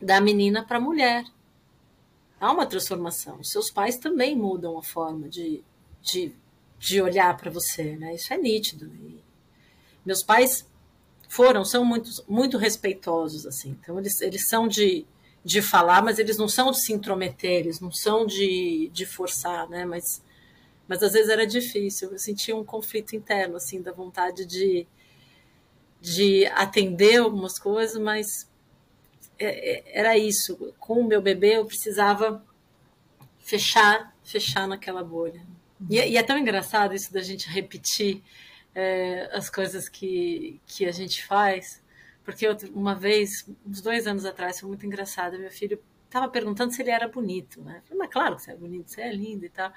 da 0.00 0.20
menina 0.20 0.64
para 0.64 0.78
a 0.78 0.80
mulher. 0.80 1.24
Há 2.40 2.50
uma 2.50 2.66
transformação. 2.66 3.42
Seus 3.44 3.70
pais 3.70 3.98
também 3.98 4.34
mudam 4.34 4.78
a 4.78 4.82
forma 4.82 5.28
de, 5.28 5.62
de, 6.00 6.32
de 6.78 7.02
olhar 7.02 7.36
para 7.36 7.50
você, 7.50 7.96
né? 7.96 8.14
Isso 8.14 8.32
é 8.32 8.38
nítido. 8.38 8.86
E 8.86 9.22
meus 10.04 10.22
pais 10.22 10.66
foram, 11.28 11.64
são 11.64 11.84
muito, 11.84 12.10
muito 12.26 12.56
respeitosos, 12.56 13.46
assim. 13.46 13.76
Então, 13.80 13.98
eles, 13.98 14.20
eles 14.22 14.48
são 14.48 14.66
de, 14.66 15.06
de 15.44 15.60
falar, 15.60 16.02
mas 16.02 16.18
eles 16.18 16.38
não 16.38 16.48
são 16.48 16.70
de 16.70 16.80
se 16.80 16.92
intrometer, 16.92 17.60
eles 17.60 17.78
não 17.78 17.92
são 17.92 18.26
de, 18.26 18.90
de 18.92 19.04
forçar, 19.04 19.68
né? 19.68 19.84
Mas, 19.84 20.22
mas 20.88 21.02
às 21.02 21.12
vezes 21.12 21.28
era 21.28 21.46
difícil. 21.46 22.10
Eu 22.10 22.18
sentia 22.18 22.56
um 22.56 22.64
conflito 22.64 23.14
interno, 23.14 23.56
assim, 23.56 23.82
da 23.82 23.92
vontade 23.92 24.46
de, 24.46 24.86
de 26.00 26.46
atender 26.46 27.18
algumas 27.18 27.58
coisas, 27.58 28.00
mas 28.00 28.49
era 29.40 30.16
isso. 30.18 30.56
Com 30.78 31.00
o 31.00 31.04
meu 31.04 31.20
bebê, 31.22 31.56
eu 31.56 31.64
precisava 31.64 32.44
fechar, 33.38 34.14
fechar 34.22 34.68
naquela 34.68 35.02
bolha. 35.02 35.42
E, 35.88 35.98
é- 35.98 36.08
e 36.08 36.16
é 36.16 36.22
tão 36.22 36.36
engraçado 36.38 36.94
isso 36.94 37.12
da 37.12 37.22
gente 37.22 37.48
repetir 37.48 38.22
é, 38.74 39.28
as 39.32 39.48
coisas 39.50 39.88
que, 39.88 40.60
que 40.66 40.86
a 40.86 40.92
gente 40.92 41.24
faz, 41.26 41.82
porque 42.24 42.46
eu, 42.46 42.56
uma 42.74 42.94
vez, 42.94 43.48
uns 43.66 43.80
dois 43.80 44.06
anos 44.06 44.24
atrás, 44.24 44.60
foi 44.60 44.68
muito 44.68 44.86
engraçado. 44.86 45.38
Meu 45.38 45.50
filho 45.50 45.82
estava 46.04 46.28
perguntando 46.28 46.72
se 46.72 46.82
ele 46.82 46.90
era 46.90 47.08
bonito, 47.08 47.60
né? 47.62 47.78
Eu 47.78 47.82
falei, 47.82 47.98
mas 47.98 48.10
claro 48.10 48.36
que 48.36 48.42
você 48.42 48.52
é 48.52 48.56
bonito, 48.56 48.90
você 48.90 49.00
é 49.00 49.12
lindo 49.12 49.44
e 49.44 49.48
tal. 49.48 49.72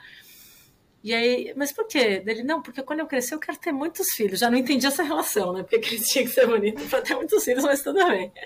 E 1.04 1.14
aí, 1.14 1.54
mas 1.58 1.74
por 1.74 1.86
quê? 1.86 2.20
Dele, 2.22 2.44
não, 2.44 2.62
porque 2.62 2.82
quando 2.82 3.02
eu 3.02 3.06
crescer 3.06 3.36
eu 3.36 3.40
quero 3.40 3.58
ter 3.58 3.74
muitos 3.74 4.12
filhos. 4.12 4.40
Já 4.40 4.50
não 4.50 4.58
entendi 4.58 4.88
essa 4.88 5.04
relação, 5.04 5.52
né? 5.52 5.62
Porque 5.62 5.80
que 5.80 5.96
ele 5.96 6.04
tinha 6.04 6.24
que 6.24 6.32
ser 6.32 6.48
bonito 6.48 6.82
para 6.90 7.02
ter 7.02 7.14
muitos 7.16 7.44
filhos, 7.44 7.64
mas 7.64 7.84
tudo 7.84 8.06
bem. 8.08 8.32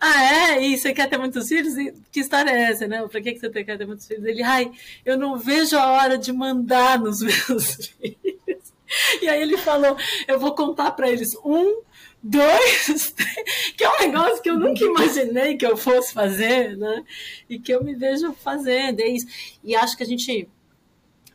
Ah, 0.00 0.52
é? 0.52 0.62
E 0.64 0.78
você 0.78 0.92
quer 0.92 1.08
ter 1.08 1.18
muitos 1.18 1.48
filhos? 1.48 1.76
E 1.76 1.92
que 2.12 2.20
história 2.20 2.50
é 2.50 2.70
essa, 2.70 2.86
né? 2.86 3.04
Que 3.08 3.20
que 3.32 3.40
você 3.40 3.64
quer 3.64 3.76
ter 3.76 3.84
muitos 3.84 4.06
filhos? 4.06 4.24
Ele, 4.24 4.44
ai, 4.44 4.70
eu 5.04 5.18
não 5.18 5.36
vejo 5.36 5.76
a 5.76 5.90
hora 5.90 6.16
de 6.16 6.32
mandar 6.32 7.00
nos 7.00 7.18
meus 7.22 7.74
filhos. 7.74 8.74
E 9.20 9.28
aí 9.28 9.42
ele 9.42 9.56
falou, 9.56 9.96
eu 10.28 10.38
vou 10.38 10.54
contar 10.54 10.92
para 10.92 11.10
eles 11.10 11.34
um, 11.44 11.82
dois, 12.22 13.12
três, 13.12 13.72
que 13.76 13.82
é 13.82 13.90
um 13.90 13.98
negócio 13.98 14.40
que 14.40 14.50
eu 14.50 14.58
nunca 14.58 14.84
imaginei 14.84 15.56
que 15.56 15.66
eu 15.66 15.76
fosse 15.76 16.12
fazer, 16.12 16.76
né? 16.76 17.04
E 17.50 17.58
que 17.58 17.72
eu 17.72 17.82
me 17.82 17.94
vejo 17.94 18.32
fazendo, 18.34 19.00
é 19.00 19.08
isso. 19.08 19.26
E 19.64 19.74
acho 19.74 19.96
que 19.96 20.04
a 20.04 20.06
gente 20.06 20.48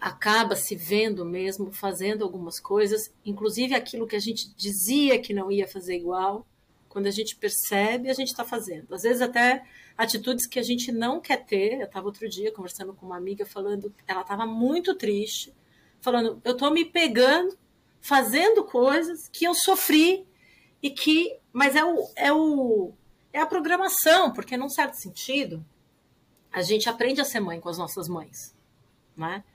acaba 0.04 0.54
se 0.58 0.76
vendo 0.76 1.24
mesmo 1.24 1.72
fazendo 1.72 2.26
algumas 2.26 2.60
coisas, 2.60 3.10
inclusive 3.26 3.74
aquilo 3.74 4.06
que 4.06 4.18
a 4.18 4.20
gente 4.20 4.54
dizia 4.54 5.18
que 5.18 5.34
não 5.34 5.50
ia 5.50 5.66
fazer 5.66 5.96
igual, 5.96 6.46
quando 6.90 7.08
a 7.08 7.12
gente 7.12 7.38
percebe, 7.38 8.10
a 8.10 8.14
gente 8.14 8.28
está 8.28 8.44
fazendo. 8.44 8.94
Às 8.94 9.04
vezes 9.04 9.22
até 9.22 9.64
atitudes 9.98 10.46
que 10.46 10.60
a 10.60 10.62
gente 10.62 10.92
não 10.92 11.22
quer 11.22 11.46
ter. 11.46 11.80
Eu 11.80 11.86
estava 11.86 12.06
outro 12.06 12.28
dia 12.28 12.52
conversando 12.52 12.94
com 12.94 13.06
uma 13.06 13.16
amiga 13.16 13.46
falando, 13.46 13.96
ela 14.06 14.20
estava 14.20 14.46
muito 14.46 14.94
triste, 14.94 15.56
falando, 16.02 16.42
eu 16.44 16.52
estou 16.52 16.70
me 16.70 16.84
pegando, 16.84 17.58
fazendo 18.02 18.66
coisas 18.66 19.30
que 19.30 19.46
eu 19.46 19.56
sofri 19.56 20.28
e 20.82 20.90
que, 20.90 21.40
mas 21.54 21.78
é 21.78 21.86
o, 21.86 22.10
é 22.18 22.34
o, 22.34 22.92
é 23.32 23.40
a 23.40 23.46
programação, 23.46 24.34
porque 24.34 24.58
num 24.58 24.70
certo 24.70 24.96
sentido 24.96 25.66
a 26.52 26.62
gente 26.62 26.90
aprende 26.90 27.22
a 27.22 27.26
ser 27.26 27.40
mãe 27.40 27.62
com 27.62 27.70
as 27.70 27.78
nossas 27.78 28.10
mães, 28.10 28.54
né? 29.16 29.46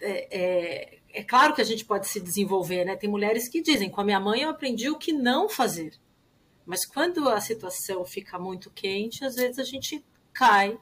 É, 0.00 0.38
é, 0.38 0.98
é, 1.12 1.22
claro 1.24 1.54
que 1.54 1.60
a 1.60 1.64
gente 1.64 1.84
pode 1.84 2.06
se 2.06 2.20
desenvolver, 2.20 2.84
né? 2.84 2.96
Tem 2.96 3.08
mulheres 3.08 3.48
que 3.48 3.60
dizem, 3.60 3.90
com 3.90 4.00
a 4.00 4.04
minha 4.04 4.20
mãe 4.20 4.42
eu 4.42 4.50
aprendi 4.50 4.88
o 4.88 4.98
que 4.98 5.12
não 5.12 5.48
fazer. 5.48 5.94
Mas 6.64 6.84
quando 6.84 7.28
a 7.28 7.40
situação 7.40 8.04
fica 8.04 8.38
muito 8.38 8.70
quente, 8.70 9.24
às 9.24 9.36
vezes 9.36 9.58
a 9.58 9.64
gente 9.64 10.04
cai 10.32 10.78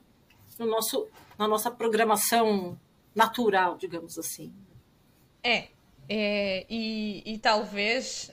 no 0.58 0.66
nosso, 0.66 1.06
na 1.38 1.46
nossa 1.46 1.70
programação 1.70 2.78
natural, 3.14 3.76
digamos 3.76 4.18
assim. 4.18 4.52
É, 5.42 5.68
é 6.08 6.66
e, 6.68 7.22
e 7.24 7.38
talvez 7.38 8.30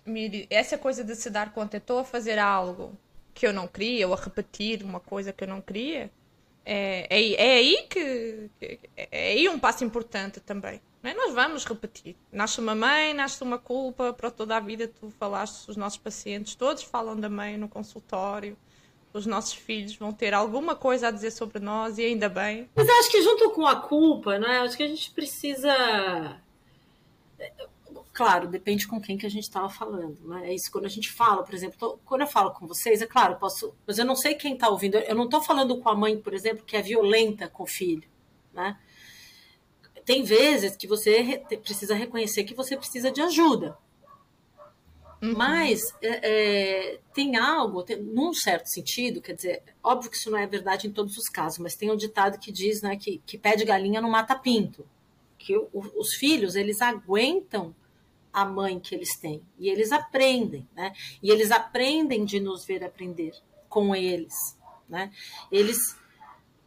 essa 0.50 0.78
coisa 0.78 1.04
de 1.04 1.16
se 1.16 1.30
dar 1.30 1.54
conta, 1.54 1.78
estou 1.78 2.00
a 2.00 2.04
fazer 2.04 2.40
algo 2.40 2.98
que 3.34 3.48
eu 3.48 3.54
não 3.54 3.68
queria, 3.68 4.08
ou 4.08 4.14
a 4.14 4.18
repetir 4.18 4.84
uma 4.84 5.00
coisa 5.00 5.32
que 5.32 5.44
eu 5.44 5.48
não 5.48 5.62
queria, 5.62 6.12
é, 6.66 7.08
é, 7.10 7.34
é 7.34 7.54
aí 7.56 7.88
que, 7.90 8.50
que, 8.60 8.80
é 8.96 9.32
aí 9.32 9.50
um 9.50 9.60
passo 9.60 9.84
importante 9.84 10.40
também. 10.40 10.82
É? 11.04 11.14
Nós 11.14 11.34
vamos 11.34 11.66
repetir. 11.66 12.16
Nasce 12.32 12.60
uma 12.60 12.74
mãe, 12.74 13.14
nasce 13.14 13.44
uma 13.44 13.58
culpa 13.58 14.14
para 14.14 14.32
toda 14.32 14.56
a 14.56 14.60
vida. 14.60 14.88
Tu 14.88 15.10
falaste, 15.12 15.70
os 15.70 15.76
nossos 15.76 15.98
pacientes 15.98 16.56
todos 16.56 16.84
falam 16.84 17.20
da 17.20 17.30
mãe 17.30 17.58
no 17.58 17.68
consultório. 17.68 18.58
Os 19.12 19.26
nossos 19.26 19.54
filhos 19.54 19.96
vão 19.96 20.12
ter 20.12 20.34
alguma 20.34 20.76
coisa 20.76 21.10
a 21.10 21.12
dizer 21.12 21.32
sobre 21.32 21.60
nós 21.60 21.98
e 21.98 22.04
ainda 22.04 22.30
bem. 22.30 22.70
Mas 22.74 22.90
acho 22.90 23.12
que 23.12 23.22
junto 23.22 23.52
com 23.52 23.68
a 23.68 23.76
culpa, 23.76 24.40
né? 24.40 24.60
Acho 24.60 24.76
que 24.76 24.84
a 24.84 24.88
gente 24.88 25.12
precisa 25.12 26.42
claro, 28.14 28.48
depende 28.48 28.88
com 28.88 29.02
quem 29.02 29.18
que 29.18 29.26
a 29.26 29.30
gente 29.30 29.44
estava 29.44 29.68
falando, 29.68 30.20
né? 30.28 30.52
É 30.52 30.54
isso 30.54 30.72
quando 30.72 30.86
a 30.86 30.90
gente 30.90 31.12
fala, 31.12 31.44
por 31.44 31.54
exemplo, 31.54 31.78
tô, 31.78 31.98
quando 32.06 32.22
eu 32.22 32.28
falo 32.28 32.52
com 32.52 32.68
vocês, 32.68 33.02
é 33.02 33.08
claro, 33.08 33.38
posso, 33.38 33.76
mas 33.88 33.98
eu 33.98 34.06
não 34.06 34.16
sei 34.16 34.36
quem 34.36 34.54
está 34.54 34.70
ouvindo. 34.70 34.98
Eu 34.98 35.16
não 35.16 35.26
estou 35.26 35.42
falando 35.42 35.78
com 35.80 35.90
a 35.90 35.96
mãe, 35.96 36.18
por 36.18 36.34
exemplo, 36.34 36.64
que 36.64 36.78
é 36.78 36.82
violenta 36.82 37.50
com 37.50 37.64
o 37.64 37.68
filho, 37.68 38.08
né? 38.54 38.80
Tem 40.06 40.22
vezes 40.24 40.78
que 40.78 40.86
você 40.86 41.22
re, 41.22 41.40
precisa 41.58 41.96
reconhecer 41.96 42.44
que 42.44 42.54
você 42.54 42.78
precisa 42.78 43.12
de 43.12 43.22
ajuda. 43.22 43.78
Uhum. 45.22 45.34
Mas 45.36 45.82
é, 46.02 46.20
é, 46.94 47.00
tem 47.14 47.38
algo, 47.38 47.82
tem, 47.82 48.00
num 48.00 48.34
certo 48.34 48.68
sentido, 48.68 49.22
quer 49.22 49.34
dizer, 49.34 49.64
óbvio 49.82 50.12
que 50.12 50.18
isso 50.18 50.30
não 50.30 50.38
é 50.38 50.46
verdade 50.46 50.86
em 50.86 50.92
todos 50.92 51.18
os 51.18 51.30
casos, 51.30 51.60
mas 51.60 51.76
tem 51.76 51.90
um 51.90 51.96
ditado 51.96 52.38
que 52.38 52.52
diz 52.52 52.82
né, 52.82 52.98
que, 52.98 53.22
que 53.26 53.38
pé 53.38 53.56
de 53.56 53.64
galinha 53.64 54.02
não 54.02 54.10
mata 54.10 54.36
pinto. 54.36 54.86
Que 55.38 55.58
o, 55.58 55.70
os 55.74 56.14
filhos, 56.14 56.56
eles 56.56 56.82
aguentam 56.82 57.74
a 58.34 58.44
mãe 58.44 58.80
que 58.80 58.96
eles 58.96 59.16
têm. 59.18 59.46
E 59.60 59.70
eles 59.70 59.92
aprendem, 59.92 60.68
né? 60.76 60.94
E 61.22 61.30
eles 61.30 61.52
aprendem 61.52 62.26
de 62.26 62.40
nos 62.40 62.66
ver 62.66 62.84
aprender 62.84 63.34
com 63.70 63.96
eles, 63.96 64.34
né? 64.90 65.12
Eles, 65.52 65.96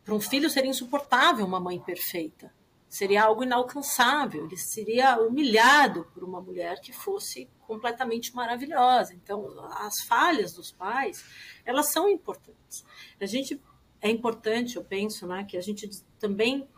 para 0.05 0.15
um 0.15 0.21
filho 0.21 0.49
seria 0.49 0.71
insuportável 0.71 1.45
uma 1.45 1.59
mãe 1.59 1.81
perfeita. 1.81 2.55
Seria 2.89 3.25
algo 3.25 3.43
inalcançável. 3.43 4.47
Ele 4.47 4.57
seria 4.57 5.21
humilhado 5.21 6.07
por 6.15 6.23
uma 6.23 6.41
mulher 6.41 6.81
que 6.81 6.93
fosse 6.93 7.49
completamente 7.67 8.35
maravilhosa. 8.35 9.13
Então, 9.13 9.53
as 9.73 10.03
falhas 10.07 10.55
dos 10.55 10.71
pais, 10.71 11.25
elas 11.65 11.93
são 11.93 12.09
importantes. 12.09 12.85
A 13.21 13.27
gente 13.27 13.61
é 14.01 14.09
importante, 14.09 14.77
eu 14.77 14.85
penso, 14.85 15.27
né, 15.27 15.45
que 15.45 15.57
a 15.57 15.61
gente 15.61 15.91
também 16.19 16.69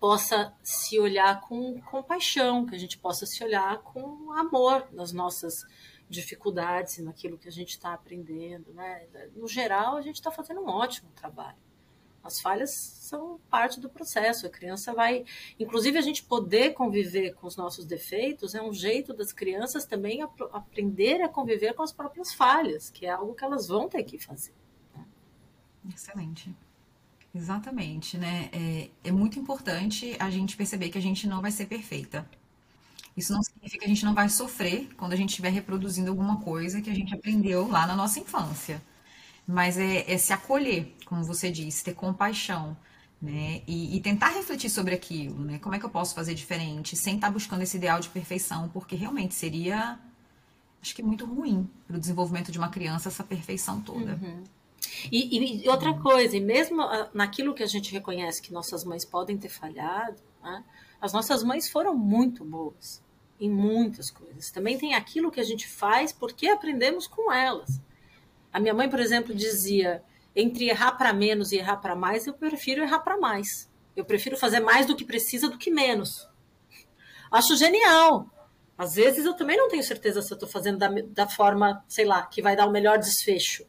possa 0.00 0.54
se 0.62 0.98
olhar 0.98 1.40
com 1.40 1.80
compaixão, 1.82 2.66
que 2.66 2.74
a 2.74 2.78
gente 2.78 2.98
possa 2.98 3.26
se 3.26 3.42
olhar 3.42 3.78
com 3.78 4.32
amor 4.32 4.86
nas 4.92 5.12
nossas 5.12 5.64
dificuldades 6.08 6.98
naquilo 6.98 7.38
que 7.38 7.48
a 7.48 7.52
gente 7.52 7.70
está 7.70 7.92
aprendendo. 7.92 8.72
Né? 8.72 9.06
No 9.34 9.48
geral, 9.48 9.96
a 9.96 10.02
gente 10.02 10.16
está 10.16 10.30
fazendo 10.30 10.60
um 10.60 10.68
ótimo 10.68 11.10
trabalho. 11.14 11.56
As 12.22 12.40
falhas 12.40 12.70
são 12.72 13.38
parte 13.48 13.78
do 13.78 13.88
processo. 13.88 14.46
A 14.46 14.50
criança 14.50 14.92
vai. 14.92 15.24
Inclusive, 15.60 15.96
a 15.96 16.02
gente 16.02 16.24
poder 16.24 16.74
conviver 16.74 17.34
com 17.34 17.46
os 17.46 17.56
nossos 17.56 17.84
defeitos 17.84 18.54
é 18.54 18.60
um 18.60 18.74
jeito 18.74 19.14
das 19.14 19.32
crianças 19.32 19.86
também 19.86 20.22
ap 20.22 20.40
aprender 20.52 21.22
a 21.22 21.28
conviver 21.28 21.74
com 21.74 21.84
as 21.84 21.92
próprias 21.92 22.34
falhas, 22.34 22.90
que 22.90 23.06
é 23.06 23.10
algo 23.10 23.34
que 23.34 23.44
elas 23.44 23.68
vão 23.68 23.88
ter 23.88 24.02
que 24.02 24.18
fazer. 24.18 24.52
Né? 24.94 25.06
Excelente. 25.94 26.54
Exatamente, 27.36 28.16
né? 28.16 28.48
É, 28.50 28.88
é 29.04 29.12
muito 29.12 29.38
importante 29.38 30.16
a 30.18 30.30
gente 30.30 30.56
perceber 30.56 30.88
que 30.88 30.96
a 30.96 31.02
gente 31.02 31.26
não 31.26 31.42
vai 31.42 31.50
ser 31.50 31.66
perfeita. 31.66 32.26
Isso 33.14 33.30
não 33.32 33.42
significa 33.42 33.80
que 33.80 33.84
a 33.84 33.88
gente 33.88 34.04
não 34.06 34.14
vai 34.14 34.28
sofrer 34.30 34.88
quando 34.96 35.12
a 35.12 35.16
gente 35.16 35.30
estiver 35.30 35.50
reproduzindo 35.50 36.10
alguma 36.10 36.40
coisa 36.40 36.80
que 36.80 36.88
a 36.88 36.94
gente 36.94 37.14
aprendeu 37.14 37.68
lá 37.68 37.86
na 37.86 37.94
nossa 37.94 38.18
infância. 38.18 38.82
Mas 39.46 39.76
é, 39.76 40.10
é 40.10 40.16
se 40.16 40.32
acolher, 40.32 40.96
como 41.04 41.22
você 41.24 41.50
disse, 41.50 41.84
ter 41.84 41.94
compaixão, 41.94 42.74
né? 43.20 43.62
E, 43.66 43.96
e, 43.96 44.00
tentar 44.00 44.30
refletir 44.30 44.70
sobre 44.70 44.94
aquilo, 44.94 45.38
né? 45.44 45.58
Como 45.58 45.74
é 45.74 45.78
que 45.78 45.84
eu 45.84 45.90
posso 45.90 46.14
fazer 46.14 46.34
diferente, 46.34 46.96
sem 46.96 47.16
estar 47.16 47.30
buscando 47.30 47.62
esse 47.62 47.76
ideal 47.76 48.00
de 48.00 48.08
perfeição, 48.08 48.68
porque 48.70 48.96
realmente 48.96 49.34
seria, 49.34 49.98
acho 50.82 50.94
que 50.94 51.02
muito 51.02 51.26
ruim 51.26 51.68
para 51.86 51.96
o 51.96 52.00
desenvolvimento 52.00 52.50
de 52.50 52.58
uma 52.58 52.70
criança 52.70 53.08
essa 53.08 53.24
perfeição 53.24 53.80
toda. 53.80 54.18
Uhum. 54.22 54.42
E, 55.10 55.64
e, 55.64 55.68
outra 55.68 55.94
coisa, 55.94 56.36
e 56.36 56.40
mesmo 56.40 56.82
ah, 56.82 57.10
naquilo 57.14 57.54
que 57.54 57.62
a 57.62 57.66
gente 57.66 57.92
reconhece 57.92 58.42
que 58.42 58.52
nossas 58.52 58.84
mães 58.84 59.04
podem 59.04 59.36
ter 59.36 59.48
falhado, 59.48 60.20
né, 60.42 60.64
as 61.00 61.12
nossas 61.12 61.42
mães 61.42 61.68
foram 61.68 61.94
muito 61.94 62.44
boas 62.44 63.02
em 63.38 63.50
muitas 63.50 64.10
coisas. 64.10 64.50
Também 64.50 64.78
tem 64.78 64.94
aquilo 64.94 65.30
que 65.30 65.40
a 65.40 65.44
gente 65.44 65.68
faz 65.68 66.12
porque 66.12 66.48
aprendemos 66.48 67.06
com 67.06 67.32
elas. 67.32 67.80
A 68.52 68.58
minha 68.58 68.74
mãe, 68.74 68.88
por 68.88 69.00
exemplo, 69.00 69.34
dizia: 69.34 70.02
entre 70.34 70.68
errar 70.68 70.92
para 70.92 71.12
menos 71.12 71.52
e 71.52 71.56
errar 71.56 71.76
para 71.76 71.94
mais, 71.94 72.26
eu 72.26 72.34
prefiro 72.34 72.82
errar 72.82 73.00
para 73.00 73.18
mais. 73.18 73.70
Eu 73.94 74.04
prefiro 74.04 74.36
fazer 74.36 74.60
mais 74.60 74.86
do 74.86 74.96
que 74.96 75.04
precisa 75.04 75.48
do 75.48 75.58
que 75.58 75.70
menos. 75.70 76.28
Acho 77.30 77.56
genial. 77.56 78.26
Às 78.78 78.94
vezes 78.94 79.24
eu 79.24 79.34
também 79.34 79.56
não 79.56 79.68
tenho 79.68 79.82
certeza 79.82 80.20
se 80.20 80.30
eu 80.30 80.36
estou 80.36 80.48
fazendo 80.48 80.78
da, 80.78 80.88
da 80.88 81.26
forma, 81.26 81.82
sei 81.88 82.04
lá, 82.04 82.22
que 82.26 82.42
vai 82.42 82.54
dar 82.54 82.66
o 82.66 82.70
melhor 82.70 82.98
desfecho. 82.98 83.64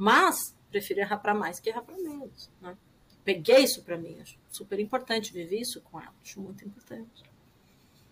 Mas 0.00 0.56
prefiro 0.70 1.00
errar 1.00 1.18
para 1.18 1.34
mais 1.34 1.60
que 1.60 1.68
errar 1.68 1.82
para 1.82 1.94
menos. 1.94 2.50
Né? 2.58 2.74
Peguei 3.22 3.64
isso 3.64 3.82
para 3.82 3.98
mim, 3.98 4.18
acho 4.18 4.38
super 4.48 4.80
importante, 4.80 5.30
viver 5.30 5.60
isso 5.60 5.78
com 5.82 6.00
ela, 6.00 6.14
acho 6.24 6.40
muito 6.40 6.64
importante. 6.64 7.22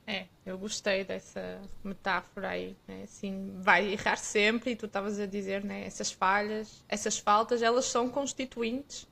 É, 0.07 0.27
eu 0.45 0.59
gostei 0.59 1.03
dessa 1.03 1.63
metáfora 1.83 2.51
aí, 2.51 2.77
né? 2.87 3.05
assim, 3.05 3.55
vai 3.61 3.87
errar 3.93 4.17
sempre, 4.17 4.73
e 4.73 4.77
tu 4.77 4.85
estavas 4.85 5.19
a 5.19 5.25
dizer, 5.25 5.65
né? 5.65 5.87
essas 5.87 6.13
falhas, 6.13 6.85
essas 6.91 7.19
faltas, 7.19 7.63
elas 7.63 7.87
são 7.87 8.11
constituintes 8.11 9.09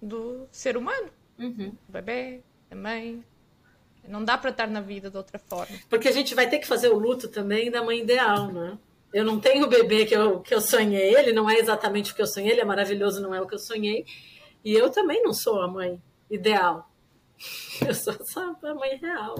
do 0.00 0.48
ser 0.50 0.78
humano, 0.78 1.10
uhum. 1.38 1.70
do 1.70 1.92
bebê, 1.92 2.42
da 2.70 2.76
mãe, 2.76 3.22
não 4.06 4.24
dá 4.24 4.38
para 4.38 4.48
estar 4.48 4.66
na 4.66 4.80
vida 4.80 5.10
de 5.10 5.16
outra 5.18 5.38
forma. 5.38 5.78
Porque 5.90 6.08
a 6.08 6.12
gente 6.12 6.34
vai 6.34 6.48
ter 6.48 6.58
que 6.58 6.66
fazer 6.66 6.88
o 6.88 6.98
luto 6.98 7.28
também 7.28 7.70
da 7.70 7.82
mãe 7.82 8.00
ideal, 8.00 8.50
né? 8.50 8.78
Eu 9.12 9.24
não 9.24 9.40
tenho 9.40 9.64
o 9.64 9.68
bebê 9.68 10.04
que 10.04 10.14
eu, 10.14 10.40
que 10.40 10.54
eu 10.54 10.60
sonhei, 10.60 11.14
ele 11.14 11.32
não 11.32 11.48
é 11.48 11.58
exatamente 11.58 12.12
o 12.12 12.14
que 12.14 12.22
eu 12.22 12.26
sonhei, 12.26 12.52
ele 12.52 12.60
é 12.60 12.64
maravilhoso, 12.64 13.22
não 13.22 13.34
é 13.34 13.40
o 13.40 13.46
que 13.46 13.54
eu 13.54 13.58
sonhei. 13.58 14.04
E 14.64 14.72
eu 14.72 14.90
também 14.90 15.22
não 15.22 15.32
sou 15.32 15.62
a 15.62 15.68
mãe 15.68 16.02
ideal. 16.30 16.90
Eu 17.86 17.94
sou 17.94 18.14
só 18.26 18.56
a 18.60 18.74
mãe 18.74 18.96
real. 18.96 19.34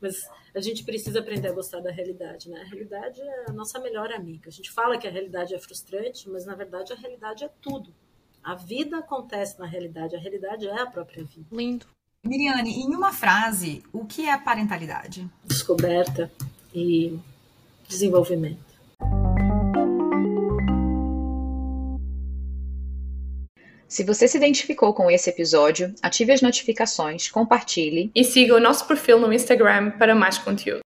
Mas 0.00 0.16
a 0.54 0.60
gente 0.60 0.82
precisa 0.82 1.20
aprender 1.20 1.48
a 1.48 1.52
gostar 1.52 1.80
da 1.80 1.90
realidade, 1.90 2.50
né? 2.50 2.60
A 2.60 2.64
realidade 2.64 3.20
é 3.20 3.50
a 3.50 3.52
nossa 3.52 3.78
melhor 3.78 4.12
amiga. 4.12 4.48
A 4.48 4.52
gente 4.52 4.70
fala 4.70 4.98
que 4.98 5.06
a 5.06 5.10
realidade 5.10 5.54
é 5.54 5.58
frustrante, 5.58 6.28
mas 6.28 6.44
na 6.44 6.54
verdade 6.54 6.92
a 6.92 6.96
realidade 6.96 7.44
é 7.44 7.50
tudo. 7.62 7.94
A 8.42 8.54
vida 8.54 8.98
acontece 8.98 9.58
na 9.58 9.66
realidade, 9.66 10.14
a 10.14 10.18
realidade 10.18 10.66
é 10.66 10.80
a 10.80 10.86
própria 10.86 11.24
vida. 11.24 11.46
Lindo. 11.50 11.86
Miriane, 12.22 12.70
em 12.70 12.94
uma 12.94 13.12
frase, 13.12 13.82
o 13.92 14.04
que 14.04 14.28
é 14.28 14.36
parentalidade? 14.38 15.28
Descoberta 15.44 16.30
e 16.74 17.18
desenvolvimento. 17.86 18.73
Se 23.94 24.02
você 24.02 24.26
se 24.26 24.36
identificou 24.36 24.92
com 24.92 25.08
esse 25.08 25.30
episódio, 25.30 25.94
ative 26.02 26.32
as 26.32 26.42
notificações, 26.42 27.30
compartilhe 27.30 28.10
e 28.12 28.24
siga 28.24 28.56
o 28.56 28.58
nosso 28.58 28.88
perfil 28.88 29.20
no 29.20 29.32
Instagram 29.32 29.92
para 29.92 30.16
mais 30.16 30.36
conteúdo. 30.36 30.84